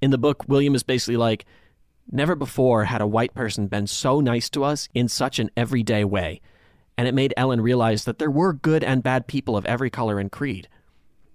In 0.00 0.10
the 0.12 0.16
book, 0.16 0.48
William 0.48 0.74
is 0.74 0.82
basically 0.82 1.18
like, 1.18 1.44
Never 2.10 2.34
before 2.34 2.84
had 2.86 3.02
a 3.02 3.06
white 3.06 3.34
person 3.34 3.66
been 3.66 3.86
so 3.86 4.20
nice 4.20 4.48
to 4.50 4.64
us 4.64 4.88
in 4.94 5.06
such 5.06 5.38
an 5.38 5.50
everyday 5.54 6.02
way. 6.02 6.40
And 6.96 7.06
it 7.06 7.12
made 7.12 7.34
Ellen 7.36 7.60
realize 7.60 8.06
that 8.06 8.18
there 8.18 8.30
were 8.30 8.54
good 8.54 8.82
and 8.82 9.02
bad 9.02 9.26
people 9.26 9.58
of 9.58 9.66
every 9.66 9.90
color 9.90 10.18
and 10.18 10.32
creed. 10.32 10.68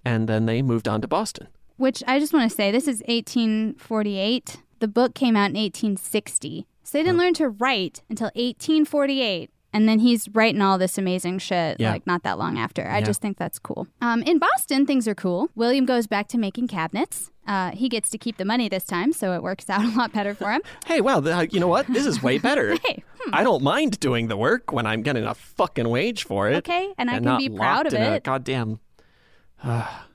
and 0.03 0.27
then 0.27 0.47
they 0.47 0.63
moved 0.63 0.87
on 0.87 0.99
to 1.01 1.07
Boston. 1.07 1.47
Which 1.77 2.03
I 2.07 2.17
just 2.17 2.33
want 2.33 2.49
to 2.49 2.55
say, 2.55 2.71
this 2.71 2.87
is 2.87 3.03
1848. 3.07 4.63
The 4.79 4.87
book 4.87 5.15
came 5.15 5.35
out 5.35 5.49
in 5.51 5.55
1860. 5.57 6.67
So 6.83 6.97
they 6.97 7.03
didn't 7.03 7.17
learn 7.17 7.33
to 7.35 7.49
write 7.49 8.01
until 8.09 8.27
1848. 8.35 9.49
And 9.73 9.89
then 9.89 9.99
he's 9.99 10.29
writing 10.29 10.61
all 10.61 10.77
this 10.77 10.97
amazing 10.97 11.39
shit, 11.39 11.79
Yeah. 11.79 11.91
like 11.91 12.07
not 12.07 12.23
that 12.23 12.37
long 12.39 12.57
after. 12.57 12.87
I 12.87 12.99
Yeah. 12.99 13.05
just 13.05 13.21
think 13.21 13.37
that's 13.37 13.59
cool. 13.59 13.87
Um, 14.01 14.21
in 14.23 14.37
Boston, 14.39 14.85
things 14.85 15.05
are 15.07 15.15
cool. 15.15 15.49
William 15.55 15.85
goes 15.85 16.07
back 16.07 16.27
to 16.29 16.37
making 16.37 16.67
cabinets. 16.69 17.29
Uh, 17.45 17.71
he 17.71 17.89
gets 17.89 18.09
to 18.11 18.17
keep 18.17 18.37
the 18.37 18.45
money 18.45 18.69
this 18.69 18.85
time, 18.85 19.11
so 19.11 19.33
it 19.33 19.43
works 19.43 19.69
out 19.69 19.83
a 19.83 19.97
lot 19.97 20.13
better 20.13 20.33
for 20.33 20.51
him. 20.51 20.61
Hey, 20.85 21.01
well, 21.01 21.21
th- 21.21 21.53
you 21.53 21.59
know 21.59 21.67
what? 21.67 21.87
This 21.87 22.05
is 22.05 22.23
way 22.23 22.37
better. 22.37 22.77
Hey, 22.85 23.03
I 23.33 23.43
don't 23.43 23.63
mind 23.63 23.99
doing 23.99 24.27
the 24.27 24.37
work 24.37 24.71
when 24.71 24.85
I'm 24.85 25.01
getting 25.01 25.25
a 25.25 25.33
fucking 25.33 25.89
wage 25.89 26.23
for 26.25 26.47
it. 26.49 26.57
Okay, 26.57 26.93
and 26.97 27.09
I 27.09 27.19
can 27.19 27.37
be 27.39 27.49
proud 27.49 27.87
of 27.87 27.93
it. 27.93 28.23
goddamn. 28.23 28.79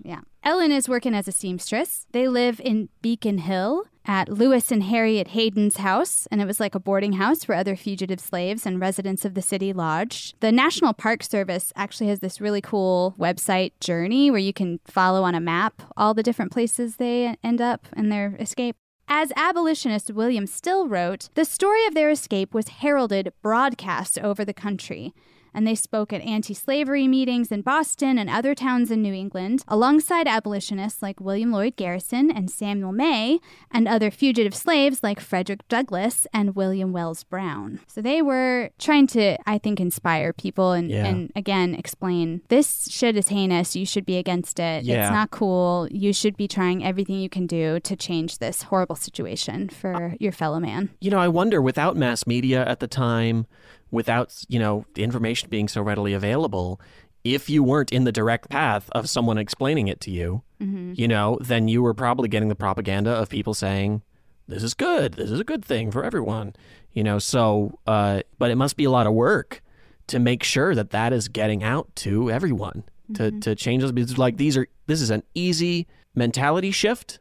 Yeah. 0.03 0.21
Ellen 0.43 0.73
is 0.73 0.89
working 0.89 1.15
as 1.15 1.29
a 1.29 1.33
seamstress. 1.33 2.07
They 2.13 2.29
live 2.29 2.61
in 2.65 2.89
Beacon 3.03 3.39
Hill 3.39 3.85
at 4.07 4.29
Lewis 4.29 4.73
and 4.73 4.83
Harriet 4.85 5.29
Hayden's 5.29 5.79
house, 5.79 6.27
and 6.31 6.41
it 6.41 6.47
was 6.47 6.61
like 6.61 6.75
a 6.75 6.81
boarding 6.81 7.15
house 7.15 7.47
where 7.47 7.59
other 7.59 7.77
fugitive 7.77 8.21
slaves 8.21 8.67
and 8.67 8.81
residents 8.81 9.25
of 9.25 9.35
the 9.35 9.43
city 9.43 9.73
lodged. 9.73 10.35
The 10.41 10.53
National 10.53 10.93
Park 10.93 11.23
Service 11.23 11.73
actually 11.77 12.09
has 12.09 12.21
this 12.21 12.41
really 12.41 12.61
cool 12.61 13.15
website 13.19 13.73
journey 13.81 14.31
where 14.31 14.41
you 14.41 14.53
can 14.53 14.81
follow 14.87 15.23
on 15.23 15.35
a 15.35 15.41
map 15.41 15.83
all 15.97 16.15
the 16.15 16.23
different 16.23 16.53
places 16.53 16.97
they 16.97 17.37
end 17.43 17.61
up 17.61 17.87
in 17.97 18.09
their 18.09 18.37
escape. 18.39 18.77
As 19.13 19.33
abolitionist 19.35 20.13
William 20.13 20.47
Still 20.47 20.87
wrote, 20.87 21.31
the 21.35 21.45
story 21.45 21.85
of 21.87 21.95
their 21.95 22.11
escape 22.11 22.55
was 22.55 22.69
heralded 22.69 23.33
broadcast 23.43 24.21
over 24.21 24.45
the 24.45 24.55
country 24.55 25.13
and 25.55 25.67
they 25.67 25.75
spoke 25.75 26.13
at 26.13 26.21
anti 26.23 26.55
slavery 26.55 27.07
meetings 27.09 27.51
in 27.53 27.63
Boston 27.63 28.19
and 28.19 28.29
other 28.31 28.55
towns 28.55 28.91
in 28.91 29.03
New 29.03 29.13
England, 29.15 29.63
alongside 29.69 30.27
abolitionists 30.29 31.03
like 31.03 31.21
William 31.21 31.53
Lloyd 31.53 31.77
Garrison 31.77 32.31
and 32.31 32.51
Samuel 32.51 32.93
May, 32.93 33.39
and 33.71 33.87
other 33.89 34.11
fugitive 34.11 34.55
slaves 34.55 35.03
like 35.03 35.21
Frederick 35.21 35.67
Douglass 35.69 36.27
and 36.33 36.55
William 36.57 36.93
Wells 36.93 37.25
Brown. 37.25 37.81
So 37.87 38.01
they 38.01 38.23
were 38.23 38.71
trying 38.79 39.07
to, 39.09 39.37
I 39.49 39.59
think, 39.59 39.81
inspire 39.81 40.33
people 40.33 40.73
and, 40.73 40.91
Yeah. 40.91 41.07
and 41.07 41.33
again 41.37 41.75
explain 41.75 42.43
this 42.49 42.89
shit 42.91 43.17
is 43.17 43.29
heinous. 43.29 43.77
You 43.77 43.87
should 43.87 44.07
be 44.07 44.17
against 44.17 44.59
it. 44.59 44.85
Yeah. 44.85 45.03
It's 45.05 45.13
not 45.13 45.31
cool. 45.31 45.89
You 45.91 46.13
should 46.13 46.37
be 46.37 46.49
trying 46.49 46.85
everything 46.85 47.17
you 47.21 47.29
can 47.29 47.47
do 47.47 47.81
to 47.81 47.97
change 47.97 48.39
this 48.39 48.63
horrible 48.63 48.97
situation 48.97 49.69
for 49.69 50.15
your 50.21 50.33
fellow 50.33 50.61
man. 50.61 50.91
You 51.01 51.11
know, 51.11 51.19
I 51.19 51.29
wonder 51.29 51.61
without 51.63 51.97
mass 51.97 52.27
media 52.27 52.65
at 52.67 52.81
the 52.81 52.87
time, 52.89 53.47
without, 53.91 54.45
you 54.49 54.59
know, 54.59 54.85
the 54.95 55.03
information 55.03 55.49
being 55.51 55.69
so 55.69 55.83
readily 55.83 56.13
available, 56.13 56.81
if 57.25 57.51
you 57.51 57.63
weren't 57.63 57.93
in 57.93 58.05
the 58.05 58.13
direct 58.13 58.49
path 58.49 58.89
of 58.93 59.09
someone 59.09 59.39
explaining 59.39 59.89
it 59.89 60.01
to 60.03 60.11
you, 60.11 60.43
Mm-hmm. 60.61 60.93
you 60.95 61.09
know, 61.09 61.39
then 61.41 61.69
you 61.69 61.81
were 61.83 61.95
probably 61.95 62.29
getting 62.29 62.51
the 62.51 62.55
propaganda 62.55 63.11
of 63.13 63.31
people 63.31 63.55
saying, 63.55 64.03
this 64.47 64.63
is 64.63 64.75
good. 64.75 65.15
This 65.15 65.31
is 65.31 65.41
a 65.41 65.45
good 65.45 65.65
thing 65.65 65.91
for 65.91 66.05
everyone. 66.05 66.55
You 66.93 67.03
know, 67.03 67.19
so, 67.19 67.79
uh, 67.87 68.21
but 68.39 68.51
it 68.51 68.57
must 68.57 68.77
be 68.77 68.85
a 68.85 68.91
lot 68.91 69.07
of 69.07 69.15
work 69.15 69.63
to 70.09 70.19
make 70.19 70.43
sure 70.43 70.75
that 70.75 70.91
that 70.91 71.15
is 71.15 71.29
getting 71.29 71.63
out 71.63 71.89
to 71.97 72.31
everyone 72.31 72.85
to, 73.15 73.31
to 73.41 73.55
change 73.55 73.81
those. 73.83 73.93
Because 73.93 74.19
like 74.19 74.37
these 74.37 74.55
are, 74.59 74.67
this 74.87 75.01
is 75.01 75.09
an 75.09 75.23
easy 75.35 75.87
mentality 76.15 76.73
shift 76.73 77.21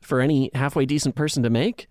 for 0.00 0.20
any 0.20 0.52
halfway 0.54 0.86
decent 0.86 1.16
person 1.16 1.42
to 1.42 1.50
make, 1.50 1.88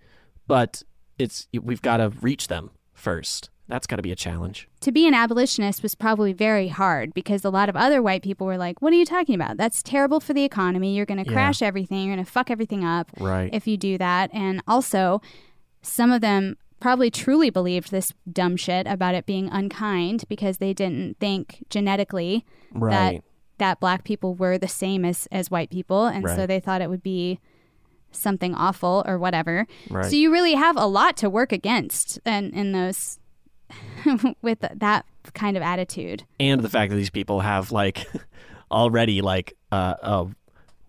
but 0.47 0.83
it's, 1.19 1.49
we've 1.61 1.81
got 1.81 1.97
to 1.97 2.13
reach 2.21 2.47
them 2.47 2.71
first. 2.93 3.49
That's 3.67 3.85
got 3.87 3.97
to 3.97 4.01
be 4.01 4.11
a 4.11 4.15
challenge. 4.15 4.67
to 4.81 4.91
be 4.91 5.07
an 5.07 5.13
abolitionist 5.13 5.83
was 5.83 5.93
probably 5.95 6.31
very 6.33 6.69
hard 6.69 7.13
because 7.13 7.43
a 7.43 7.49
lot 7.49 7.67
of 7.67 7.75
other 7.75 8.01
white 8.01 8.23
people 8.23 8.47
were 8.47 8.57
like, 8.57 8.81
What 8.81 8.93
are 8.93 8.95
you 8.95 9.05
talking 9.05 9.35
about? 9.35 9.57
That's 9.57 9.83
terrible 9.83 10.19
for 10.19 10.33
the 10.33 10.43
economy. 10.43 10.95
You're 10.95 11.05
going 11.05 11.23
to 11.23 11.29
Yeah. 11.29 11.33
crash 11.33 11.61
everything. 11.61 12.05
You're 12.07 12.15
going 12.15 12.25
to 12.25 12.31
fuck 12.31 12.49
everything 12.49 12.85
up 12.85 13.09
Right. 13.19 13.49
if 13.53 13.67
you 13.67 13.75
do 13.77 13.97
that. 13.97 14.29
And 14.33 14.61
also, 14.67 15.21
some 15.81 16.11
of 16.11 16.21
them 16.21 16.55
probably 16.79 17.09
truly 17.09 17.49
believed 17.49 17.89
this 17.91 18.13
dumb 18.31 18.55
shit 18.55 18.85
about 18.87 19.15
it 19.15 19.25
being 19.25 19.49
unkind 19.49 20.23
because 20.29 20.59
they 20.59 20.73
didn't 20.73 21.17
think 21.19 21.65
genetically 21.69 22.45
that 22.73 22.79
Right. 22.81 23.23
that 23.57 23.79
black 23.79 24.03
people 24.03 24.35
were 24.35 24.57
the 24.59 24.67
same 24.67 25.03
as 25.03 25.27
as 25.31 25.49
white 25.49 25.71
people 25.71 26.05
and 26.05 26.23
so 26.29 26.45
they 26.45 26.59
thought 26.59 26.81
it 26.81 26.89
would 26.91 27.01
be 27.01 27.39
something 28.11 28.53
awful 28.55 29.03
or 29.07 29.17
whatever. 29.17 29.65
Right. 29.89 30.05
So 30.05 30.15
you 30.15 30.31
really 30.31 30.53
have 30.53 30.77
a 30.77 30.85
lot 30.85 31.17
to 31.17 31.29
work 31.29 31.51
against 31.51 32.19
and 32.25 32.53
in 32.53 32.71
those 32.71 33.19
with 34.41 34.59
that 34.75 35.05
kind 35.33 35.57
of 35.57 35.63
attitude. 35.63 36.23
and 36.39 36.61
the 36.61 36.69
fact 36.69 36.89
that 36.91 36.95
these 36.95 37.09
people 37.09 37.39
have 37.41 37.71
like 37.71 38.05
already 38.71 39.21
like 39.21 39.55
uh, 39.71 39.95
a 40.01 40.27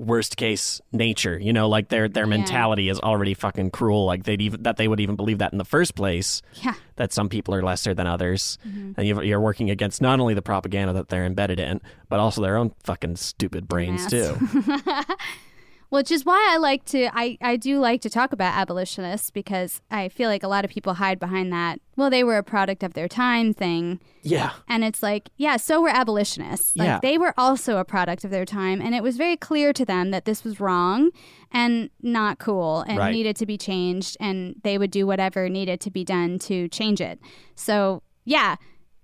worst 0.00 0.36
case 0.36 0.80
nature 0.92 1.36
you 1.40 1.52
know 1.52 1.68
like 1.68 1.88
their 1.88 2.09
their 2.09 2.22
Yeah. 2.24 2.28
mentality 2.30 2.88
is 2.88 3.00
already 3.00 3.34
fucking 3.34 3.70
cruel 3.72 4.04
like 4.04 4.22
they'd 4.22 4.40
even 4.40 4.62
that 4.62 4.76
they 4.76 4.86
would 4.86 5.00
even 5.00 5.16
believe 5.16 5.38
that 5.38 5.50
in 5.50 5.59
the 5.59 5.64
first 5.64 5.96
place 5.96 6.40
Yeah. 6.62 6.74
that 6.94 7.12
some 7.12 7.28
people 7.28 7.52
are 7.52 7.62
lesser 7.64 7.94
than 7.94 8.06
others 8.06 8.59
Mhm. 8.64 8.94
and 8.96 9.09
you've- 9.09 9.26
you're 9.26 9.40
working 9.40 9.70
against 9.70 10.00
not 10.00 10.20
only 10.20 10.34
the 10.34 10.42
propaganda 10.42 10.92
that 10.92 11.09
they're 11.09 11.24
embedded 11.26 11.59
in 11.59 11.80
but 12.09 12.20
also 12.20 12.40
their 12.40 12.56
own 12.56 12.70
fucking 12.84 13.16
stupid 13.16 13.66
brains 13.66 14.06
too 14.06 14.36
Which 15.91 16.11
is 16.11 16.24
why 16.26 16.51
I 16.53 16.59
like 16.59 16.84
to 16.86 17.09
I, 17.14 17.39
I 17.41 17.57
do 17.57 17.78
like 17.80 18.03
to 18.03 18.11
talk 18.11 18.32
about 18.32 18.55
abolitionists 18.55 19.30
because 19.30 19.80
I 19.91 20.09
feel 20.11 20.28
like 20.28 20.43
a 20.43 20.49
lot 20.49 20.64
of 20.64 20.70
people 20.70 20.95
hide 20.95 21.18
behind 21.18 21.51
that 21.53 21.80
well 21.97 22.11
they 22.11 22.22
were 22.22 22.36
a 22.36 22.43
product 22.43 22.82
of 22.82 22.93
their 22.95 23.09
time 23.09 23.55
thing. 23.55 23.99
yeah 24.22 24.51
And 24.68 24.84
it's 24.84 25.03
like, 25.03 25.30
yeah, 25.39 25.57
so 25.57 25.80
were 25.80 25.89
abolitionists. 25.89 26.76
Like 26.76 26.86
Yeah. 26.86 26.99
they 27.01 27.16
were 27.16 27.32
also 27.39 27.78
a 27.78 27.84
product 27.84 28.22
of 28.24 28.30
their 28.30 28.45
time 28.45 28.82
and 28.82 28.95
it 28.95 29.03
was 29.03 29.16
very 29.16 29.36
clear 29.36 29.72
to 29.72 29.84
them 29.84 30.11
that 30.11 30.26
this 30.26 30.45
was 30.45 30.61
wrong 30.61 31.11
and 31.51 31.89
not 32.03 32.39
cool 32.39 32.82
and 32.82 32.99
Right. 32.99 33.12
needed 33.14 33.36
to 33.36 33.47
be 33.47 33.57
changed 33.57 34.16
and 34.20 34.57
they 34.62 34.76
would 34.76 34.91
do 34.91 35.07
whatever 35.07 35.49
needed 35.49 35.80
to 35.80 35.91
be 35.91 36.05
done 36.05 36.39
to 36.41 36.68
change 36.68 37.01
it. 37.01 37.18
So, 37.55 38.03
yeah, 38.26 38.57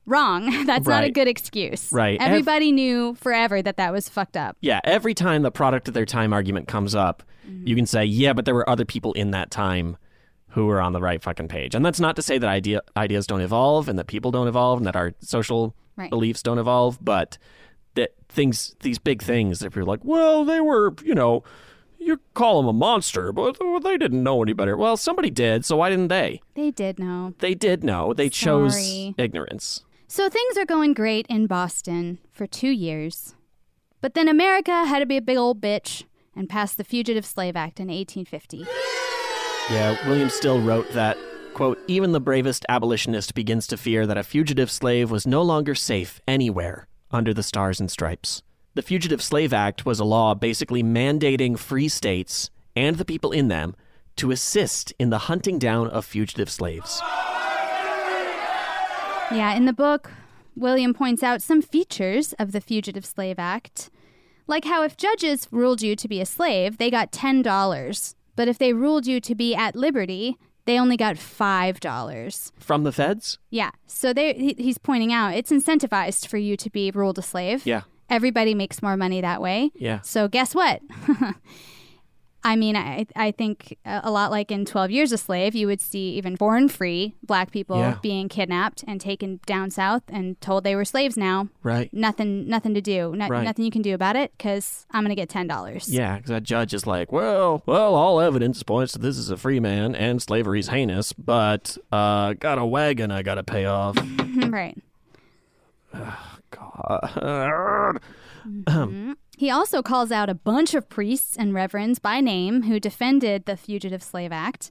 wrong. 0.07 0.65
That's 0.67 0.87
not 0.87 1.05
a 1.05 1.11
good 1.11 1.29
excuse. 1.29 1.91
Right. 1.93 2.21
Ev- 2.21 2.29
Everybody 2.29 2.73
knew 2.73 3.15
forever 3.15 3.63
that 3.63 3.77
that 3.77 3.93
was 3.93 4.09
fucked 4.09 4.37
up. 4.37 4.57
yeah 4.61 4.81
every 4.85 5.15
time 5.15 5.43
the 5.43 5.51
product 5.51 5.89
of 5.89 5.95
their 5.95 6.07
time 6.07 6.33
argument 6.33 6.69
comes 6.69 6.95
up 6.95 7.23
Mm-hmm. 7.47 7.67
you 7.67 7.77
can 7.77 7.85
say 7.85 8.07
yeah 8.07 8.33
but 8.33 8.47
there 8.47 8.55
were 8.55 8.67
other 8.71 8.87
people 8.87 9.13
in 9.13 9.33
that 9.33 9.51
time 9.51 9.99
who 10.49 10.65
were 10.65 10.81
on 10.81 10.95
the 10.95 11.01
right 11.03 11.23
fucking 11.23 11.47
page 11.49 11.75
and 11.75 11.85
that's 11.85 12.01
not 12.01 12.17
to 12.17 12.23
say 12.23 12.39
that 12.39 12.49
idea 12.49 12.81
ideas 12.97 13.27
don't 13.27 13.43
evolve 13.43 13.87
and 13.87 13.99
that 13.99 14.07
people 14.07 14.31
don't 14.31 14.49
evolve 14.49 14.79
and 14.79 14.87
that 14.87 14.97
our 14.97 15.13
social 15.21 15.75
Right. 15.97 16.09
beliefs 16.09 16.43
don't 16.43 16.59
evolve 16.59 16.99
but 17.05 17.37
that 17.97 18.15
things 18.31 18.75
these 18.81 18.99
big 18.99 19.21
things 19.23 19.63
if 19.63 19.77
you're 19.77 19.85
like 19.85 20.01
well 20.05 20.47
they 20.47 20.59
were 20.59 20.95
you 21.05 21.15
know 21.15 21.45
you 21.99 22.19
call 22.33 22.63
them 22.63 22.69
a 22.69 22.73
monster 22.73 23.31
but 23.31 23.59
they 23.83 23.99
didn't 23.99 24.23
know 24.23 24.43
any 24.43 24.55
better 24.55 24.75
well 24.75 24.97
somebody 24.97 25.29
did 25.29 25.67
so 25.67 25.77
why 25.77 25.91
didn't 25.91 26.09
they 26.09 26.41
They 26.55 26.71
did 26.71 26.99
know. 26.99 27.35
they 27.41 27.55
did 27.55 27.85
know 27.85 28.15
they 28.15 28.31
chose 28.31 28.75
ignorance 29.19 29.85
So 30.07 30.29
things 30.29 30.57
are 30.59 30.67
going 30.67 30.95
great 30.95 31.27
in 31.29 31.47
Boston 31.47 32.19
for 32.31 32.47
two 32.47 32.71
years. 32.71 33.35
But 34.01 34.15
then 34.15 34.29
America 34.29 34.85
had 34.85 34.99
to 34.99 35.07
be 35.07 35.17
a 35.17 35.23
big 35.23 35.39
old 35.39 35.61
bitch 35.61 36.05
and 36.37 36.49
passed 36.49 36.77
the 36.77 36.85
Fugitive 36.85 37.25
Slave 37.25 37.57
Act 37.57 37.81
in 37.81 37.89
1850. 37.89 38.67
Yeah, 39.71 39.97
William 40.07 40.29
Still 40.29 40.61
wrote 40.61 40.91
that, 40.93 41.17
quote, 41.55 41.79
even 41.89 42.13
the 42.13 42.21
bravest 42.21 42.67
abolitionist 42.69 43.35
begins 43.35 43.67
to 43.69 43.79
fear 43.79 44.07
that 44.07 44.19
a 44.19 44.23
fugitive 44.23 44.71
slave 44.71 45.11
was 45.11 45.27
no 45.27 45.41
longer 45.41 45.75
safe 45.75 46.21
anywhere 46.29 46.87
under 47.11 47.33
the 47.33 47.43
stars 47.43 47.81
and 47.81 47.91
stripes. 47.91 48.43
The 48.75 48.83
Fugitive 48.83 49.23
Slave 49.23 49.53
Act 49.53 49.87
was 49.87 50.01
a 50.01 50.05
law 50.05 50.35
basically 50.35 50.83
mandating 50.83 51.59
free 51.59 51.89
states 51.89 52.51
and 52.77 52.97
the 52.97 53.05
people 53.05 53.33
in 53.33 53.49
them 53.49 53.75
to 54.17 54.33
assist 54.33 54.93
in 54.99 55.11
the 55.11 55.19
hunting 55.19 55.59
down 55.59 55.89
of 55.89 56.05
fugitive 56.05 56.51
slaves. 56.51 57.01
Yeah, 59.35 59.55
in 59.55 59.65
the 59.65 59.73
book, 59.73 60.13
William 60.55 60.95
points 60.95 61.23
out 61.23 61.43
some 61.43 61.61
features 61.61 62.33
of 62.35 62.53
the 62.53 62.61
Fugitive 62.61 63.05
Slave 63.05 63.39
Act. 63.39 63.91
Like 64.47 64.65
how 64.65 64.83
if 64.85 64.97
judges 64.97 65.49
ruled 65.51 65.83
you 65.83 65.97
to 65.97 66.07
be 66.07 66.21
a 66.21 66.27
slave, 66.27 66.79
they 66.79 66.91
got 66.91 67.11
$10. 67.11 68.15
But 68.37 68.49
if 68.49 68.59
they 68.59 68.73
ruled 68.73 69.07
you 69.07 69.21
to 69.21 69.35
be 69.35 69.55
at 69.55 69.75
liberty, 69.75 70.37
they 70.67 70.79
only 70.79 70.97
got 70.97 71.17
$5. 71.17 72.53
From 72.59 72.85
the 72.85 72.93
feds? 72.93 73.39
Yeah. 73.51 73.71
So 73.87 74.13
they 74.13 74.55
he's 74.57 74.79
pointing 74.79 75.13
out 75.13 75.35
it's 75.35 75.51
incentivized 75.51 76.27
for 76.27 76.37
you 76.37 76.57
to 76.57 76.71
be 76.71 76.91
ruled 76.91 77.19
a 77.19 77.23
slave. 77.23 77.67
Yeah. 77.67 77.83
Everybody 78.11 78.55
makes 78.55 78.83
more 78.83 78.97
money 78.97 79.21
that 79.21 79.41
way. 79.41 79.73
Yeah. 79.75 80.01
So 80.03 80.29
guess 80.29 80.55
what? 80.55 80.81
I 82.47 82.57
mean, 82.57 82.77
I 82.77 83.07
I 83.17 83.31
think 83.31 83.79
a 83.87 84.11
lot 84.11 84.31
like 84.31 84.51
in 84.51 84.67
Twelve 84.67 84.91
Years 84.91 85.13
a 85.13 85.17
Slave, 85.19 85.55
you 85.55 85.67
would 85.67 85.81
see 85.81 86.11
even 86.11 86.35
born 86.35 86.69
free 86.69 87.15
black 87.23 87.51
people 87.51 87.79
Yeah. 87.79 87.97
being 88.03 88.29
kidnapped 88.29 88.85
and 88.87 89.01
taken 89.01 89.41
down 89.47 89.71
south 89.71 90.03
and 90.09 90.39
told 90.43 90.63
they 90.63 90.77
were 90.77 90.85
slaves 90.85 91.17
now. 91.17 91.49
Right. 91.63 91.89
Nothing, 91.93 92.47
nothing 92.47 92.75
to 92.75 92.83
do. 92.83 93.15
No, 93.17 93.29
Right. 93.29 93.45
Nothing 93.45 93.65
you 93.65 93.71
can 93.71 93.81
do 93.81 93.95
about 93.95 94.15
it 94.17 94.33
because 94.37 94.87
I'm 94.91 95.03
gonna 95.05 95.15
get 95.15 95.31
ten 95.31 95.47
dollars. 95.47 95.89
Yeah, 95.89 96.17
because 96.17 96.29
that 96.29 96.43
judge 96.43 96.75
is 96.75 96.87
like, 96.87 97.11
well, 97.11 97.63
well, 97.65 97.95
all 97.95 98.21
evidence 98.21 98.63
points 98.63 98.93
to 98.93 98.99
this 98.99 99.17
is 99.17 99.31
a 99.31 99.37
free 99.39 99.59
man 99.61 99.95
and 99.95 100.21
slavery's 100.21 100.69
heinous, 100.69 101.15
but 101.15 101.79
uh, 101.91 102.35
got 102.35 102.59
a 102.59 102.67
wagon 102.67 103.11
I 103.11 103.23
got 103.23 103.37
to 103.37 103.43
pay 103.43 103.65
off. 103.65 103.97
right. 104.37 104.77
God. 106.51 108.01
Mhm. 108.47 109.15
He 109.37 109.51
also 109.51 109.83
calls 109.83 110.11
out 110.13 110.29
a 110.31 110.35
bunch 110.35 110.75
of 110.75 110.89
priests 110.89 111.37
and 111.37 111.53
reverends 111.55 111.99
by 111.99 112.21
name 112.21 112.63
who 112.63 112.79
defended 112.79 113.47
the 113.47 113.57
Fugitive 113.57 114.03
Slave 114.03 114.31
Act 114.33 114.71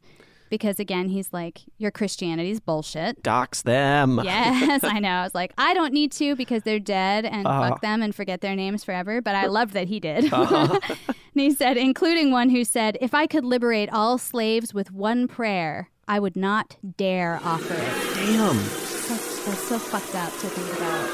because, 0.50 0.80
again, 0.80 1.10
he's 1.10 1.34
like, 1.34 1.62
your 1.78 1.90
Christianity's 1.92 2.60
bullshit. 2.60 3.22
Dox 3.24 3.64
them. 3.64 4.22
Yes, 4.24 4.84
I 4.84 5.00
know. 5.00 5.10
I 5.10 5.24
was 5.24 5.34
like, 5.36 5.52
I 5.58 5.74
don't 5.74 5.94
need 5.94 6.12
to 6.14 6.36
because 6.36 6.64
they're 6.64 6.80
dead 6.80 7.26
and 7.26 7.46
Uh-huh. 7.48 7.70
fuck 7.72 7.82
them 7.82 8.02
and 8.02 8.14
forget 8.16 8.42
their 8.42 8.56
names 8.56 8.84
forever. 8.84 9.22
But 9.22 9.36
I 9.36 9.48
loved 9.48 9.74
that 9.74 9.88
he 9.88 10.00
did. 10.00 10.32
Uh-huh. 10.32 10.80
and 11.08 11.16
he 11.34 11.52
said, 11.52 11.76
including 11.76 12.32
one 12.32 12.50
who 12.50 12.64
said, 12.64 12.98
If 13.02 13.14
I 13.14 13.26
could 13.28 13.44
liberate 13.44 13.90
all 13.92 14.18
slaves 14.18 14.74
with 14.74 14.92
one 14.92 15.28
prayer, 15.28 15.90
I 16.08 16.20
would 16.20 16.36
not 16.36 16.78
dare 16.98 17.40
offer 17.44 17.74
it. 17.74 18.16
Damn. 18.16 18.56
So, 18.58 19.14
that's 19.50 19.68
so 19.68 19.80
fucked 19.80 20.16
up 20.16 20.32
to 20.32 20.48
think 20.48 20.78
about. 20.78 21.10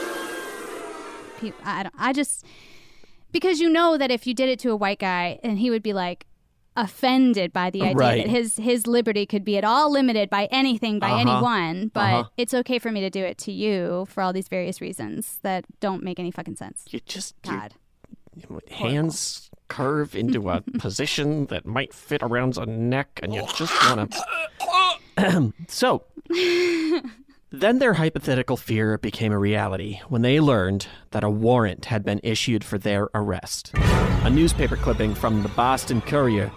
People, 1.40 1.62
I, 1.64 1.84
don't, 1.84 1.96
I 1.98 2.12
just, 2.12 2.46
because 3.32 3.60
you 3.60 3.70
know 3.70 3.98
that 3.98 4.12
if 4.12 4.26
you 4.28 4.34
did 4.34 4.50
it 4.50 4.60
to 4.60 4.72
a 4.72 4.76
white 4.76 5.00
guy 5.00 5.40
and 5.44 5.60
he 5.60 5.70
would 5.70 5.84
be 5.84 5.94
like, 5.94 6.26
offended 6.76 7.52
by 7.52 7.70
the 7.70 7.82
idea 7.82 7.94
Right. 7.96 8.24
that 8.24 8.30
his 8.30 8.56
his 8.56 8.88
liberty 8.88 9.26
could 9.26 9.44
be 9.44 9.58
at 9.58 9.66
all 9.66 9.92
limited 9.92 10.30
by 10.30 10.46
anything 10.52 10.98
by 11.00 11.10
Uh-huh. 11.10 11.20
anyone 11.20 11.90
but 11.94 12.14
Uh-huh. 12.14 12.30
it's 12.38 12.54
okay 12.54 12.80
for 12.80 12.90
me 12.90 13.02
to 13.02 13.10
do 13.10 13.22
it 13.26 13.38
to 13.40 13.52
you 13.52 14.06
for 14.08 14.22
all 14.24 14.32
these 14.32 14.48
various 14.48 14.80
reasons 14.80 15.40
that 15.42 15.66
don't 15.82 16.04
make 16.04 16.20
any 16.20 16.32
fucking 16.32 16.56
sense 16.56 16.86
You 16.90 17.02
just 17.02 17.36
your 17.44 17.56
god 17.56 17.74
hands 18.70 19.50
curve 19.68 20.16
into 20.16 20.50
a 20.50 20.62
position 20.80 21.48
that 21.48 21.66
might 21.66 21.94
fit 21.94 22.22
around 22.24 22.56
a 22.58 22.66
neck, 22.66 23.20
and 23.22 23.34
you 23.34 23.44
just 23.56 23.74
want 23.90 24.16
to. 25.18 25.54
so, 25.68 26.04
then 27.52 27.80
their 27.80 27.94
hypothetical 27.94 28.56
fear 28.56 28.98
became 29.00 29.32
a 29.32 29.40
reality 29.40 30.00
when 30.08 30.22
they 30.22 30.40
learned 30.40 30.88
that 31.12 31.24
a 31.24 31.30
warrant 31.30 31.86
had 31.86 32.06
been 32.06 32.20
issued 32.22 32.64
for 32.64 32.78
their 32.78 33.10
arrest. 33.16 33.72
A 33.74 34.30
newspaper 34.30 34.76
clipping 34.76 35.16
from 35.16 35.42
the 35.42 35.50
Boston 35.50 36.02
Courier, 36.02 36.52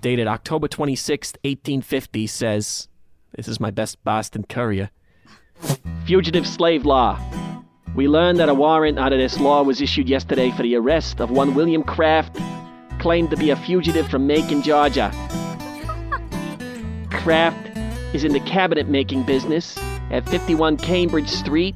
dated 0.00 0.26
October 0.26 0.68
26, 0.68 1.32
1850, 1.44 2.26
says 2.26 2.88
This 3.36 3.46
is 3.46 3.60
my 3.60 3.70
best 3.70 4.02
Boston 4.04 4.44
Courier. 4.48 4.90
Fugitive 6.06 6.46
slave 6.46 6.86
law. 6.86 7.20
We 7.94 8.08
learned 8.08 8.38
that 8.38 8.48
a 8.48 8.54
warrant 8.54 8.98
under 8.98 9.18
this 9.18 9.38
law 9.38 9.62
was 9.62 9.82
issued 9.82 10.08
yesterday 10.08 10.50
for 10.50 10.62
the 10.62 10.76
arrest 10.76 11.20
of 11.20 11.30
one 11.30 11.54
William 11.54 11.82
Craft, 11.82 12.38
claimed 12.98 13.28
to 13.30 13.36
be 13.36 13.50
a 13.50 13.56
fugitive 13.56 14.08
from 14.08 14.26
Macon, 14.26 14.62
Georgia. 14.62 15.10
Craft 17.10 17.68
is 18.14 18.24
in 18.24 18.32
the 18.32 18.40
cabinet 18.40 18.88
making 18.88 19.24
business 19.24 19.78
at 20.12 20.28
51 20.28 20.76
Cambridge 20.76 21.28
Street, 21.28 21.74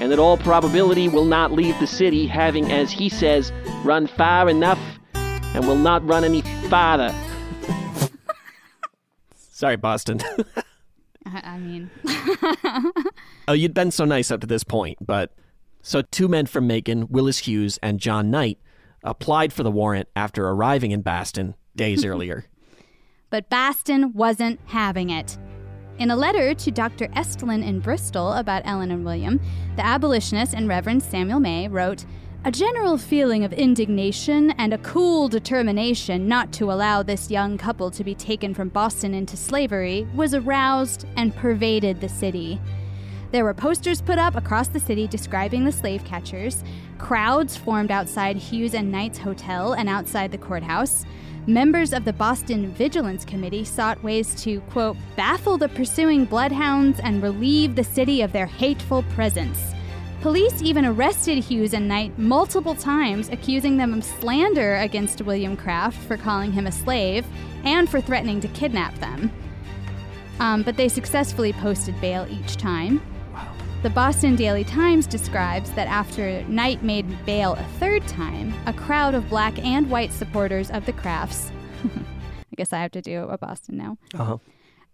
and 0.00 0.10
that 0.10 0.18
all 0.18 0.36
probability 0.36 1.08
will 1.08 1.24
not 1.24 1.52
leave 1.52 1.78
the 1.78 1.86
city, 1.86 2.26
having, 2.26 2.72
as 2.72 2.90
he 2.90 3.08
says, 3.08 3.52
run 3.84 4.06
far 4.06 4.48
enough 4.48 4.80
and 5.14 5.66
will 5.66 5.76
not 5.76 6.04
run 6.04 6.24
any 6.24 6.42
farther. 6.68 7.14
Sorry, 9.34 9.76
Boston. 9.76 10.20
i, 11.26 11.40
I 11.44 11.58
mean 11.58 11.90
Oh, 13.48 13.52
you'd 13.52 13.74
been 13.74 13.90
so 13.90 14.04
nice 14.04 14.30
up 14.30 14.40
to 14.40 14.46
this 14.46 14.64
point, 14.64 14.98
but 15.00 15.32
so 15.82 16.02
two 16.02 16.28
men 16.28 16.46
from 16.46 16.66
Macon, 16.66 17.08
Willis 17.08 17.38
Hughes 17.38 17.78
and 17.82 18.00
John 18.00 18.30
Knight, 18.30 18.58
applied 19.02 19.52
for 19.52 19.62
the 19.62 19.70
warrant 19.70 20.08
after 20.16 20.48
arriving 20.48 20.90
in 20.90 21.02
Boston 21.02 21.54
days 21.76 22.04
earlier. 22.04 22.46
But 23.30 23.50
Baston 23.50 24.12
wasn't 24.12 24.60
having 24.66 25.10
it. 25.10 25.36
In 25.96 26.10
a 26.10 26.16
letter 26.16 26.54
to 26.54 26.70
Dr. 26.72 27.06
Estlin 27.14 27.64
in 27.64 27.78
Bristol 27.78 28.32
about 28.32 28.62
Ellen 28.64 28.90
and 28.90 29.04
William, 29.04 29.40
the 29.76 29.86
abolitionist 29.86 30.52
and 30.52 30.66
Reverend 30.66 31.04
Samuel 31.04 31.38
May 31.38 31.68
wrote, 31.68 32.04
A 32.44 32.50
general 32.50 32.98
feeling 32.98 33.44
of 33.44 33.52
indignation 33.52 34.50
and 34.58 34.74
a 34.74 34.78
cool 34.78 35.28
determination 35.28 36.26
not 36.26 36.52
to 36.54 36.72
allow 36.72 37.04
this 37.04 37.30
young 37.30 37.56
couple 37.56 37.92
to 37.92 38.02
be 38.02 38.14
taken 38.14 38.54
from 38.54 38.70
Boston 38.70 39.14
into 39.14 39.36
slavery 39.36 40.04
was 40.16 40.34
aroused 40.34 41.06
and 41.16 41.34
pervaded 41.36 42.00
the 42.00 42.08
city. 42.08 42.60
There 43.30 43.44
were 43.44 43.54
posters 43.54 44.02
put 44.02 44.18
up 44.18 44.34
across 44.34 44.66
the 44.66 44.80
city 44.80 45.06
describing 45.06 45.64
the 45.64 45.72
slave 45.72 46.04
catchers. 46.04 46.64
Crowds 46.98 47.56
formed 47.56 47.92
outside 47.92 48.36
Hughes 48.36 48.74
and 48.74 48.90
Knight's 48.90 49.18
hotel 49.18 49.74
and 49.74 49.88
outside 49.88 50.32
the 50.32 50.38
courthouse. 50.38 51.04
Members 51.46 51.92
of 51.92 52.06
the 52.06 52.12
Boston 52.14 52.72
Vigilance 52.72 53.22
Committee 53.22 53.64
sought 53.64 54.02
ways 54.02 54.34
to, 54.42 54.60
quote, 54.62 54.96
baffle 55.14 55.58
the 55.58 55.68
pursuing 55.68 56.24
bloodhounds 56.24 56.98
and 57.00 57.22
relieve 57.22 57.74
the 57.74 57.84
city 57.84 58.22
of 58.22 58.32
their 58.32 58.46
hateful 58.46 59.02
presence. 59.14 59.74
Police 60.22 60.62
even 60.62 60.86
arrested 60.86 61.44
Hughes 61.44 61.74
and 61.74 61.86
Knight 61.86 62.18
multiple 62.18 62.74
times, 62.74 63.28
accusing 63.28 63.76
them 63.76 63.92
of 63.92 64.02
slander 64.02 64.76
against 64.76 65.20
William 65.20 65.54
Craft 65.54 65.98
for 66.04 66.16
calling 66.16 66.50
him 66.50 66.66
a 66.66 66.72
slave 66.72 67.26
and 67.62 67.90
for 67.90 68.00
threatening 68.00 68.40
to 68.40 68.48
kidnap 68.48 68.94
them. 69.00 69.30
Um, 70.40 70.62
but 70.62 70.78
they 70.78 70.88
successfully 70.88 71.52
posted 71.52 72.00
bail 72.00 72.26
each 72.30 72.56
time. 72.56 73.02
The 73.84 73.90
Boston 73.90 74.34
Daily 74.34 74.64
Times 74.64 75.06
describes 75.06 75.70
that 75.72 75.86
after 75.88 76.42
Knight 76.44 76.82
made 76.82 77.06
bail 77.26 77.52
a 77.52 77.62
third 77.78 78.06
time, 78.08 78.54
a 78.64 78.72
crowd 78.72 79.14
of 79.14 79.28
black 79.28 79.58
and 79.58 79.90
white 79.90 80.10
supporters 80.10 80.70
of 80.70 80.86
the 80.86 80.92
Crafts, 80.94 81.52
I 81.84 82.54
guess 82.56 82.72
I 82.72 82.78
have 82.78 82.92
to 82.92 83.02
do 83.02 83.24
a 83.28 83.36
Boston 83.36 83.76
now, 83.76 83.98
Uh-huh. 84.14 84.38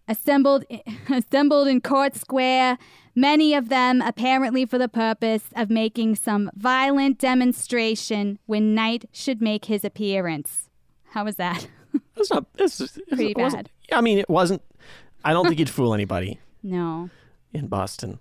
assembled 0.08 0.64
assembled 1.08 1.68
in 1.68 1.80
Court 1.80 2.16
Square, 2.16 2.78
many 3.14 3.54
of 3.54 3.68
them 3.68 4.02
apparently 4.02 4.66
for 4.66 4.76
the 4.76 4.88
purpose 4.88 5.44
of 5.54 5.70
making 5.70 6.16
some 6.16 6.50
violent 6.56 7.16
demonstration 7.20 8.40
when 8.46 8.74
Knight 8.74 9.04
should 9.12 9.40
make 9.40 9.66
his 9.66 9.84
appearance. 9.84 10.68
How 11.10 11.24
was 11.24 11.36
that? 11.36 11.68
That's 12.16 12.30
not. 12.30 12.52
This 12.54 12.80
is, 12.80 12.98
Pretty 13.06 13.30
it 13.30 13.36
bad. 13.36 13.70
I 13.92 14.00
mean, 14.00 14.18
it 14.18 14.28
wasn't. 14.28 14.62
I 15.24 15.32
don't 15.32 15.46
think 15.46 15.60
you'd 15.60 15.70
fool 15.70 15.94
anybody 15.94 16.40
No. 16.64 17.08
in 17.52 17.68
Boston. 17.68 18.18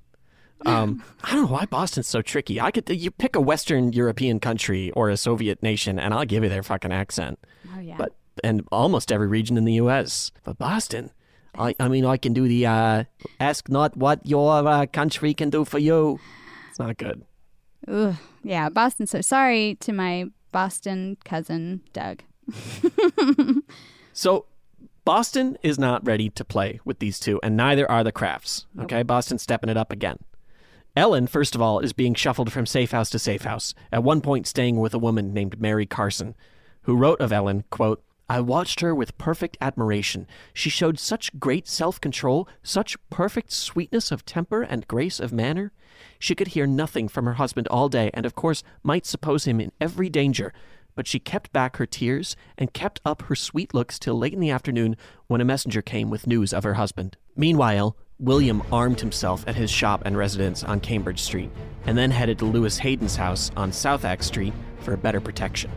Um, 0.66 1.03
I 1.24 1.34
don't 1.34 1.45
know 1.45 1.51
why 1.51 1.66
Boston's 1.66 2.07
so 2.07 2.22
tricky. 2.22 2.60
I 2.60 2.72
could 2.72 2.89
you 2.89 3.12
pick 3.12 3.36
a 3.36 3.41
Western 3.41 3.93
European 3.93 4.39
country 4.39 4.91
or 4.91 5.10
a 5.10 5.18
Soviet 5.18 5.64
nation, 5.64 5.97
and 5.97 6.14
I'll 6.14 6.26
give 6.26 6.43
you 6.43 6.49
their 6.49 6.64
fucking 6.64 6.91
accent. 6.91 7.39
Oh 7.76 7.80
yeah. 7.80 7.95
But 7.97 8.16
and 8.43 8.68
almost 8.72 9.12
every 9.12 9.28
region 9.28 9.57
in 9.57 9.66
the 9.66 9.74
U.S. 9.74 10.32
But 10.43 10.57
Boston, 10.57 11.12
I, 11.55 11.76
I 11.80 11.88
mean, 11.88 12.05
I 12.05 12.18
can 12.18 12.34
do 12.34 12.47
the 12.47 12.66
uh, 12.66 13.03
ask 13.39 13.70
not 13.70 13.95
what 13.95 14.26
your 14.26 14.68
uh, 14.68 14.86
country 14.88 15.34
can 15.34 15.49
do 15.49 15.66
for 15.66 15.80
you. 15.80 16.20
It's 16.70 16.80
not 16.80 16.97
good. 16.97 17.24
Ugh. 17.88 18.16
Yeah, 18.43 18.70
Boston. 18.70 19.07
So 19.07 19.22
sorry 19.22 19.76
to 19.82 19.93
my 19.93 20.26
Boston 20.51 21.18
cousin 21.24 21.82
Doug. 21.93 22.24
So 24.20 24.47
Boston 25.05 25.57
is 25.64 25.80
not 25.80 26.05
ready 26.05 26.30
to 26.32 26.43
play 26.43 26.82
with 26.84 26.99
these 26.99 27.22
two, 27.22 27.39
and 27.41 27.55
neither 27.55 27.89
are 27.89 28.03
the 28.03 28.12
Crafts. 28.12 28.66
Okay, 28.82 29.01
Boston's 29.01 29.41
stepping 29.41 29.70
it 29.70 29.78
up 29.78 29.93
again. 29.93 30.18
Ellen, 31.00 31.28
first 31.28 31.56
of 31.56 31.62
all, 31.62 31.80
is 31.80 31.93
being 31.93 32.14
shuffled 32.14 32.52
from 32.52 32.66
safe 32.66 32.91
house 32.91 33.10
to 33.12 33.20
safe 33.20 33.43
house, 33.43 33.74
at 33.89 34.04
one 34.04 34.20
point 34.20 34.45
staying 34.45 34.82
with 34.82 34.93
a 34.93 35.00
woman 35.00 35.34
named 35.34 35.62
Mary 35.62 35.86
Carson, 35.86 36.36
who 36.82 36.97
wrote 36.97 37.22
of 37.22 37.32
Ellen, 37.32 37.64
quote, 37.70 38.04
I 38.28 38.41
watched 38.41 38.82
her 38.82 38.93
with 38.93 39.18
perfect 39.18 39.56
admiration. 39.62 40.28
She 40.54 40.70
showed 40.70 41.00
such 41.00 41.39
great 41.39 41.70
self 41.70 42.02
control, 42.02 42.50
such 42.64 42.97
perfect 43.10 43.54
sweetness 43.54 44.12
of 44.12 44.26
temper 44.26 44.62
and 44.62 44.89
grace 44.89 45.22
of 45.22 45.32
manner. 45.32 45.72
She 46.20 46.36
could 46.36 46.50
hear 46.50 46.68
nothing 46.68 47.08
from 47.08 47.24
her 47.28 47.36
husband 47.36 47.70
all 47.70 47.88
day, 47.88 48.12
and 48.14 48.26
of 48.26 48.36
course 48.36 48.62
might 48.84 49.06
suppose 49.06 49.45
him 49.45 49.62
in 49.62 49.72
every 49.80 50.10
danger. 50.10 50.52
But 50.95 51.08
she 51.08 51.18
kept 51.18 51.54
back 51.54 51.78
her 51.78 51.86
tears 51.86 52.36
and 52.58 52.74
kept 52.74 53.00
up 53.06 53.22
her 53.22 53.36
sweet 53.36 53.74
looks 53.74 54.00
till 54.00 54.18
late 54.18 54.34
in 54.34 54.41
the 54.41 54.52
afternoon 54.52 54.97
when 55.28 55.39
a 55.39 55.45
messenger 55.45 55.82
came 55.82 56.10
with 56.10 56.28
news 56.28 56.52
of 56.52 56.66
her 56.66 56.74
husband. 56.74 57.16
Meanwhile, 57.38 57.95
William 58.22 58.61
armed 58.70 58.99
himself 58.99 59.45
at 59.47 59.55
his 59.55 59.72
shop 59.72 60.01
and 60.03 60.17
residence 60.17 60.61
on 60.65 60.82
Cambridge 60.82 61.22
Street, 61.22 61.49
and 61.86 61.97
then 61.97 62.11
headed 62.11 62.38
to 62.39 62.45
Lewis 62.45 62.78
Hayden's 62.78 63.15
house 63.15 63.49
on 63.55 63.72
South 63.72 64.01
Southac 64.01 64.24
Street 64.24 64.53
for 64.82 64.97
better 64.97 65.22
protection. 65.22 65.72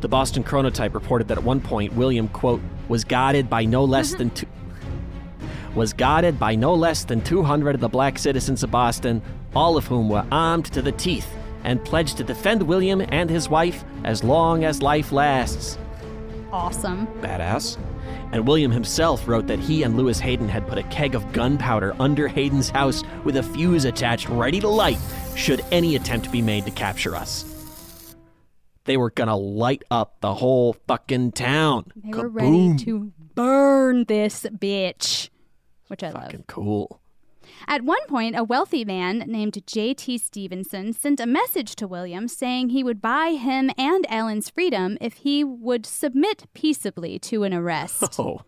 The 0.00 0.08
Boston 0.08 0.42
Chronotype 0.42 0.94
reported 0.94 1.28
that 1.28 1.36
at 1.36 1.44
one 1.44 1.60
point 1.60 1.92
William, 1.92 2.28
quote, 2.28 2.62
was 2.88 3.04
guarded 3.04 3.44
mm-hmm. 3.44 3.50
by 3.50 3.64
no 3.66 3.84
less 3.84 4.14
than 4.14 4.30
two 4.30 4.46
was 5.74 5.92
guarded 5.92 6.38
by 6.38 6.54
no 6.54 6.74
less 6.74 7.04
than 7.04 7.20
200 7.20 7.74
of 7.74 7.82
the 7.82 7.88
black 7.88 8.18
citizens 8.18 8.62
of 8.62 8.70
Boston, 8.70 9.20
all 9.54 9.76
of 9.76 9.86
whom 9.86 10.08
were 10.08 10.24
armed 10.32 10.64
to 10.64 10.80
the 10.80 10.92
teeth 10.92 11.28
and 11.64 11.84
pledged 11.84 12.16
to 12.16 12.24
defend 12.24 12.62
William 12.62 13.02
and 13.10 13.28
his 13.28 13.50
wife 13.50 13.84
as 14.02 14.24
long 14.24 14.64
as 14.64 14.80
life 14.80 15.12
lasts. 15.12 15.76
Awesome. 16.50 17.06
Badass. 17.20 17.76
And 18.32 18.46
William 18.46 18.70
himself 18.70 19.26
wrote 19.28 19.46
that 19.46 19.58
he 19.58 19.82
and 19.82 19.96
Lewis 19.96 20.18
Hayden 20.18 20.48
had 20.48 20.66
put 20.66 20.78
a 20.78 20.82
keg 20.84 21.14
of 21.14 21.32
gunpowder 21.32 21.94
under 22.00 22.28
Hayden's 22.28 22.70
house 22.70 23.02
with 23.24 23.36
a 23.36 23.42
fuse 23.42 23.84
attached 23.84 24.28
ready 24.28 24.60
to 24.60 24.68
light 24.68 24.98
should 25.34 25.64
any 25.70 25.96
attempt 25.96 26.32
be 26.32 26.42
made 26.42 26.64
to 26.64 26.70
capture 26.70 27.14
us. 27.14 27.44
They 28.84 28.96
were 28.96 29.10
gonna 29.10 29.36
light 29.36 29.82
up 29.90 30.20
the 30.20 30.34
whole 30.34 30.74
fucking 30.86 31.32
town. 31.32 31.92
They 31.96 32.16
were 32.16 32.28
ready 32.28 32.76
to 32.84 33.12
burn 33.34 34.04
this 34.04 34.44
bitch, 34.44 35.28
which 35.88 36.02
I 36.02 36.10
love. 36.10 36.24
Fucking 36.24 36.44
cool. 36.46 37.00
At 37.66 37.82
one 37.82 38.04
point, 38.06 38.36
a 38.36 38.44
wealthy 38.44 38.84
man 38.84 39.24
named 39.26 39.62
J.T. 39.66 40.18
Stevenson 40.18 40.92
sent 40.92 41.20
a 41.20 41.26
message 41.26 41.74
to 41.76 41.88
William 41.88 42.28
saying 42.28 42.68
he 42.68 42.84
would 42.84 43.00
buy 43.00 43.30
him 43.30 43.70
and 43.76 44.06
Ellen's 44.08 44.50
freedom 44.50 44.98
if 45.00 45.14
he 45.14 45.42
would 45.42 45.86
submit 45.86 46.46
peaceably 46.54 47.18
to 47.20 47.42
an 47.44 47.54
arrest. 47.54 48.18
Oh. 48.18 48.42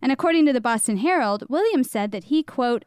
And 0.00 0.12
according 0.12 0.44
to 0.46 0.52
the 0.52 0.60
Boston 0.60 0.98
Herald, 0.98 1.44
William 1.48 1.82
said 1.82 2.12
that 2.12 2.24
he, 2.24 2.42
quote, 2.42 2.84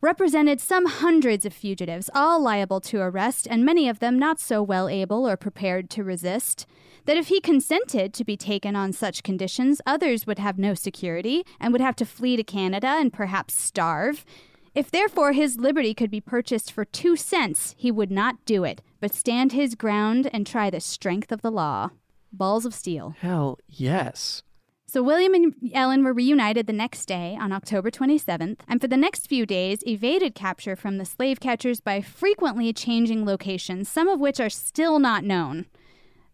represented 0.00 0.60
some 0.60 0.86
hundreds 0.86 1.44
of 1.44 1.52
fugitives, 1.52 2.10
all 2.14 2.40
liable 2.40 2.80
to 2.80 3.00
arrest, 3.00 3.46
and 3.50 3.64
many 3.64 3.88
of 3.88 3.98
them 3.98 4.18
not 4.18 4.40
so 4.40 4.62
well 4.62 4.88
able 4.88 5.28
or 5.28 5.36
prepared 5.36 5.90
to 5.90 6.04
resist. 6.04 6.66
That 7.08 7.16
if 7.16 7.28
he 7.28 7.40
consented 7.40 8.12
to 8.12 8.22
be 8.22 8.36
taken 8.36 8.76
on 8.76 8.92
such 8.92 9.22
conditions, 9.22 9.80
others 9.86 10.26
would 10.26 10.38
have 10.38 10.58
no 10.58 10.74
security 10.74 11.42
and 11.58 11.72
would 11.72 11.80
have 11.80 11.96
to 11.96 12.04
flee 12.04 12.36
to 12.36 12.44
Canada 12.44 12.86
and 12.86 13.10
perhaps 13.10 13.54
starve. 13.54 14.26
If 14.74 14.90
therefore 14.90 15.32
his 15.32 15.56
liberty 15.56 15.94
could 15.94 16.10
be 16.10 16.20
purchased 16.20 16.70
for 16.70 16.84
two 16.84 17.16
cents, 17.16 17.74
he 17.78 17.90
would 17.90 18.10
not 18.10 18.44
do 18.44 18.62
it, 18.62 18.82
but 19.00 19.14
stand 19.14 19.52
his 19.52 19.74
ground 19.74 20.28
and 20.34 20.46
try 20.46 20.68
the 20.68 20.80
strength 20.80 21.32
of 21.32 21.40
the 21.40 21.50
law. 21.50 21.92
Balls 22.30 22.66
of 22.66 22.74
steel. 22.74 23.14
Hell 23.20 23.58
yes. 23.66 24.42
So 24.86 25.02
William 25.02 25.32
and 25.32 25.54
Ellen 25.72 26.04
were 26.04 26.12
reunited 26.12 26.66
the 26.66 26.74
next 26.74 27.06
day 27.06 27.38
on 27.40 27.52
October 27.52 27.90
27th, 27.90 28.58
and 28.68 28.82
for 28.82 28.86
the 28.86 28.98
next 28.98 29.28
few 29.28 29.46
days 29.46 29.78
evaded 29.86 30.34
capture 30.34 30.76
from 30.76 30.98
the 30.98 31.06
slave 31.06 31.40
catchers 31.40 31.80
by 31.80 32.02
frequently 32.02 32.70
changing 32.74 33.24
locations, 33.24 33.88
some 33.88 34.08
of 34.08 34.20
which 34.20 34.40
are 34.40 34.50
still 34.50 34.98
not 34.98 35.24
known. 35.24 35.64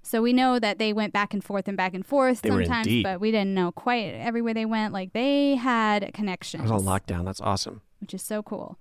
So 0.07 0.20
we 0.20 0.32
know 0.34 0.59
that 0.59 0.78
they 0.78 0.92
went 0.92 1.12
back 1.14 1.32
and 1.32 1.42
forth 1.42 1.66
and 1.66 1.76
back 1.76 1.94
and 1.94 2.05
forth 2.05 2.42
They 2.42 2.50
sometimes, 2.50 3.02
but 3.02 3.20
we 3.20 3.30
didn't 3.30 3.55
know 3.55 3.72
quite 3.72 4.12
everywhere 4.14 4.52
they 4.55 4.66
went. 4.66 4.92
Like 4.92 5.12
they 5.14 5.57
had 5.57 6.12
connections 6.12 6.70
I 6.70 6.74
was 6.74 6.86
on 6.86 7.00
lockdown. 7.00 7.24
That's 7.24 7.40
awesome. 7.40 7.80
which 8.00 8.12
is 8.14 8.22
so 8.22 8.42
cool. 8.42 8.78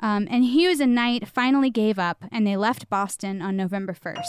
Um, 0.00 0.26
and 0.30 0.44
Hughes 0.44 0.80
and 0.80 0.94
Knight 0.94 1.26
finally 1.28 1.70
gave 1.70 1.98
up 1.98 2.24
and 2.32 2.46
they 2.46 2.56
left 2.56 2.88
Boston 2.90 3.40
on 3.40 3.56
November 3.56 3.92
1st. 3.94 4.26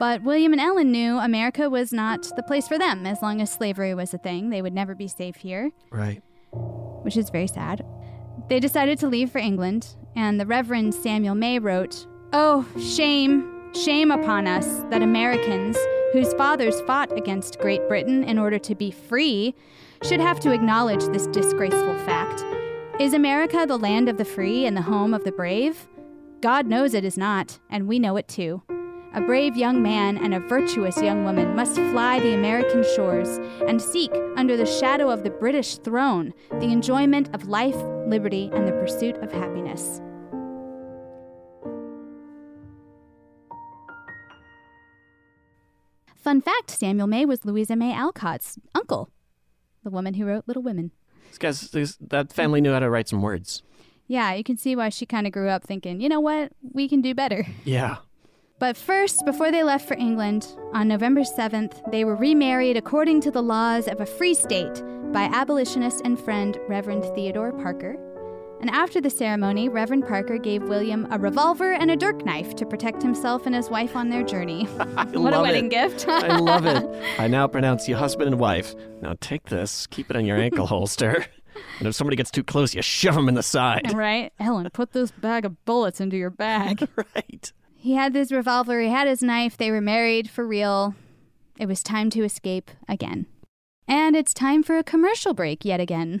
But 0.00 0.22
William 0.22 0.52
and 0.52 0.60
Ellen 0.60 0.90
knew 0.90 1.18
America 1.18 1.68
was 1.70 1.92
not 1.92 2.22
the 2.34 2.42
place 2.42 2.66
for 2.66 2.78
them 2.78 3.06
as 3.06 3.20
long 3.22 3.40
as 3.40 3.50
slavery 3.52 3.94
was 3.94 4.14
a 4.14 4.18
thing. 4.18 4.50
They 4.50 4.62
would 4.62 4.72
never 4.72 4.94
be 4.94 5.06
safe 5.08 5.36
here, 5.36 5.70
Right. 5.90 6.22
which 6.52 7.16
is 7.16 7.30
very 7.30 7.46
sad. 7.46 7.84
They 8.48 8.58
decided 8.60 8.98
to 9.00 9.08
leave 9.08 9.30
for 9.30 9.38
England, 9.38 9.94
and 10.16 10.40
the 10.40 10.46
Reverend 10.46 10.94
Samuel 10.94 11.34
May 11.34 11.58
wrote, 11.58 12.06
Oh, 12.32 12.66
shame, 12.80 13.59
shame 13.74 14.10
upon 14.10 14.46
us 14.46 14.84
that 14.90 15.02
Americans, 15.02 15.76
whose 16.12 16.32
fathers 16.34 16.80
fought 16.82 17.16
against 17.16 17.58
Great 17.60 17.86
Britain 17.88 18.24
in 18.24 18.38
order 18.38 18.58
to 18.58 18.74
be 18.74 18.90
free, 18.90 19.54
should 20.02 20.20
have 20.20 20.40
to 20.40 20.52
acknowledge 20.52 21.04
this 21.06 21.26
disgraceful 21.28 21.96
fact. 21.98 22.44
Is 23.00 23.14
America 23.14 23.64
the 23.66 23.78
land 23.78 24.08
of 24.08 24.18
the 24.18 24.24
free 24.24 24.66
and 24.66 24.76
the 24.76 24.82
home 24.82 25.14
of 25.14 25.24
the 25.24 25.32
brave? 25.32 25.88
God 26.40 26.66
knows 26.66 26.94
it 26.94 27.04
is 27.04 27.16
not, 27.16 27.58
and 27.70 27.86
we 27.86 27.98
know 27.98 28.16
it 28.16 28.28
too. 28.28 28.62
A 29.12 29.20
brave 29.20 29.56
young 29.56 29.82
man 29.82 30.18
and 30.18 30.34
a 30.34 30.40
virtuous 30.40 31.00
young 31.02 31.24
woman 31.24 31.56
must 31.56 31.74
fly 31.74 32.20
the 32.20 32.34
American 32.34 32.84
shores 32.94 33.38
and 33.66 33.82
seek, 33.82 34.12
under 34.36 34.56
the 34.56 34.66
shadow 34.66 35.10
of 35.10 35.24
the 35.24 35.30
British 35.30 35.78
throne, 35.78 36.32
the 36.60 36.70
enjoyment 36.72 37.28
of 37.34 37.48
life, 37.48 37.76
liberty, 38.06 38.50
and 38.52 38.68
the 38.68 38.72
pursuit 38.72 39.16
of 39.16 39.32
happiness. 39.32 40.00
Fun 46.30 46.40
fact 46.40 46.70
Samuel 46.70 47.08
May 47.08 47.24
was 47.24 47.44
Louisa 47.44 47.74
May 47.74 47.92
Alcott's 47.92 48.56
uncle, 48.72 49.10
the 49.82 49.90
woman 49.90 50.14
who 50.14 50.24
wrote 50.24 50.44
Little 50.46 50.62
Women. 50.62 50.92
This 51.28 51.38
guy's, 51.38 51.60
this, 51.72 51.98
that 52.00 52.32
family 52.32 52.60
knew 52.60 52.72
how 52.72 52.78
to 52.78 52.88
write 52.88 53.08
some 53.08 53.20
words. 53.20 53.64
Yeah, 54.06 54.34
you 54.34 54.44
can 54.44 54.56
see 54.56 54.76
why 54.76 54.90
she 54.90 55.06
kind 55.06 55.26
of 55.26 55.32
grew 55.32 55.48
up 55.48 55.64
thinking, 55.64 56.00
you 56.00 56.08
know 56.08 56.20
what, 56.20 56.52
we 56.62 56.88
can 56.88 57.00
do 57.00 57.16
better. 57.16 57.48
Yeah. 57.64 57.96
But 58.60 58.76
first, 58.76 59.24
before 59.24 59.50
they 59.50 59.64
left 59.64 59.88
for 59.88 59.94
England, 59.94 60.46
on 60.72 60.86
November 60.86 61.22
7th, 61.22 61.90
they 61.90 62.04
were 62.04 62.14
remarried 62.14 62.76
according 62.76 63.22
to 63.22 63.32
the 63.32 63.42
laws 63.42 63.88
of 63.88 64.00
a 64.00 64.06
free 64.06 64.34
state 64.34 64.84
by 65.12 65.24
abolitionist 65.32 66.02
and 66.04 66.16
friend 66.16 66.60
Reverend 66.68 67.06
Theodore 67.16 67.50
Parker. 67.54 67.96
And 68.60 68.68
after 68.70 69.00
the 69.00 69.08
ceremony, 69.08 69.70
Reverend 69.70 70.06
Parker 70.06 70.36
gave 70.36 70.62
William 70.64 71.06
a 71.10 71.18
revolver 71.18 71.72
and 71.72 71.90
a 71.90 71.96
dirk 71.96 72.26
knife 72.26 72.54
to 72.56 72.66
protect 72.66 73.02
himself 73.02 73.46
and 73.46 73.54
his 73.54 73.70
wife 73.70 73.96
on 73.96 74.10
their 74.10 74.22
journey. 74.22 74.64
what 75.14 75.32
a 75.32 75.40
wedding 75.40 75.66
it. 75.66 75.70
gift. 75.70 76.06
I 76.06 76.36
love 76.36 76.66
it. 76.66 76.84
I 77.18 77.26
now 77.26 77.46
pronounce 77.46 77.88
you 77.88 77.96
husband 77.96 78.28
and 78.28 78.38
wife. 78.38 78.74
Now 79.00 79.14
take 79.22 79.48
this, 79.48 79.86
keep 79.86 80.10
it 80.10 80.16
on 80.16 80.26
your 80.26 80.36
ankle 80.36 80.66
holster. 80.74 81.24
And 81.78 81.88
if 81.88 81.94
somebody 81.94 82.16
gets 82.16 82.30
too 82.30 82.44
close, 82.44 82.74
you 82.74 82.82
shove 82.82 83.14
them 83.14 83.28
in 83.28 83.34
the 83.34 83.42
side. 83.42 83.92
right? 83.94 84.30
Ellen, 84.38 84.68
put 84.70 84.92
this 84.92 85.10
bag 85.10 85.46
of 85.46 85.64
bullets 85.64 86.00
into 86.00 86.18
your 86.18 86.30
bag. 86.30 86.86
right. 86.96 87.52
He 87.74 87.94
had 87.94 88.12
this 88.12 88.30
revolver, 88.30 88.78
he 88.80 88.88
had 88.88 89.08
his 89.08 89.22
knife, 89.22 89.56
they 89.56 89.70
were 89.70 89.80
married 89.80 90.28
for 90.28 90.46
real. 90.46 90.94
It 91.58 91.66
was 91.66 91.82
time 91.82 92.10
to 92.10 92.24
escape 92.24 92.70
again. 92.86 93.24
And 93.88 94.14
it's 94.14 94.34
time 94.34 94.62
for 94.62 94.76
a 94.76 94.84
commercial 94.84 95.32
break 95.32 95.64
yet 95.64 95.80
again. 95.80 96.20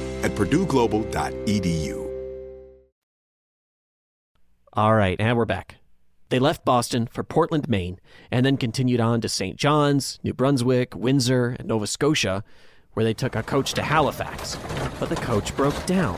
at 0.23 0.31
purdueglobal.edu. 0.31 2.07
All 4.73 4.95
right, 4.95 5.19
and 5.19 5.37
we're 5.37 5.45
back. 5.45 5.75
They 6.29 6.39
left 6.39 6.63
Boston 6.63 7.07
for 7.07 7.23
Portland, 7.23 7.67
Maine, 7.67 7.99
and 8.31 8.45
then 8.45 8.55
continued 8.55 9.01
on 9.01 9.19
to 9.19 9.27
St. 9.27 9.57
John's, 9.57 10.17
New 10.23 10.33
Brunswick, 10.33 10.95
Windsor, 10.95 11.57
and 11.59 11.67
Nova 11.67 11.85
Scotia, 11.85 12.45
where 12.93 13.03
they 13.03 13.13
took 13.13 13.35
a 13.35 13.43
coach 13.43 13.73
to 13.73 13.81
Halifax. 13.81 14.57
But 14.97 15.09
the 15.09 15.17
coach 15.17 15.53
broke 15.57 15.85
down, 15.85 16.17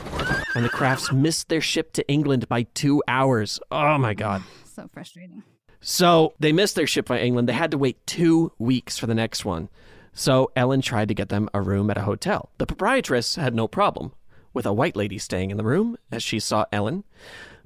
and 0.54 0.64
the 0.64 0.68
Crafts 0.68 1.10
missed 1.10 1.48
their 1.48 1.60
ship 1.60 1.92
to 1.94 2.08
England 2.08 2.48
by 2.48 2.62
two 2.74 3.02
hours. 3.08 3.58
Oh 3.72 3.98
my 3.98 4.14
God. 4.14 4.44
So 4.64 4.88
frustrating. 4.92 5.42
So 5.80 6.32
they 6.38 6.52
missed 6.52 6.76
their 6.76 6.86
ship 6.86 7.06
by 7.06 7.18
England. 7.18 7.48
They 7.48 7.52
had 7.52 7.72
to 7.72 7.78
wait 7.78 8.06
two 8.06 8.52
weeks 8.58 8.96
for 8.96 9.06
the 9.06 9.14
next 9.16 9.44
one. 9.44 9.68
So 10.14 10.52
Ellen 10.54 10.80
tried 10.80 11.08
to 11.08 11.14
get 11.14 11.28
them 11.28 11.48
a 11.52 11.60
room 11.60 11.90
at 11.90 11.98
a 11.98 12.02
hotel. 12.02 12.50
The 12.58 12.66
proprietress 12.66 13.34
had 13.34 13.54
no 13.54 13.68
problem 13.68 14.12
with 14.52 14.64
a 14.64 14.72
white 14.72 14.96
lady 14.96 15.18
staying 15.18 15.50
in 15.50 15.56
the 15.56 15.64
room 15.64 15.96
as 16.12 16.22
she 16.22 16.38
saw 16.38 16.64
Ellen, 16.72 17.02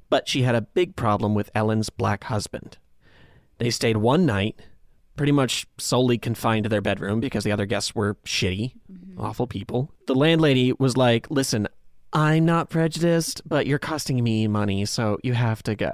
but 0.09 0.27
she 0.27 0.41
had 0.41 0.55
a 0.55 0.61
big 0.61 0.95
problem 0.95 1.35
with 1.35 1.51
Ellen's 1.53 1.91
black 1.91 2.25
husband. 2.25 2.77
They 3.59 3.69
stayed 3.69 3.97
one 3.97 4.25
night, 4.25 4.59
pretty 5.15 5.31
much 5.31 5.67
solely 5.77 6.17
confined 6.17 6.63
to 6.63 6.69
their 6.69 6.81
bedroom 6.81 7.19
because 7.19 7.43
the 7.43 7.51
other 7.51 7.67
guests 7.67 7.93
were 7.93 8.15
shitty, 8.25 8.73
mm-hmm. 8.91 9.21
awful 9.21 9.45
people. 9.45 9.93
The 10.07 10.15
landlady 10.15 10.73
was 10.73 10.97
like, 10.97 11.29
Listen, 11.29 11.67
I'm 12.11 12.45
not 12.45 12.69
prejudiced, 12.71 13.47
but 13.47 13.67
you're 13.67 13.77
costing 13.77 14.23
me 14.23 14.47
money, 14.47 14.85
so 14.85 15.19
you 15.21 15.33
have 15.33 15.61
to 15.63 15.75
go. 15.75 15.93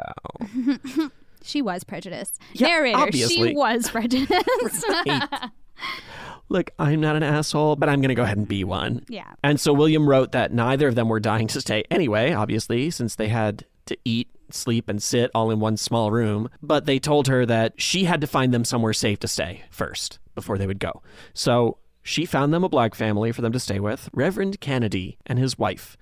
she 1.44 1.62
was 1.62 1.84
prejudiced. 1.84 2.40
Yeah, 2.54 2.68
Narrator, 2.68 2.98
obviously. 2.98 3.50
she 3.50 3.56
was 3.56 3.90
prejudiced. 3.90 4.86
Look, 6.50 6.72
I'm 6.78 7.02
not 7.02 7.16
an 7.16 7.24
asshole, 7.24 7.76
but 7.76 7.90
I'm 7.90 8.02
going 8.02 8.10
to 8.10 8.16
go 8.16 8.24
ahead 8.24 8.38
and 8.38 8.48
be 8.48 8.64
one. 8.64 9.04
Yeah. 9.10 9.34
And 9.44 9.60
so 9.60 9.74
William 9.74 10.08
wrote 10.08 10.32
that 10.34 10.54
neither 10.54 10.88
of 10.88 10.96
them 10.96 11.10
were 11.10 11.20
dying 11.20 11.48
to 11.48 11.62
stay 11.62 11.84
anyway, 11.90 12.34
obviously, 12.34 12.92
since 12.92 13.16
they 13.16 13.30
had 13.30 13.66
to 13.88 13.98
eat, 14.06 14.30
sleep, 14.52 14.88
and 14.88 15.02
sit 15.02 15.32
all 15.34 15.50
in 15.50 15.60
one 15.60 15.78
small 15.78 16.12
room. 16.12 16.50
But 16.62 16.86
they 16.86 17.00
told 17.00 17.28
her 17.28 17.46
that 17.48 17.82
she 17.82 18.04
had 18.04 18.22
to 18.22 18.28
find 18.28 18.54
them 18.54 18.64
somewhere 18.64 18.94
safe 18.94 19.20
to 19.20 19.28
stay 19.28 19.64
first 19.72 20.20
before 20.36 20.58
they 20.58 20.68
would 20.68 20.80
go. 20.80 21.02
So 21.34 21.80
she 22.04 22.26
found 22.26 22.54
them 22.54 22.64
a 22.64 22.70
black 22.70 22.94
family 22.94 23.32
for 23.32 23.42
them 23.42 23.52
to 23.54 23.60
stay 23.60 23.80
with, 23.80 24.10
Reverend 24.14 24.62
Kennedy 24.62 25.18
and 25.26 25.40
his 25.40 25.58
wife. 25.58 25.98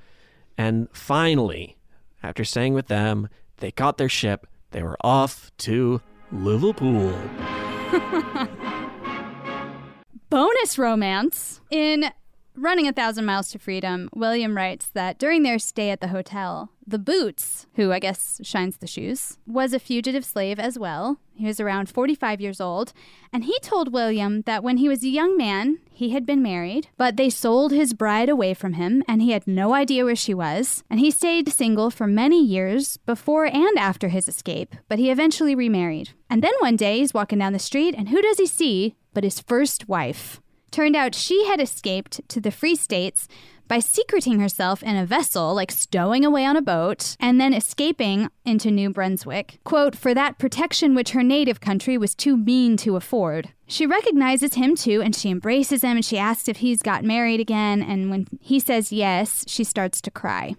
And 0.58 0.90
finally, 0.92 1.78
after 2.22 2.44
staying 2.44 2.74
with 2.74 2.88
them, 2.88 3.30
they 3.58 3.72
got 3.72 3.98
their 3.98 4.10
ship. 4.10 4.46
They 4.72 4.84
were 4.84 4.98
off 5.02 5.52
to 5.60 6.02
Liverpool. 6.32 7.18
Bonus 10.34 10.80
romance. 10.80 11.62
In 11.70 12.06
Running 12.56 12.88
a 12.88 12.94
Thousand 12.94 13.26
Miles 13.26 13.50
to 13.52 13.58
Freedom, 13.58 14.10
William 14.14 14.56
writes 14.56 14.88
that 14.94 15.18
during 15.18 15.42
their 15.42 15.58
stay 15.58 15.90
at 15.90 16.02
the 16.02 16.10
hotel, 16.10 16.70
the 16.86 17.00
Boots, 17.00 17.66
who 17.76 17.92
I 17.92 17.98
guess 17.98 18.40
shines 18.44 18.78
the 18.78 18.86
shoes, 18.86 19.40
was 19.48 19.74
a 19.74 19.80
fugitive 19.80 20.24
slave 20.24 20.60
as 20.60 20.78
well. 20.78 21.18
He 21.34 21.48
was 21.48 21.60
around 21.60 21.90
45 21.90 22.40
years 22.40 22.62
old, 22.62 22.94
and 23.32 23.46
he 23.46 23.58
told 23.62 23.92
William 23.92 24.44
that 24.44 24.64
when 24.64 24.78
he 24.78 24.88
was 24.88 25.04
a 25.04 25.08
young 25.08 25.36
man, 25.36 25.80
he 25.92 26.12
had 26.12 26.28
been 26.28 26.44
married, 26.44 26.90
but 26.96 27.18
they 27.18 27.32
sold 27.32 27.72
his 27.72 27.96
bride 27.96 28.30
away 28.30 28.54
from 28.54 28.74
him, 28.74 29.04
and 29.08 29.24
he 29.24 29.32
had 29.32 29.48
no 29.48 29.74
idea 29.74 30.06
where 30.06 30.16
she 30.16 30.36
was. 30.36 30.84
And 30.92 31.00
he 31.00 31.10
stayed 31.10 31.52
single 31.52 31.90
for 31.90 32.06
many 32.06 32.44
years 32.46 32.98
before 32.98 33.48
and 33.48 33.80
after 33.80 34.10
his 34.10 34.28
escape, 34.28 34.76
but 34.88 35.00
he 35.00 35.10
eventually 35.10 35.56
remarried. 35.56 36.12
And 36.30 36.44
then 36.44 36.54
one 36.60 36.76
day 36.76 37.00
he's 37.00 37.16
walking 37.16 37.40
down 37.40 37.54
the 37.54 37.60
street, 37.60 37.96
and 37.98 38.10
who 38.10 38.22
does 38.22 38.38
he 38.38 38.46
see 38.46 38.96
but 39.12 39.24
his 39.24 39.40
first 39.40 39.90
wife? 39.90 40.40
Turned 40.74 40.96
out 40.96 41.14
she 41.14 41.46
had 41.46 41.62
escaped 41.62 42.28
to 42.30 42.42
the 42.42 42.50
Free 42.50 42.76
States 42.76 43.28
by 43.68 43.78
secreting 43.78 44.40
herself 44.40 44.82
in 44.82 44.96
a 44.96 45.06
vessel, 45.06 45.54
like 45.54 45.72
stowing 45.72 46.26
away 46.26 46.46
on 46.46 46.58
a 46.58 46.64
boat, 46.64 47.16
and 47.20 47.40
then 47.40 47.54
escaping 47.54 48.28
into 48.44 48.72
New 48.72 48.90
Brunswick. 48.90 49.60
Quote, 49.64 49.96
for 49.96 50.16
that 50.16 50.40
protection 50.40 50.96
which 50.96 51.12
her 51.12 51.22
native 51.22 51.62
country 51.62 51.96
was 51.96 52.16
too 52.16 52.36
mean 52.36 52.76
to 52.78 52.96
afford. 52.96 53.50
She 53.68 53.86
recognizes 53.86 54.56
him 54.56 54.76
too, 54.76 55.00
and 55.00 55.16
she 55.16 55.30
embraces 55.30 55.84
him 55.84 55.98
and 55.98 56.04
she 56.04 56.18
asks 56.18 56.48
if 56.48 56.58
he's 56.58 56.82
got 56.82 57.04
married 57.04 57.40
again. 57.40 57.84
And 57.84 58.10
when 58.10 58.26
he 58.42 58.60
says 58.60 58.92
yes, 58.92 59.46
she 59.48 59.64
starts 59.64 60.02
to 60.02 60.10
cry. 60.10 60.56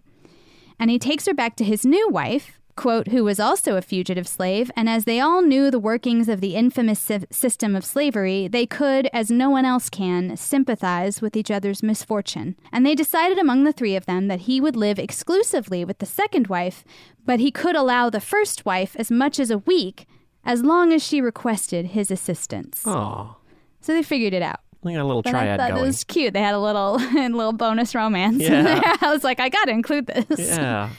And 0.79 0.93
he 0.93 0.99
takes 1.01 1.27
her 1.27 1.35
back 1.35 1.57
to 1.57 1.65
his 1.65 1.85
new 1.85 2.09
wife, 2.09 2.61
quote, 2.77 3.09
who 3.09 3.23
was 3.25 3.39
also 3.41 3.77
a 3.77 3.83
fugitive 3.83 4.27
slave, 4.27 4.71
and 4.77 4.89
as 4.89 5.05
they 5.05 5.21
all 5.21 5.43
knew 5.43 5.71
the 5.71 5.79
workings 5.79 6.29
of 6.29 6.41
the 6.41 6.55
infamous 6.57 6.99
sy- 7.01 7.25
system 7.31 7.75
of 7.77 7.85
slavery, 7.85 8.49
they 8.49 8.67
could, 8.67 9.09
as 9.13 9.31
no 9.31 9.49
one 9.51 9.65
else 9.65 9.89
can, 9.89 10.37
sympathize 10.37 11.23
with 11.23 11.37
each 11.37 11.51
other's 11.51 11.83
misfortune. 11.83 12.57
And 12.73 12.85
they 12.85 12.95
decided 12.95 13.39
among 13.39 13.65
the 13.65 13.73
three 13.73 13.97
of 13.97 14.07
them 14.07 14.29
that 14.29 14.41
he 14.43 14.61
would 14.61 14.77
live 14.77 14.99
exclusively 14.99 15.85
with 15.85 15.99
the 15.99 16.07
second 16.07 16.49
wife, 16.49 16.85
but 17.25 17.41
he 17.41 17.51
could 17.51 17.77
allow 17.77 18.11
the 18.11 18.21
first 18.21 18.67
wife 18.67 18.97
as 18.99 19.11
much 19.11 19.39
as 19.39 19.51
a 19.51 19.59
week, 19.59 20.07
as 20.45 20.63
long 20.63 20.93
as 20.93 21.03
she 21.03 21.21
requested 21.21 21.87
his 21.87 22.11
assistance. 22.11 22.83
Oh, 22.85 23.37
So 23.81 23.93
they 23.95 24.03
figured 24.03 24.35
it 24.35 24.43
out. 24.43 24.61
they 24.83 24.93
got 24.93 25.03
a 25.03 25.07
little 25.07 25.23
But 25.23 25.31
triad 25.31 25.59
I 25.61 25.65
thought 25.65 25.71
going. 25.77 25.85
it 25.85 25.87
was 25.87 26.05
cute. 26.05 26.35
They 26.35 26.43
had 26.43 26.55
a 26.55 26.61
little 26.61 26.97
little 27.15 27.53
bonus 27.53 27.95
romance 27.95 28.43
Yeah. 28.43 28.97
I 29.01 29.11
was 29.13 29.25
like, 29.25 29.41
I 29.41 29.49
got 29.49 29.65
to 29.67 29.71
include 29.71 30.07
this. 30.07 30.41
Yeah. 30.51 30.91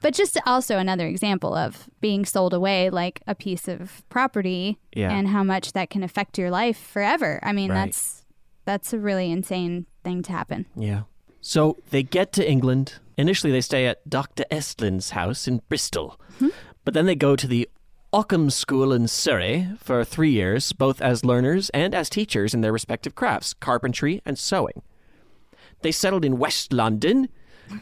But 0.00 0.14
just 0.14 0.38
also 0.46 0.78
another 0.78 1.06
example 1.06 1.54
of 1.54 1.88
being 2.00 2.24
sold 2.24 2.54
away 2.54 2.88
like 2.90 3.20
a 3.26 3.34
piece 3.34 3.68
of 3.68 4.02
property 4.08 4.78
Yeah. 4.94 5.12
and 5.12 5.28
how 5.28 5.42
much 5.44 5.72
that 5.72 5.90
can 5.90 6.02
affect 6.02 6.38
your 6.38 6.50
life 6.50 6.78
forever. 6.78 7.38
I 7.42 7.52
mean, 7.52 7.70
Right. 7.70 7.86
that's 7.86 8.24
that's 8.64 8.92
a 8.92 8.98
really 8.98 9.30
insane 9.30 9.86
thing 10.04 10.22
to 10.22 10.32
happen. 10.32 10.66
Yeah. 10.76 11.02
So 11.40 11.76
they 11.90 12.02
get 12.02 12.32
to 12.34 12.48
England. 12.48 12.94
Initially, 13.16 13.50
they 13.52 13.60
stay 13.62 13.86
at 13.86 14.08
Dr. 14.08 14.44
Estlin's 14.50 15.10
house 15.10 15.48
in 15.48 15.60
Bristol. 15.68 16.18
Mm-hmm. 16.36 16.48
But 16.84 16.94
then 16.94 17.06
they 17.06 17.14
go 17.16 17.36
to 17.36 17.46
the 17.46 17.68
Ockham 18.12 18.50
School 18.50 18.92
in 18.92 19.08
Surrey 19.08 19.68
for 19.78 20.04
three 20.04 20.30
years, 20.30 20.72
both 20.72 21.00
as 21.02 21.24
learners 21.24 21.70
and 21.70 21.94
as 21.94 22.08
teachers 22.10 22.54
in 22.54 22.60
their 22.60 22.72
respective 22.72 23.14
crafts, 23.14 23.54
carpentry 23.54 24.20
and 24.24 24.38
sewing. 24.38 24.82
They 25.82 25.92
settled 25.92 26.24
in 26.24 26.38
West 26.38 26.72
London 26.72 27.28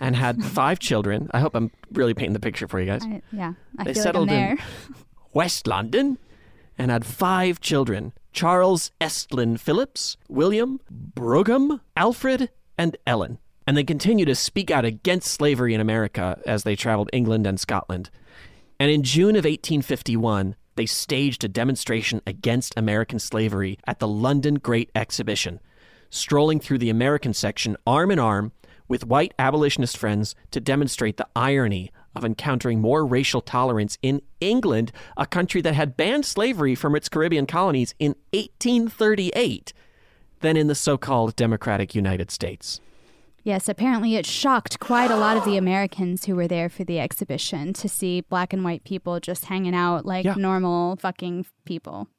and 0.00 0.16
had 0.16 0.42
five 0.42 0.78
children. 0.78 1.28
I 1.32 1.40
hope 1.40 1.54
I'm 1.54 1.70
really 1.92 2.14
painting 2.14 2.32
the 2.34 2.40
picture 2.40 2.68
for 2.68 2.80
you 2.80 2.86
guys. 2.86 3.04
I, 3.04 3.22
yeah, 3.32 3.54
I 3.78 3.84
They 3.84 3.94
settled 3.94 4.28
like 4.28 4.52
in- 4.52 4.58
West 5.32 5.66
London 5.66 6.18
and 6.76 6.90
had 6.90 7.04
five 7.04 7.60
children 7.60 8.12
Charles 8.32 8.92
Estlin 9.00 9.58
Phillips, 9.58 10.16
William, 10.28 10.80
Brougham, 10.90 11.80
Alfred, 11.96 12.50
and 12.76 12.96
Ellen. 13.06 13.38
And 13.66 13.76
they 13.76 13.84
continued 13.84 14.26
to 14.26 14.34
speak 14.34 14.70
out 14.70 14.84
against 14.84 15.30
slavery 15.30 15.74
in 15.74 15.80
America 15.80 16.40
as 16.46 16.62
they 16.62 16.76
traveled 16.76 17.10
England 17.12 17.46
and 17.46 17.58
Scotland. 17.58 18.10
And 18.80 18.90
in 18.90 19.02
June 19.02 19.30
of 19.36 19.44
1851, 19.44 20.54
they 20.76 20.86
staged 20.86 21.42
a 21.42 21.48
demonstration 21.48 22.22
against 22.26 22.72
American 22.78 23.18
slavery 23.18 23.78
at 23.86 23.98
the 23.98 24.06
London 24.06 24.54
Great 24.54 24.90
Exhibition, 24.94 25.58
strolling 26.08 26.60
through 26.60 26.78
the 26.78 26.88
American 26.90 27.34
section 27.34 27.76
arm 27.84 28.12
in 28.12 28.20
arm 28.20 28.52
with 28.88 29.04
white 29.06 29.34
abolitionist 29.38 29.96
friends 29.96 30.34
to 30.50 30.60
demonstrate 30.60 31.16
the 31.18 31.28
irony 31.36 31.90
of 32.16 32.24
encountering 32.24 32.80
more 32.80 33.06
racial 33.06 33.40
tolerance 33.40 33.96
in 34.02 34.20
England, 34.40 34.90
a 35.16 35.26
country 35.26 35.60
that 35.60 35.74
had 35.74 35.96
banned 35.96 36.24
slavery 36.24 36.74
from 36.74 36.96
its 36.96 37.08
Caribbean 37.08 37.46
colonies 37.46 37.94
in 37.98 38.14
1838, 38.32 39.72
than 40.40 40.56
in 40.56 40.66
the 40.68 40.74
so 40.74 40.96
called 40.96 41.36
Democratic 41.36 41.94
United 41.94 42.30
States. 42.30 42.80
Yes, 43.44 43.68
apparently 43.68 44.16
it 44.16 44.26
shocked 44.26 44.78
quite 44.80 45.10
a 45.10 45.16
lot 45.16 45.36
of 45.36 45.44
the 45.44 45.56
Americans 45.56 46.24
who 46.24 46.34
were 46.34 46.48
there 46.48 46.68
for 46.68 46.84
the 46.84 46.98
exhibition 46.98 47.72
to 47.74 47.88
see 47.88 48.20
black 48.22 48.52
and 48.52 48.64
white 48.64 48.84
people 48.84 49.20
just 49.20 49.46
hanging 49.46 49.74
out 49.74 50.04
like 50.04 50.24
Yeah. 50.24 50.34
normal 50.34 50.96
fucking 50.96 51.46
people. 51.64 52.08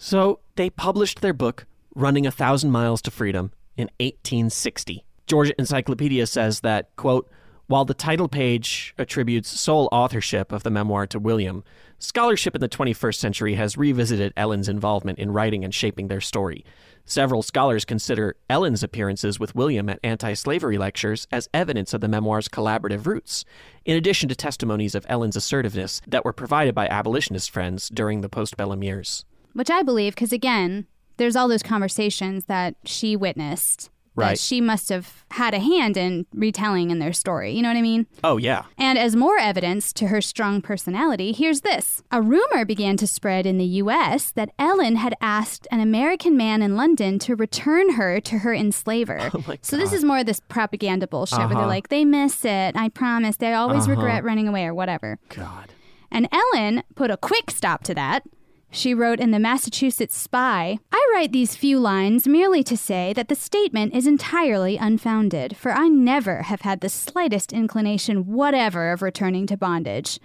So 0.00 0.38
they 0.54 0.70
published 0.70 1.22
their 1.22 1.32
book, 1.32 1.66
Running 1.92 2.24
a 2.24 2.30
Thousand 2.30 2.70
Miles 2.70 3.02
to 3.02 3.10
Freedom, 3.10 3.50
in 3.76 3.88
1860. 3.98 5.04
Georgia 5.28 5.54
Encyclopedia 5.58 6.26
says 6.26 6.60
that, 6.60 6.94
quote, 6.96 7.30
while 7.66 7.84
the 7.84 7.92
title 7.92 8.28
page 8.28 8.94
attributes 8.96 9.48
sole 9.60 9.90
authorship 9.92 10.52
of 10.52 10.62
the 10.62 10.70
memoir 10.70 11.06
to 11.06 11.18
William, 11.18 11.62
scholarship 11.98 12.54
in 12.54 12.62
the 12.62 12.68
21st 12.68 13.16
century 13.16 13.54
has 13.56 13.76
revisited 13.76 14.32
Ellen's 14.38 14.70
involvement 14.70 15.18
in 15.18 15.30
writing 15.30 15.64
and 15.64 15.74
shaping 15.74 16.08
their 16.08 16.22
story. 16.22 16.64
Several 17.04 17.42
scholars 17.42 17.84
consider 17.84 18.36
Ellen's 18.48 18.82
appearances 18.82 19.38
with 19.38 19.54
William 19.54 19.90
at 19.90 20.00
anti 20.02 20.32
slavery 20.32 20.78
lectures 20.78 21.26
as 21.30 21.50
evidence 21.52 21.92
of 21.92 22.00
the 22.00 22.08
memoir's 22.08 22.48
collaborative 22.48 23.06
roots, 23.06 23.44
in 23.84 23.98
addition 23.98 24.30
to 24.30 24.34
testimonies 24.34 24.94
of 24.94 25.04
Ellen's 25.10 25.36
assertiveness 25.36 26.00
that 26.06 26.24
were 26.24 26.32
provided 26.32 26.74
by 26.74 26.88
abolitionist 26.88 27.50
friends 27.50 27.90
during 27.90 28.22
the 28.22 28.30
postbellum 28.30 28.82
years. 28.82 29.26
Which 29.52 29.70
I 29.70 29.82
believe, 29.82 30.14
because 30.14 30.32
again, 30.32 30.86
there's 31.18 31.36
all 31.36 31.48
those 31.48 31.62
conversations 31.62 32.46
that 32.46 32.76
she 32.86 33.14
witnessed 33.14 33.90
Right. 34.18 34.30
that 34.30 34.38
she 34.38 34.60
must 34.60 34.88
have 34.88 35.24
had 35.32 35.54
a 35.54 35.58
hand 35.58 35.96
in 35.96 36.26
retelling 36.34 36.90
in 36.90 36.98
their 36.98 37.12
story. 37.12 37.52
You 37.52 37.62
know 37.62 37.68
what 37.68 37.76
I 37.76 37.82
mean? 37.82 38.06
Oh, 38.24 38.36
yeah. 38.36 38.64
And 38.78 38.98
as 38.98 39.14
more 39.14 39.38
evidence 39.38 39.92
to 39.94 40.08
her 40.08 40.20
strong 40.20 40.60
personality, 40.62 41.32
here's 41.32 41.60
this. 41.60 42.02
A 42.10 42.20
rumor 42.22 42.64
began 42.64 42.96
to 42.98 43.06
spread 43.06 43.46
in 43.46 43.58
the 43.58 43.64
US 43.82 44.30
that 44.32 44.50
Ellen 44.58 44.96
had 44.96 45.14
asked 45.20 45.66
an 45.70 45.80
American 45.80 46.36
man 46.36 46.62
in 46.62 46.76
London 46.76 47.18
to 47.20 47.36
return 47.36 47.92
her 47.94 48.20
to 48.20 48.38
her 48.38 48.54
enslaver. 48.54 49.30
Oh 49.38 49.54
so 49.62 49.76
this 49.76 49.92
is 49.92 50.04
more 50.04 50.18
of 50.18 50.26
this 50.26 50.40
propaganda 50.48 51.06
bullshit 51.06 51.38
where 51.38 51.46
Uh-huh. 51.48 51.58
they're 51.60 51.66
like, 51.66 51.88
they 51.88 52.04
miss 52.04 52.44
it. 52.44 52.76
I 52.76 52.88
promise. 52.88 53.36
They 53.36 53.52
always 53.52 53.84
Uh-huh. 53.84 53.92
regret 53.96 54.24
running 54.24 54.48
away 54.48 54.64
or 54.64 54.74
whatever. 54.74 55.18
God. 55.28 55.72
And 56.10 56.26
Ellen 56.32 56.82
put 56.94 57.10
a 57.10 57.16
quick 57.18 57.50
stop 57.50 57.84
to 57.84 57.94
that. 57.94 58.22
She 58.70 58.92
wrote 58.92 59.18
in 59.18 59.30
the 59.30 59.38
Massachusetts 59.38 60.16
Spy 60.16 60.78
I 60.92 61.10
write 61.14 61.32
these 61.32 61.56
few 61.56 61.78
lines 61.78 62.28
merely 62.28 62.62
to 62.64 62.76
say 62.76 63.12
that 63.14 63.28
the 63.28 63.34
statement 63.34 63.94
is 63.94 64.06
entirely 64.06 64.76
unfounded, 64.76 65.56
for 65.56 65.72
I 65.72 65.88
never 65.88 66.42
have 66.42 66.60
had 66.60 66.80
the 66.80 66.90
slightest 66.90 67.52
inclination 67.52 68.26
whatever 68.26 68.92
of 68.92 69.00
returning 69.00 69.46
to 69.46 69.56
bondage. 69.56 70.20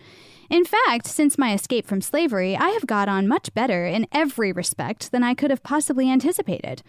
In 0.50 0.66
fact, 0.66 1.08
since 1.08 1.38
my 1.38 1.54
escape 1.54 1.88
from 1.88 2.02
slavery, 2.02 2.56
I 2.56 2.70
have 2.70 2.86
got 2.86 3.08
on 3.08 3.30
much 3.30 3.54
better 3.54 3.86
in 3.86 4.08
every 4.12 4.52
respect 4.52 5.12
than 5.12 5.24
I 5.24 5.34
could 5.34 5.50
have 5.50 5.64
possibly 5.64 6.12
anticipated. 6.12 6.84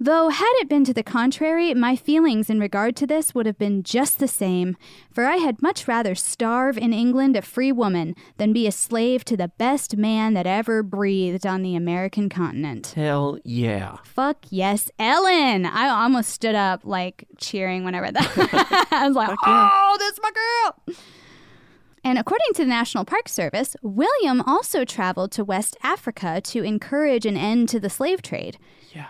Though, 0.00 0.28
had 0.28 0.52
it 0.60 0.68
been 0.68 0.84
to 0.84 0.94
the 0.94 1.02
contrary, 1.02 1.74
my 1.74 1.96
feelings 1.96 2.48
in 2.48 2.60
regard 2.60 2.94
to 2.96 3.06
this 3.06 3.34
would 3.34 3.46
have 3.46 3.58
been 3.58 3.82
just 3.82 4.20
the 4.20 4.28
same, 4.28 4.76
for 5.10 5.24
I 5.24 5.38
had 5.38 5.60
much 5.60 5.88
rather 5.88 6.14
starve 6.14 6.78
in 6.78 6.92
England 6.92 7.36
a 7.36 7.42
free 7.42 7.72
woman 7.72 8.14
than 8.36 8.52
be 8.52 8.68
a 8.68 8.72
slave 8.72 9.24
to 9.24 9.36
the 9.36 9.48
best 9.48 9.96
man 9.96 10.34
that 10.34 10.46
ever 10.46 10.84
breathed 10.84 11.44
on 11.44 11.62
the 11.62 11.74
American 11.74 12.28
continent. 12.28 12.92
Hell 12.94 13.40
yeah. 13.42 13.96
Fuck 14.04 14.46
yes, 14.50 14.88
Ellen! 15.00 15.66
I 15.66 15.88
almost 15.88 16.30
stood 16.30 16.54
up, 16.54 16.82
like, 16.84 17.26
cheering 17.36 17.82
when 17.82 17.96
I 17.96 17.98
read 17.98 18.14
that. 18.14 18.86
I 18.92 19.08
was 19.08 19.16
like, 19.16 19.36
oh, 19.44 19.96
that's 19.98 20.20
my 20.22 20.30
girl! 20.30 20.96
And 22.04 22.18
according 22.20 22.52
to 22.54 22.62
the 22.62 22.68
National 22.68 23.04
Park 23.04 23.28
Service, 23.28 23.74
William 23.82 24.42
also 24.42 24.84
traveled 24.84 25.32
to 25.32 25.44
West 25.44 25.76
Africa 25.82 26.40
to 26.42 26.62
encourage 26.62 27.26
an 27.26 27.36
end 27.36 27.68
to 27.70 27.80
the 27.80 27.90
slave 27.90 28.22
trade 28.22 28.58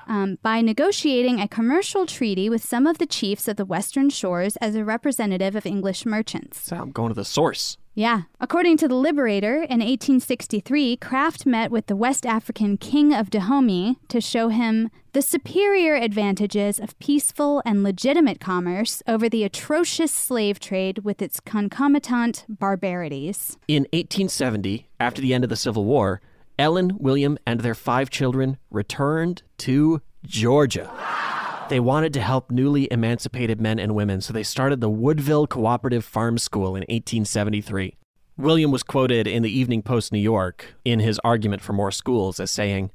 um, 0.07 0.39
by 0.43 0.61
negotiating 0.61 1.41
a 1.41 1.49
commercial 1.49 2.07
treaty 2.07 2.49
with 2.49 2.65
some 2.65 2.87
of 2.87 2.99
the 2.99 3.07
chiefs 3.07 3.49
of 3.49 3.57
the 3.57 3.65
Western 3.65 4.11
Shores 4.11 4.57
as 4.57 4.75
a 4.75 4.85
representative 4.85 5.55
of 5.57 5.67
English 5.67 6.07
merchants. 6.07 6.61
So 6.61 6.77
I'm 6.77 6.91
going 6.91 7.09
to 7.09 7.15
the 7.15 7.25
source. 7.25 7.77
Yeah. 7.99 8.23
According 8.39 8.77
to 8.77 8.87
the 8.87 8.95
Liberator, 8.95 9.57
in 9.57 9.81
1863, 9.81 10.99
Craft 10.99 11.47
met 11.47 11.73
with 11.73 11.87
the 11.87 11.97
West 11.97 12.25
African 12.25 12.77
king 12.77 13.13
of 13.13 13.29
Dahomey 13.29 13.99
to 14.07 14.21
show 14.21 14.51
him 14.51 14.89
the 15.15 15.21
superior 15.21 15.97
advantages 15.97 16.79
of 16.79 16.97
peaceful 17.01 17.61
and 17.65 17.83
legitimate 17.83 18.39
commerce 18.39 19.03
over 19.09 19.29
the 19.29 19.43
atrocious 19.43 20.13
slave 20.13 20.61
trade 20.61 20.99
with 20.99 21.21
its 21.21 21.41
concomitant 21.41 22.45
barbarities. 22.49 23.59
In 23.67 23.83
1870, 23.93 24.89
after 25.01 25.21
the 25.21 25.35
end 25.35 25.43
of 25.43 25.51
the 25.51 25.57
Civil 25.57 25.85
War, 25.85 26.21
Ellen, 26.59 26.93
William, 26.99 27.39
and 27.47 27.61
their 27.61 27.75
five 27.75 28.11
children 28.11 28.59
returned 28.71 29.43
to 29.59 30.03
Georgia. 30.25 30.91
They 31.69 31.81
wanted 31.81 32.13
to 32.15 32.21
help 32.21 32.51
newly 32.51 32.89
emancipated 32.91 33.61
men 33.61 33.79
and 33.79 33.95
women, 33.95 34.21
so 34.21 34.33
they 34.33 34.43
started 34.43 34.81
the 34.81 34.91
Woodville 34.91 35.47
Cooperative 35.47 36.05
Farm 36.05 36.39
School 36.39 36.69
in 36.69 36.83
1873. 36.89 37.95
William 38.37 38.71
was 38.71 38.83
quoted 38.83 39.27
in 39.27 39.43
the 39.43 39.51
Evening 39.51 39.83
Post 39.83 40.13
New 40.13 40.19
York 40.19 40.75
in 40.85 41.01
his 41.01 41.21
argument 41.25 41.61
for 41.63 41.73
more 41.73 41.91
schools 41.91 42.41
as 42.41 42.51
saying, 42.51 42.91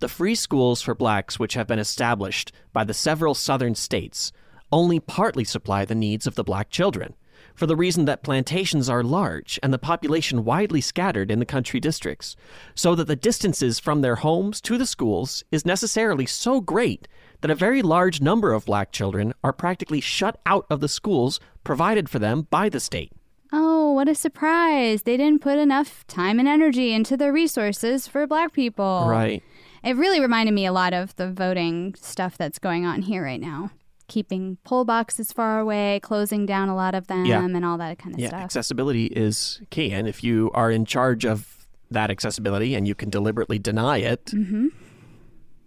The 0.00 0.08
free 0.08 0.34
schools 0.34 0.82
for 0.82 0.94
blacks 0.94 1.38
which 1.38 1.54
have 1.54 1.66
been 1.66 1.78
established 1.78 2.52
by 2.72 2.84
the 2.84 2.94
several 2.94 3.34
southern 3.34 3.74
states 3.74 4.32
only 4.70 5.00
partly 5.00 5.44
supply 5.44 5.84
the 5.84 5.94
needs 5.94 6.26
of 6.26 6.34
the 6.34 6.44
black 6.44 6.70
children, 6.70 7.14
for 7.54 7.66
the 7.66 7.76
reason 7.76 8.04
that 8.04 8.22
plantations 8.22 8.88
are 8.88 9.02
large 9.02 9.58
and 9.62 9.72
the 9.72 9.78
population 9.78 10.44
widely 10.44 10.80
scattered 10.80 11.30
in 11.30 11.38
the 11.38 11.46
country 11.46 11.80
districts, 11.80 12.36
so 12.74 12.94
that 12.94 13.06
the 13.06 13.16
distances 13.16 13.78
from 13.78 14.00
their 14.00 14.16
homes 14.16 14.60
to 14.62 14.78
the 14.78 14.86
schools 14.86 15.44
is 15.50 15.66
necessarily 15.66 16.26
so 16.26 16.60
great 16.60 17.08
that 17.40 17.50
a 17.50 17.54
very 17.54 17.82
large 17.82 18.20
number 18.20 18.52
of 18.52 18.64
black 18.64 18.92
children 18.92 19.34
are 19.42 19.52
practically 19.52 20.00
shut 20.00 20.40
out 20.46 20.66
of 20.70 20.80
the 20.80 20.88
schools 20.88 21.40
provided 21.64 22.08
for 22.08 22.18
them 22.18 22.46
by 22.50 22.68
the 22.68 22.80
state. 22.80 23.12
Oh, 23.52 23.92
what 23.92 24.08
a 24.08 24.14
surprise. 24.14 25.02
They 25.02 25.18
didn't 25.18 25.42
put 25.42 25.58
enough 25.58 26.06
time 26.06 26.38
and 26.38 26.48
energy 26.48 26.92
into 26.92 27.16
their 27.16 27.32
resources 27.32 28.08
for 28.08 28.26
black 28.26 28.52
people. 28.52 29.04
Right. 29.06 29.42
It 29.84 29.96
really 29.96 30.20
reminded 30.20 30.52
me 30.54 30.64
a 30.64 30.72
lot 30.72 30.94
of 30.94 31.14
the 31.16 31.30
voting 31.30 31.94
stuff 32.00 32.38
that's 32.38 32.58
going 32.58 32.86
on 32.86 33.02
here 33.02 33.24
right 33.24 33.40
now. 33.40 33.70
Keeping 34.12 34.58
poll 34.62 34.84
boxes 34.84 35.32
far 35.32 35.58
away, 35.58 35.98
closing 36.02 36.44
down 36.44 36.68
a 36.68 36.74
lot 36.76 36.94
of 36.94 37.06
them, 37.06 37.24
Yeah. 37.24 37.42
and 37.42 37.64
all 37.64 37.78
that 37.78 37.98
kind 37.98 38.14
of 38.14 38.20
yeah, 38.20 38.28
stuff. 38.28 38.40
accessibility 38.42 39.06
is 39.06 39.62
key. 39.70 39.90
And 39.90 40.06
if 40.06 40.22
you 40.22 40.50
are 40.52 40.70
in 40.70 40.84
charge 40.84 41.24
of 41.24 41.66
that 41.90 42.10
accessibility 42.10 42.74
and 42.74 42.86
you 42.86 42.94
can 42.94 43.08
deliberately 43.08 43.58
deny 43.58 43.98
it, 43.98 44.28
hmm 44.30 44.66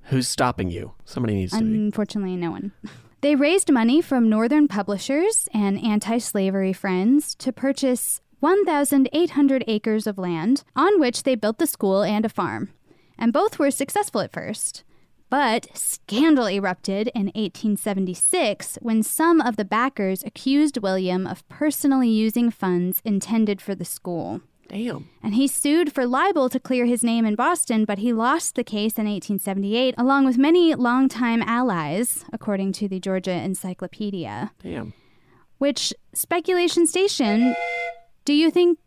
who's 0.09 0.27
stopping 0.27 0.69
you? 0.69 0.93
Somebody 1.05 1.33
needs 1.33 1.53
to 1.53 1.63
be. 1.63 1.65
Unfortunately, 1.75 2.35
no 2.35 2.51
one. 2.51 2.71
They 3.21 3.33
raised 3.35 3.71
money 3.71 3.99
from 4.03 4.29
Northern 4.29 4.67
publishers 4.67 5.49
and 5.51 5.83
anti 5.83 6.19
slavery 6.19 6.73
friends 6.73 7.33
to 7.35 7.51
purchase 7.51 8.21
1,800 8.41 9.63
acres 9.65 10.05
of 10.05 10.19
land, 10.19 10.63
on 10.75 10.99
which 10.99 11.23
they 11.23 11.33
built 11.33 11.57
the 11.57 11.65
school 11.65 12.03
and 12.03 12.23
a 12.23 12.29
farm. 12.29 12.69
And 13.17 13.33
both 13.33 13.57
were 13.57 13.71
successful 13.71 14.21
at 14.21 14.31
first. 14.31 14.83
But 15.29 15.67
scandal 15.75 16.47
erupted 16.47 17.09
in 17.15 17.25
1876 17.35 18.77
when 18.81 19.03
some 19.03 19.41
of 19.41 19.57
the 19.57 19.65
backers 19.65 20.23
accused 20.23 20.77
William 20.77 21.25
of 21.25 21.47
personally 21.49 22.09
using 22.09 22.51
funds 22.51 23.01
intended 23.03 23.61
for 23.61 23.75
the 23.75 23.85
school. 23.85 24.41
Damn. 24.67 25.09
And 25.21 25.35
he 25.35 25.47
sued 25.47 25.93
for 25.93 26.05
libel 26.05 26.49
to 26.49 26.59
clear 26.59 26.85
his 26.85 27.03
name 27.03 27.25
in 27.25 27.35
Boston, 27.35 27.85
but 27.85 27.99
he 27.99 28.13
lost 28.13 28.55
the 28.55 28.63
case 28.63 28.97
in 28.97 29.05
1878, 29.05 29.95
along 29.97 30.25
with 30.25 30.37
many 30.37 30.73
longtime 30.73 31.41
allies, 31.43 32.25
according 32.33 32.71
to 32.73 32.87
the 32.87 32.99
Georgia 32.99 33.31
Encyclopedia. 33.31 34.51
Damn. 34.61 34.93
Which 35.57 35.93
speculation 36.13 36.87
station 36.87 37.55
do 38.25 38.33
you 38.33 38.51
think 38.51 38.79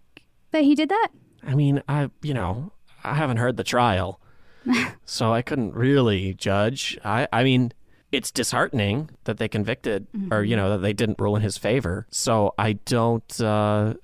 that 0.51 0.64
he 0.64 0.74
did 0.74 0.89
that? 0.89 1.09
I 1.47 1.55
mean, 1.55 1.82
I, 1.89 2.11
you 2.22 2.34
know, 2.34 2.72
I 3.05 3.14
haven't 3.14 3.36
heard 3.39 3.57
the 3.57 3.64
trial, 3.64 4.20
so 5.04 5.32
I 5.32 5.42
couldn't 5.42 5.74
really 5.74 6.34
judge. 6.34 6.98
I, 7.04 7.28
I 7.32 7.44
mean, 7.44 7.72
it's 8.12 8.30
disheartening 8.30 9.10
that 9.24 9.38
they 9.38 9.48
convicted 9.48 10.06
or, 10.30 10.42
you 10.42 10.56
know, 10.56 10.70
that 10.70 10.78
they 10.78 10.92
didn't 10.92 11.20
rule 11.20 11.36
in 11.36 11.42
his 11.42 11.58
favor. 11.58 12.06
So 12.10 12.54
I 12.58 12.74
don't, 12.74 13.40
uh, 13.40 13.94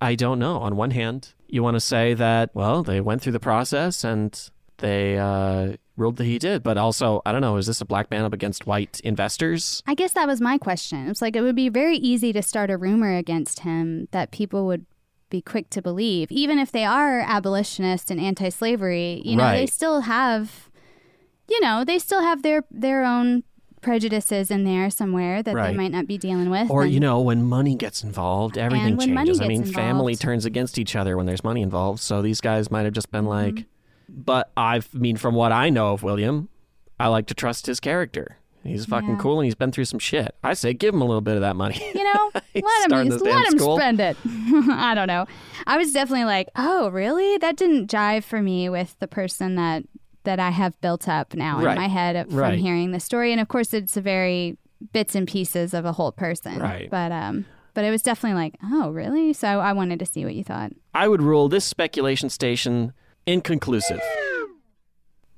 I 0.00 0.14
don't 0.14 0.38
know. 0.38 0.56
On 0.58 0.76
one 0.76 0.90
hand, 0.90 1.34
you 1.46 1.62
want 1.62 1.76
to 1.76 1.80
say 1.80 2.14
that, 2.14 2.50
well, 2.54 2.82
they 2.82 3.00
went 3.00 3.22
through 3.22 3.32
the 3.32 3.40
process 3.40 4.02
and 4.04 4.50
they, 4.78 5.16
uh, 5.16 5.76
ruled 5.96 6.16
that 6.16 6.24
he 6.24 6.38
did. 6.38 6.62
But 6.62 6.76
also, 6.78 7.22
I 7.24 7.32
don't 7.32 7.40
know, 7.40 7.56
is 7.56 7.66
this 7.66 7.80
a 7.80 7.84
black 7.84 8.10
man 8.10 8.24
up 8.24 8.32
against 8.32 8.66
white 8.66 9.00
investors? 9.00 9.82
I 9.86 9.94
guess 9.94 10.12
that 10.14 10.26
was 10.26 10.40
my 10.40 10.58
question. 10.58 11.08
It's 11.08 11.22
like 11.22 11.36
it 11.36 11.42
would 11.42 11.56
be 11.56 11.68
very 11.68 11.96
easy 11.96 12.32
to 12.32 12.42
start 12.42 12.70
a 12.70 12.76
rumor 12.76 13.16
against 13.16 13.60
him 13.60 14.08
that 14.10 14.30
people 14.30 14.66
would 14.66 14.86
be 15.32 15.42
quick 15.42 15.68
to 15.70 15.82
believe, 15.82 16.30
even 16.30 16.58
if 16.60 16.70
they 16.70 16.84
are 16.84 17.18
abolitionist 17.20 18.10
and 18.10 18.20
anti-slavery. 18.20 19.20
You 19.24 19.34
know, 19.36 19.50
they 19.50 19.66
still 19.66 20.02
have, 20.02 20.70
you 21.48 21.60
know, 21.60 21.84
they 21.84 21.98
still 21.98 22.20
have 22.22 22.42
their 22.42 22.64
their 22.70 23.04
own 23.04 23.42
prejudices 23.80 24.48
in 24.50 24.62
there 24.62 24.88
somewhere 24.90 25.42
that 25.42 25.54
they 25.56 25.74
might 25.74 25.90
not 25.90 26.06
be 26.06 26.16
dealing 26.16 26.50
with. 26.50 26.70
Or, 26.70 26.82
and- 26.84 26.92
you 26.92 27.00
know, 27.00 27.20
when 27.20 27.42
money 27.42 27.74
gets 27.74 28.04
involved, 28.04 28.56
everything 28.56 28.96
changes. 28.96 29.40
I 29.40 29.48
mean, 29.48 29.64
family 29.64 30.14
turns 30.14 30.44
against 30.44 30.78
each 30.78 30.94
other 30.94 31.16
when 31.16 31.26
there's 31.26 31.42
money 31.42 31.62
involved. 31.62 31.98
So 31.98 32.22
these 32.22 32.40
guys 32.40 32.70
might 32.70 32.84
have 32.84 32.92
just 32.92 33.10
been 33.10 33.24
Mm-hmm. 33.24 33.56
like, 33.56 33.66
but 34.08 34.52
I've, 34.56 34.88
I 34.94 34.98
mean, 34.98 35.16
from 35.16 35.34
what 35.34 35.50
I 35.50 35.68
know 35.70 35.92
of 35.94 36.02
William, 36.04 36.48
I 37.00 37.08
like 37.08 37.26
to 37.26 37.34
trust 37.34 37.66
his 37.66 37.80
character. 37.80 38.36
He's 38.64 38.86
fucking 38.86 39.08
Yeah. 39.10 39.16
cool 39.16 39.40
and 39.40 39.44
he's 39.44 39.54
been 39.54 39.72
through 39.72 39.86
some 39.86 39.98
shit. 39.98 40.34
I 40.44 40.54
say 40.54 40.72
give 40.72 40.94
him 40.94 41.02
a 41.02 41.04
little 41.04 41.20
bit 41.20 41.34
of 41.34 41.40
that 41.40 41.56
money. 41.56 41.80
you 41.94 42.04
know, 42.04 42.30
let 42.54 42.90
him 42.90 43.08
let 43.08 43.52
him 43.52 43.58
school. 43.58 43.76
spend 43.76 44.00
it. 44.00 44.16
I 44.26 44.94
don't 44.94 45.08
know. 45.08 45.26
I 45.66 45.76
was 45.78 45.92
definitely 45.92 46.24
like, 46.26 46.48
oh, 46.56 46.88
really? 46.90 47.38
That 47.38 47.56
didn't 47.56 47.90
jive 47.90 48.24
for 48.24 48.40
me 48.42 48.68
with 48.68 48.96
the 49.00 49.08
person 49.08 49.56
that 49.56 49.84
that 50.24 50.38
I 50.38 50.50
have 50.50 50.80
built 50.80 51.08
up 51.08 51.34
now 51.34 51.60
Right. 51.60 51.72
in 51.76 51.82
my 51.82 51.88
head 51.88 52.26
from 52.28 52.36
Right. 52.36 52.58
hearing 52.58 52.92
the 52.92 53.00
story. 53.00 53.32
And 53.32 53.40
of 53.40 53.48
course, 53.48 53.74
it's 53.74 53.96
a 53.96 54.00
very 54.00 54.56
bits 54.92 55.14
and 55.16 55.26
pieces 55.26 55.74
of 55.74 55.84
a 55.84 55.92
whole 55.92 56.12
person. 56.12 56.58
Right. 56.60 56.88
But 56.90 57.10
um 57.12 57.44
but 57.74 57.84
it 57.84 57.90
was 57.90 58.02
definitely 58.02 58.36
like, 58.40 58.54
oh, 58.62 58.90
really? 58.90 59.32
So 59.32 59.48
I 59.60 59.72
wanted 59.72 59.98
to 60.00 60.06
see 60.06 60.24
what 60.24 60.34
you 60.34 60.44
thought. 60.44 60.72
I 60.94 61.08
would 61.08 61.22
rule 61.22 61.48
this 61.48 61.64
speculation 61.64 62.28
station 62.28 62.92
inconclusive. 63.26 64.00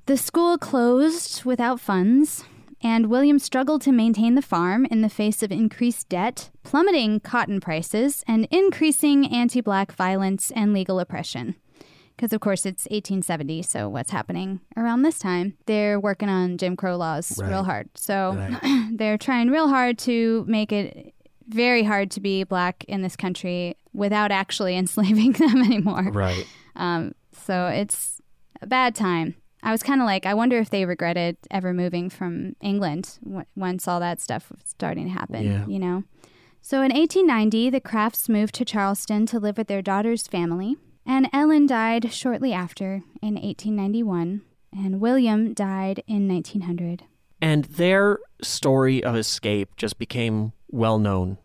The 0.05 0.17
school 0.17 0.57
closed 0.57 1.45
without 1.45 1.79
funds, 1.79 2.43
and 2.85 3.07
William 3.07 3.39
struggled 3.39 3.81
to 3.81 3.91
maintain 3.91 4.35
the 4.35 4.43
farm 4.43 4.85
in 4.85 5.01
the 5.01 5.09
face 5.09 5.41
of 5.41 5.51
increased 5.51 6.07
debt, 6.07 6.51
plummeting 6.63 7.19
cotton 7.19 7.59
prices, 7.59 8.23
and 8.27 8.47
increasing 8.51 9.25
anti 9.25 9.59
black 9.59 9.91
violence 9.91 10.51
and 10.51 10.71
legal 10.71 10.99
oppression. 10.99 11.55
Because, 12.15 12.31
of 12.31 12.41
course, 12.41 12.63
it's 12.65 12.83
1870, 12.91 13.63
so 13.63 13.89
what's 13.89 14.11
happening 14.11 14.61
around 14.77 15.01
this 15.01 15.17
time? 15.17 15.57
They're 15.65 15.99
working 15.99 16.29
on 16.29 16.57
Jim 16.59 16.77
Crow 16.77 16.95
laws 16.95 17.39
Right. 17.41 17.49
real 17.49 17.63
hard. 17.63 17.89
So 17.95 18.35
Right. 18.37 18.89
they're 18.93 19.17
trying 19.17 19.49
real 19.49 19.67
hard 19.67 19.97
to 19.99 20.45
make 20.47 20.71
it 20.71 21.13
very 21.47 21.81
hard 21.83 22.11
to 22.11 22.21
be 22.21 22.43
black 22.43 22.83
in 22.87 23.01
this 23.01 23.15
country 23.15 23.75
without 23.93 24.31
actually 24.31 24.77
enslaving 24.83 25.31
them 25.33 25.57
anymore. 25.63 26.11
Right. 26.11 26.45
Um, 26.75 27.15
so 27.33 27.65
it's 27.65 28.21
a 28.61 28.67
bad 28.67 28.93
time. 28.95 29.35
I 29.65 29.71
was 29.71 29.81
kind 29.83 29.99
of 29.99 30.05
like, 30.05 30.25
I 30.25 30.33
wonder 30.35 30.57
if 30.59 30.69
they 30.69 30.85
regretted 30.85 31.37
ever 31.49 31.73
moving 31.73 32.09
from 32.09 32.55
England 32.61 33.17
w- 33.23 33.45
once 33.55 33.87
all 33.87 33.99
that 33.99 34.21
stuff 34.21 34.49
was 34.51 34.61
starting 34.65 35.05
to 35.05 35.11
happen, 35.11 35.43
Yeah. 35.43 35.65
you 35.65 35.79
know? 35.79 36.03
So 36.61 36.77
in 36.83 36.91
1890, 36.91 37.69
the 37.71 37.79
Crafts 37.81 38.29
moved 38.29 38.53
to 38.55 38.65
Charleston 38.65 39.25
to 39.27 39.39
live 39.39 39.57
with 39.57 39.67
their 39.67 39.81
daughter's 39.81 40.27
family, 40.27 40.77
and 41.05 41.27
Ellen 41.33 41.65
died 41.67 42.11
shortly 42.13 42.53
after 42.53 43.01
in 43.21 43.35
1891, 43.35 44.41
and 44.71 45.01
William 45.01 45.53
died 45.53 46.03
in 46.07 46.27
1900. 46.27 47.03
And 47.41 47.65
their 47.65 48.19
story 48.41 49.03
of 49.03 49.15
escape 49.15 49.75
just 49.77 49.97
became 49.99 50.53
well 50.71 50.97
known, 50.99 51.37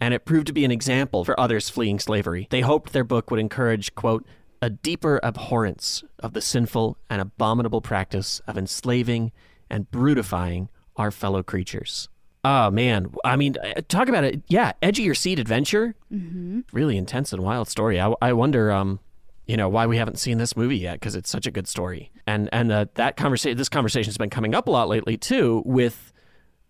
and 0.00 0.14
it 0.14 0.24
proved 0.24 0.46
to 0.48 0.52
be 0.52 0.64
an 0.64 0.70
example 0.70 1.24
for 1.24 1.38
others 1.38 1.70
fleeing 1.70 1.98
slavery. 1.98 2.46
They 2.50 2.60
hoped 2.62 2.92
their 2.92 3.04
book 3.04 3.30
would 3.30 3.40
encourage, 3.40 3.94
quote, 3.94 4.24
a 4.64 4.70
deeper 4.70 5.20
abhorrence 5.22 6.02
of 6.20 6.32
the 6.32 6.40
sinful 6.40 6.96
and 7.10 7.20
abominable 7.20 7.82
practice 7.82 8.40
of 8.46 8.56
enslaving 8.56 9.30
and 9.68 9.90
brutifying 9.90 10.68
our 10.96 11.10
fellow 11.10 11.42
creatures. 11.42 12.08
Oh, 12.44 12.70
man. 12.70 13.12
I 13.26 13.36
mean, 13.36 13.56
uh, 13.62 13.82
talk 13.88 14.08
about 14.08 14.24
it. 14.24 14.42
Yeah, 14.48 14.72
edge 14.80 14.98
of 14.98 15.04
your 15.04 15.14
seat 15.14 15.38
adventure. 15.38 15.94
Mm-hmm. 16.10 16.60
Really 16.72 16.96
intense 16.96 17.34
and 17.34 17.42
wild 17.42 17.68
story. 17.68 18.00
I, 18.00 18.14
I 18.22 18.32
wonder, 18.32 18.72
um, 18.72 19.00
you 19.46 19.58
know, 19.58 19.68
why 19.68 19.84
we 19.86 19.98
haven't 19.98 20.18
seen 20.18 20.38
this 20.38 20.56
movie 20.56 20.78
yet 20.78 20.94
because 20.94 21.14
it's 21.14 21.28
such 21.28 21.46
a 21.46 21.50
good 21.50 21.68
story. 21.68 22.10
And 22.26 22.48
and 22.50 22.72
uh, 22.72 22.86
that 22.94 23.18
conversation, 23.18 23.58
this 23.58 23.68
conversation 23.68 24.08
has 24.08 24.16
been 24.16 24.30
coming 24.30 24.54
up 24.54 24.66
a 24.66 24.70
lot 24.70 24.88
lately 24.88 25.18
too 25.18 25.62
with 25.66 26.10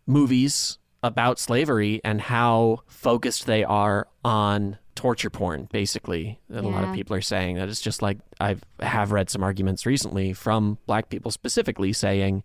movies 0.05 0.78
about 1.05 1.38
slavery 1.38 2.01
and 2.05 2.20
how 2.20 2.80
focused 2.88 3.47
they 3.47 3.62
are 3.62 4.09
on 4.24 4.78
torture 4.95 5.30
porn. 5.30 5.68
Basically, 5.72 6.40
that 6.49 6.64
a 6.64 6.68
lot 6.68 6.84
of 6.84 6.95
people 6.95 7.16
are 7.16 7.20
saying 7.22 7.57
that 7.57 7.68
it's 7.68 7.80
just 7.80 8.03
like 8.03 8.18
I 8.40 8.57
have 8.80 9.12
read 9.12 9.30
some 9.30 9.42
arguments 9.42 9.86
recently 9.86 10.32
from 10.32 10.78
black 10.86 11.09
people 11.09 11.30
specifically 11.30 11.92
saying 11.92 12.42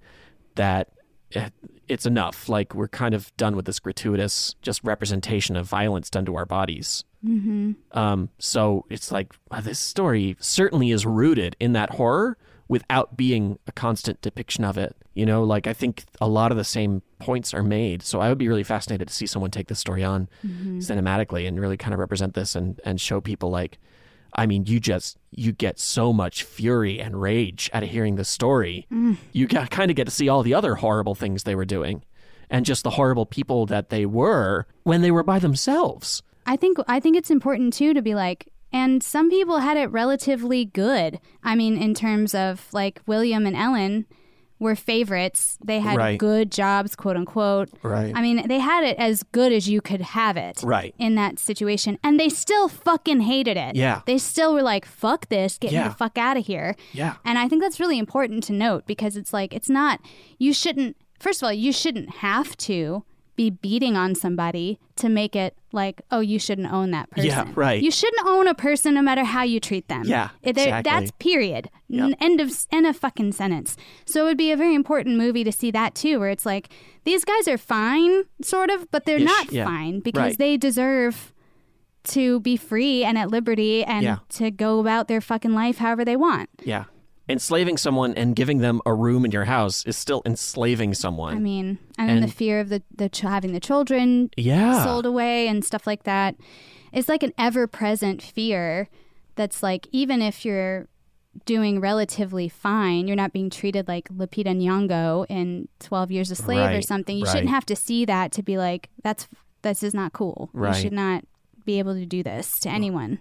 that 0.55 0.89
eh, 1.33 1.49
it's 1.87 2.05
enough. 2.05 2.49
Like 2.49 2.73
we're 2.75 2.87
kind 2.87 3.13
of 3.13 3.35
done 3.37 3.55
with 3.55 3.65
this 3.65 3.79
gratuitous 3.79 4.55
just 4.61 4.83
representation 4.83 5.55
of 5.55 5.67
violence 5.67 6.09
done 6.09 6.25
to 6.25 6.35
our 6.35 6.45
bodies. 6.45 7.03
Mm-hmm. 7.25 7.73
Um, 7.97 8.29
so 8.37 8.85
it's 8.89 9.11
like 9.11 9.33
wow, 9.51 9.61
this 9.61 9.79
story 9.79 10.35
certainly 10.39 10.91
is 10.91 11.05
rooted 11.05 11.55
in 11.59 11.73
that 11.73 11.91
horror 11.91 12.37
without 12.67 13.17
being 13.17 13.59
a 13.67 13.71
constant 13.71 14.21
depiction 14.21 14.63
of 14.63 14.77
it. 14.77 14.95
You 15.13 15.25
know, 15.25 15.43
like 15.43 15.67
I 15.67 15.73
think 15.73 16.05
a 16.21 16.27
lot 16.27 16.51
of 16.51 16.57
the 16.57 16.63
same 16.63 17.01
points 17.19 17.53
are 17.53 17.63
made. 17.63 18.01
So 18.01 18.19
I 18.21 18.29
would 18.29 18.37
be 18.37 18.47
really 18.47 18.63
fascinated 18.63 19.07
to 19.09 19.13
see 19.13 19.25
someone 19.27 19.51
take 19.51 19.67
this 19.67 19.79
story 19.79 20.03
on 20.03 20.27
Mhm. 20.45 20.77
cinematically 20.77 21.47
and 21.47 21.59
really 21.59 21.77
kind 21.77 21.93
of 21.93 21.99
represent 21.99 22.33
this 22.33 22.55
and 22.55 22.79
and 22.85 22.99
show 22.99 23.21
people 23.21 23.49
like 23.49 23.77
I 24.35 24.45
mean, 24.45 24.65
you 24.67 24.79
just 24.79 25.17
you 25.31 25.51
get 25.51 25.79
so 25.79 26.13
much 26.13 26.43
fury 26.43 26.99
and 26.99 27.19
rage 27.19 27.67
out 27.73 27.81
of 27.81 27.89
hearing 27.89 28.15
this 28.15 28.29
story. 28.29 28.85
Mm. 28.91 29.17
You 29.31 29.47
kind 29.47 29.89
of 29.89 29.95
get 29.95 30.05
to 30.05 30.11
see 30.11 30.29
all 30.29 30.43
the 30.43 30.53
other 30.53 30.75
horrible 30.75 31.15
things 31.15 31.43
they 31.43 31.55
were 31.55 31.65
doing, 31.65 32.03
and 32.47 32.63
just 32.63 32.83
the 32.83 32.91
horrible 32.91 33.25
people 33.25 33.65
that 33.65 33.89
they 33.89 34.05
were 34.05 34.67
when 34.83 35.01
they 35.01 35.09
were 35.09 35.23
by 35.23 35.39
themselves. 35.39 36.21
I 36.45 36.55
think 36.57 36.77
I 36.87 36.99
think 36.99 37.17
it's 37.17 37.31
important 37.31 37.73
too 37.73 37.93
to 37.95 38.01
be 38.03 38.13
like 38.15 38.47
and 38.71 39.01
some 39.01 39.31
people 39.31 39.57
had 39.59 39.77
it 39.77 39.87
relatively 39.91 40.63
good. 40.63 41.19
I 41.43 41.55
mean 41.55 41.75
in 41.81 41.95
terms 41.95 42.35
of 42.35 42.67
like 42.71 43.01
William 43.07 43.47
and 43.47 43.55
Ellen 43.55 44.05
were 44.59 44.75
favorites. 44.75 45.57
They 45.63 45.79
had 45.79 45.97
Right. 45.97 46.19
good 46.19 46.51
jobs, 46.51 46.95
quote 46.95 47.15
unquote. 47.15 47.69
Right. 47.81 48.11
I 48.13 48.21
mean, 48.21 48.47
they 48.47 48.59
had 48.59 48.83
it 48.83 48.97
as 48.97 49.23
good 49.23 49.51
as 49.53 49.69
you 49.69 49.79
could 49.81 50.01
have 50.01 50.35
it. 50.37 50.61
Right. 50.63 50.93
In 50.99 51.15
that 51.15 51.39
situation. 51.39 51.97
And 52.03 52.19
they 52.19 52.29
still 52.29 52.67
fucking 52.67 53.21
hated 53.21 53.55
it. 53.57 53.75
Yeah. 53.75 54.01
They 54.05 54.17
still 54.17 54.53
were 54.53 54.61
like, 54.61 54.85
fuck 54.85 55.29
this, 55.29 55.57
get 55.57 55.71
me 55.71 55.79
the 55.79 55.89
fuck 55.91 56.17
out 56.17 56.35
of 56.37 56.45
here. 56.45 56.75
Yeah. 56.91 57.15
And 57.23 57.37
I 57.39 57.47
think 57.47 57.61
that's 57.61 57.79
really 57.79 57.97
important 57.99 58.43
to 58.45 58.53
note 58.53 58.85
because 58.85 59.15
it's 59.15 59.31
like, 59.33 59.53
it's 59.53 59.69
not, 59.69 60.01
you 60.37 60.53
shouldn't, 60.53 60.97
first 61.19 61.41
of 61.41 61.45
all, 61.47 61.53
you 61.53 61.71
shouldn't 61.71 62.09
have 62.17 62.57
to 62.57 63.03
be 63.39 63.49
beating 63.49 63.95
on 63.95 64.15
somebody 64.15 64.77
to 64.97 65.07
make 65.07 65.33
it 65.33 65.55
like, 65.71 66.01
oh, 66.11 66.19
you 66.19 66.37
shouldn't 66.37 66.69
own 66.73 66.91
that 66.91 67.09
person. 67.09 67.29
Yeah, 67.29 67.47
right. 67.55 67.81
You 67.81 67.89
shouldn't 67.89 68.27
own 68.27 68.49
a 68.49 68.53
person 68.53 68.95
no 68.95 69.01
matter 69.01 69.23
how 69.23 69.43
you 69.43 69.61
treat 69.61 69.87
them. 69.87 70.03
Yeah, 70.03 70.31
exactly. 70.43 70.81
That's 70.91 71.11
period. 71.19 71.69
Yep. 71.87 72.17
End 72.19 72.41
of 72.41 72.51
end 72.69 72.85
of 72.85 72.97
fucking 72.97 73.31
sentence. 73.31 73.77
So 74.05 74.23
it 74.23 74.25
would 74.25 74.37
be 74.37 74.51
a 74.51 74.57
very 74.57 74.75
important 74.75 75.15
movie 75.17 75.45
to 75.45 75.53
see 75.53 75.71
that 75.71 75.95
too, 75.95 76.19
where 76.19 76.29
it's 76.29 76.45
like 76.45 76.67
these 77.05 77.23
guys 77.23 77.47
are 77.47 77.57
fine, 77.57 78.23
sort 78.41 78.69
of, 78.69 78.91
but 78.91 79.05
they're 79.05 79.15
Ish, 79.19 79.23
not 79.23 79.51
yeah. 79.53 79.63
fine 79.63 80.01
because 80.01 80.19
Right. 80.31 80.37
they 80.37 80.57
deserve 80.57 81.31
to 82.15 82.41
be 82.41 82.57
free 82.57 83.05
and 83.05 83.17
at 83.17 83.31
liberty 83.31 83.85
and 83.85 84.03
Yeah. 84.03 84.17
to 84.29 84.51
go 84.51 84.79
about 84.81 85.07
their 85.07 85.21
fucking 85.21 85.53
life 85.53 85.77
however 85.77 86.03
they 86.03 86.17
want. 86.17 86.49
Yeah. 86.65 86.85
Enslaving 87.29 87.77
someone 87.77 88.13
and 88.15 88.35
giving 88.35 88.57
them 88.57 88.81
a 88.85 88.93
room 88.93 89.23
in 89.23 89.31
your 89.31 89.45
house 89.45 89.85
is 89.85 89.95
still 89.95 90.21
enslaving 90.25 90.93
someone. 90.95 91.35
I 91.37 91.39
mean, 91.39 91.77
and, 91.97 92.09
then 92.09 92.17
And- 92.17 92.23
the 92.27 92.31
fear 92.31 92.59
of 92.59 92.69
the, 92.69 92.81
the 92.95 93.07
ch- 93.07 93.19
having 93.21 93.53
the 93.53 93.59
children 93.59 94.31
Yeah. 94.35 94.83
sold 94.83 95.05
away 95.05 95.47
and 95.47 95.63
stuff 95.63 95.85
like 95.85 96.03
that. 96.03 96.35
It's 96.91 97.07
like 97.07 97.21
an 97.21 97.33
ever 97.37 97.67
present 97.67 98.21
fear 98.21 98.89
that's 99.35 99.61
like, 99.61 99.87
even 99.91 100.21
if 100.23 100.43
you're 100.43 100.87
doing 101.45 101.79
relatively 101.79 102.49
fine, 102.49 103.07
you're 103.07 103.15
not 103.15 103.31
being 103.31 103.51
treated 103.51 103.87
like 103.87 104.09
Lupita 104.09 104.47
Nyong'o 104.55 105.25
in 105.29 105.67
12 105.79 106.11
Years 106.11 106.31
a 106.31 106.35
Slave 106.35 106.75
or 106.75 106.81
something. 106.81 107.15
You 107.15 107.25
right. 107.25 107.31
shouldn't 107.31 107.51
have 107.51 107.65
to 107.67 107.75
see 107.75 108.05
that 108.05 108.31
to 108.33 108.41
be 108.43 108.57
like, 108.57 108.89
that's, 109.03 109.27
this 109.61 109.83
is 109.83 109.93
not 109.93 110.13
cool. 110.13 110.49
Right. 110.51 110.75
You 110.75 110.81
should 110.81 110.93
not 110.93 111.23
be 111.63 111.77
able 111.77 111.93
to 111.93 112.07
do 112.07 112.23
this 112.23 112.49
to 112.61 112.69
anyone. 112.69 113.19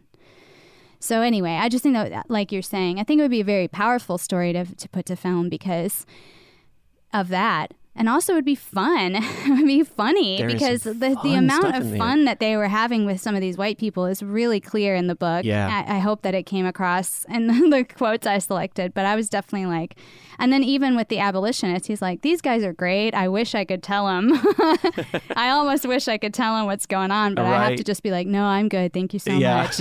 So 1.00 1.22
anyway, 1.22 1.52
I 1.52 1.68
just 1.68 1.82
think 1.82 1.94
that, 1.94 2.28
like 2.28 2.50
you're 2.50 2.62
saying, 2.62 2.98
I 2.98 3.04
think 3.04 3.20
it 3.20 3.22
would 3.22 3.30
be 3.30 3.40
a 3.40 3.44
very 3.44 3.68
powerful 3.68 4.18
story 4.18 4.52
to 4.52 4.64
to 4.64 4.88
put 4.88 5.06
to 5.06 5.16
film 5.16 5.48
because 5.48 6.06
of 7.12 7.28
that, 7.28 7.74
and 7.98 8.08
also 8.08 8.32
it 8.32 8.36
would 8.36 8.44
be 8.46 8.54
fun. 8.54 9.16
it 9.18 9.48
would 9.50 9.66
be 9.66 9.82
funny 9.82 10.38
There 10.38 10.48
because 10.48 10.84
the 10.84 10.92
the 11.22 11.34
amount 11.34 11.76
of 11.76 11.96
fun 11.98 12.24
that 12.24 12.38
they 12.40 12.56
were 12.56 12.68
having 12.68 13.04
with 13.04 13.20
some 13.20 13.34
of 13.34 13.42
these 13.42 13.58
white 13.58 13.76
people 13.76 14.06
is 14.06 14.22
really 14.22 14.60
clear 14.60 14.94
in 14.94 15.06
the 15.08 15.14
book. 15.14 15.44
Yeah. 15.44 15.84
I, 15.86 15.96
I 15.96 15.98
hope 15.98 16.22
that 16.22 16.34
it 16.34 16.44
came 16.44 16.64
across 16.64 17.24
in 17.28 17.46
the 17.70 17.84
quotes 17.84 18.26
I 18.26 18.38
selected. 18.38 18.94
But 18.94 19.04
I 19.04 19.14
was 19.16 19.28
definitely 19.28 19.66
like, 19.66 19.96
and 20.38 20.52
then 20.52 20.62
even 20.62 20.96
with 20.96 21.08
the 21.08 21.18
abolitionists, 21.18 21.88
he's 21.88 22.00
like, 22.00 22.22
these 22.22 22.40
guys 22.40 22.62
are 22.62 22.72
great. 22.72 23.14
I 23.14 23.28
wish 23.28 23.54
I 23.54 23.64
could 23.64 23.82
tell 23.82 24.06
them. 24.06 24.32
I 25.36 25.50
almost 25.50 25.84
wish 25.86 26.08
I 26.08 26.16
could 26.18 26.32
tell 26.32 26.54
them 26.56 26.66
what's 26.66 26.86
going 26.86 27.10
on, 27.10 27.34
but 27.34 27.44
I 27.44 27.68
have 27.68 27.76
to 27.76 27.84
just 27.84 28.02
be 28.02 28.10
like, 28.10 28.26
no, 28.26 28.44
I'm 28.44 28.68
good. 28.68 28.92
Thank 28.92 29.12
you 29.12 29.18
so 29.18 29.32
Yeah. 29.32 29.62
much. 29.64 29.80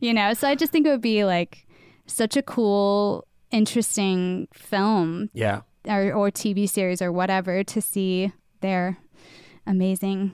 you 0.00 0.12
know, 0.12 0.34
so 0.34 0.48
I 0.48 0.54
just 0.54 0.72
think 0.72 0.86
it 0.86 0.90
would 0.90 1.00
be 1.00 1.24
like 1.24 1.66
such 2.06 2.36
a 2.36 2.42
cool, 2.42 3.26
interesting 3.50 4.48
film 4.52 5.30
Yeah. 5.32 5.60
Or, 5.86 6.12
or 6.12 6.30
TV 6.30 6.68
series 6.68 7.00
or 7.02 7.12
whatever 7.12 7.62
to 7.64 7.80
see 7.80 8.32
their 8.60 8.98
amazing 9.66 10.32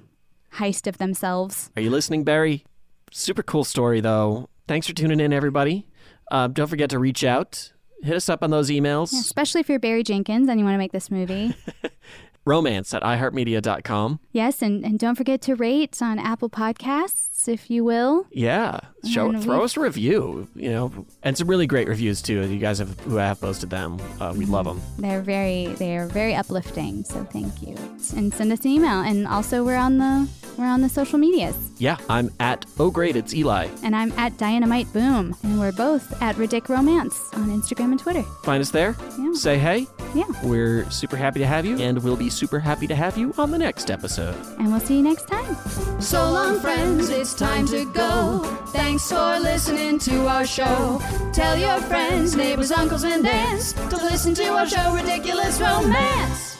heist 0.55 0.87
of 0.87 0.99
themselves. 0.99 1.71
Are 1.77 1.83
you 1.83 1.91
listening, 1.91 2.25
Barry? 2.25 2.65
Super 3.13 3.43
cool 3.43 3.65
story, 3.65 4.01
though. 4.01 4.49
Thanks 4.69 4.87
for 4.87 4.93
tuning 4.95 5.21
in, 5.21 5.33
everybody. 5.33 5.87
Uh, 6.31 6.47
don't 6.47 6.69
forget 6.69 6.91
to 6.91 6.99
reach 6.99 7.25
out. 7.25 7.73
Hit 8.03 8.15
us 8.17 8.29
up 8.29 8.43
on 8.43 8.51
those 8.51 8.71
emails. 8.71 9.13
Yeah, 9.13 9.21
especially 9.21 9.61
if 9.61 9.69
you're 9.69 9.79
Barry 9.79 10.03
Jenkins 10.03 10.49
and 10.49 10.59
you 10.59 10.65
want 10.65 10.75
to 10.75 10.79
make 10.79 10.93
this 10.93 11.11
movie. 11.11 11.55
Romance 12.47 12.95
at 12.95 13.03
iHeartMedia.com. 13.03 14.19
yes, 14.33 14.63
and, 14.63 14.85
and 14.85 14.99
don't 14.99 15.15
forget 15.15 15.43
to 15.43 15.55
rate 15.55 16.01
on 16.01 16.19
Apple 16.19 16.49
Podcasts, 16.49 17.40
if 17.49 17.71
you 17.71 17.85
will. 17.85 18.27
Yeah. 18.31 18.81
show 19.09 19.31
And 19.31 19.43
throw 19.43 19.55
we've- 19.55 19.65
us 19.65 19.77
a 19.77 19.81
review. 19.81 20.47
You 20.55 20.71
know, 20.73 21.07
and 21.23 21.37
some 21.39 21.49
really 21.49 21.67
great 21.67 21.89
reviews 21.89 22.21
too. 22.21 22.43
You 22.47 22.59
guys 22.59 22.79
have 22.81 22.99
who 23.01 23.17
have 23.17 23.41
posted 23.41 23.71
them. 23.71 23.99
Uh, 24.21 24.35
we 24.37 24.45
love 24.45 24.67
them. 24.67 24.81
They're 24.99 25.23
very 25.23 25.69
they 25.79 25.97
are 25.97 26.07
very 26.07 26.35
uplifting. 26.35 27.05
So 27.05 27.25
thank 27.33 27.63
you. 27.63 27.75
And 28.17 28.33
send 28.35 28.53
us 28.53 28.61
an 28.61 28.69
email. 28.73 29.01
And 29.01 29.27
also 29.27 29.65
we're 29.65 29.77
on 29.77 29.97
the 29.99 30.29
we're 30.59 30.67
on 30.67 30.83
the 30.83 30.89
social 30.91 31.19
medias. 31.19 31.57
Yeah, 31.79 31.97
I'm 32.11 32.31
at 32.41 32.67
oh 32.79 32.91
great, 32.91 33.17
it's 33.17 33.33
Eli. 33.35 33.69
And 33.83 33.97
I'm 33.97 34.13
at 34.19 34.37
Dynamite 34.37 34.93
Boom. 34.93 35.35
And 35.43 35.59
we're 35.59 35.73
both 35.73 36.21
at 36.21 36.37
Ridic 36.37 36.69
Romance 36.69 37.19
on 37.33 37.49
Instagram 37.49 37.93
and 37.93 37.99
Twitter. 37.99 38.23
Find 38.45 38.61
us 38.61 38.71
there. 38.71 38.95
Yeah. 39.19 39.33
Say 39.33 39.57
hey. 39.59 39.87
Yeah. 40.15 40.25
We're 40.43 40.91
super 40.91 41.17
happy 41.17 41.39
to 41.39 41.47
have 41.47 41.65
you, 41.65 41.79
and 41.79 42.03
we'll 42.03 42.17
be 42.17 42.29
super 42.29 42.59
happy 42.59 42.87
to 42.89 42.95
have 42.97 43.17
you 43.17 43.33
on 43.39 43.51
the 43.53 43.59
next 43.59 43.91
episode. 43.91 44.35
And 44.59 44.71
we'll 44.73 44.81
see 44.81 44.97
you 44.97 45.03
next 45.03 45.29
time. 45.29 45.57
So 46.01 46.31
long, 46.31 46.59
friends, 46.61 47.09
it's 47.11 47.30
time 47.35 47.67
to 47.67 47.85
go. 47.93 48.41
Thanks 48.69 49.09
for 49.11 49.39
listening 49.39 49.99
to 50.01 50.27
our 50.27 50.47
show. 50.47 51.01
Tell 51.33 51.57
your 51.57 51.81
friends, 51.83 52.35
neighbors, 52.37 52.71
uncles, 52.71 53.05
and 53.05 53.27
aunts 53.27 53.73
to 53.73 53.97
listen 53.97 54.35
to 54.35 54.47
our 54.49 54.67
show, 54.67 54.95
Ridiculous 54.95 55.61
Romance. 55.61 56.57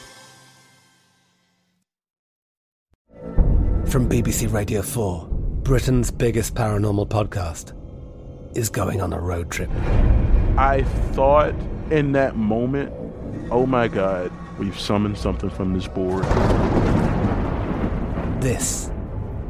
From 3.91 4.07
BBC 4.07 4.51
Radio 4.53 4.81
4, 4.81 5.27
Britain's 5.63 6.11
biggest 6.11 6.55
paranormal 6.55 7.09
podcast 7.09 7.73
is 8.55 8.69
going 8.69 9.01
on 9.01 9.13
a 9.13 9.19
road 9.19 9.51
trip. 9.51 9.69
I 10.57 10.83
thought 11.11 11.53
in 11.91 12.13
that 12.13 12.35
moment, 12.35 12.93
oh 13.51 13.65
my 13.65 13.87
God, 13.87 14.31
we've 14.57 14.79
summoned 14.79 15.17
something 15.17 15.49
from 15.49 15.73
this 15.73 15.87
board. 15.87 16.23
This 18.41 18.89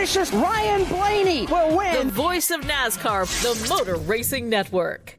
finishes. 0.00 0.32
Ryan 0.32 0.84
Blaney 0.84 1.46
will 1.46 1.76
win. 1.76 2.08
The 2.08 2.12
voice 2.12 2.50
of 2.50 2.62
NASCAR, 2.62 3.26
the 3.42 3.68
Motor 3.68 3.96
Racing 3.96 4.48
Network. 4.48 5.18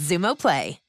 Xumo 0.01 0.35
Play. 0.35 0.79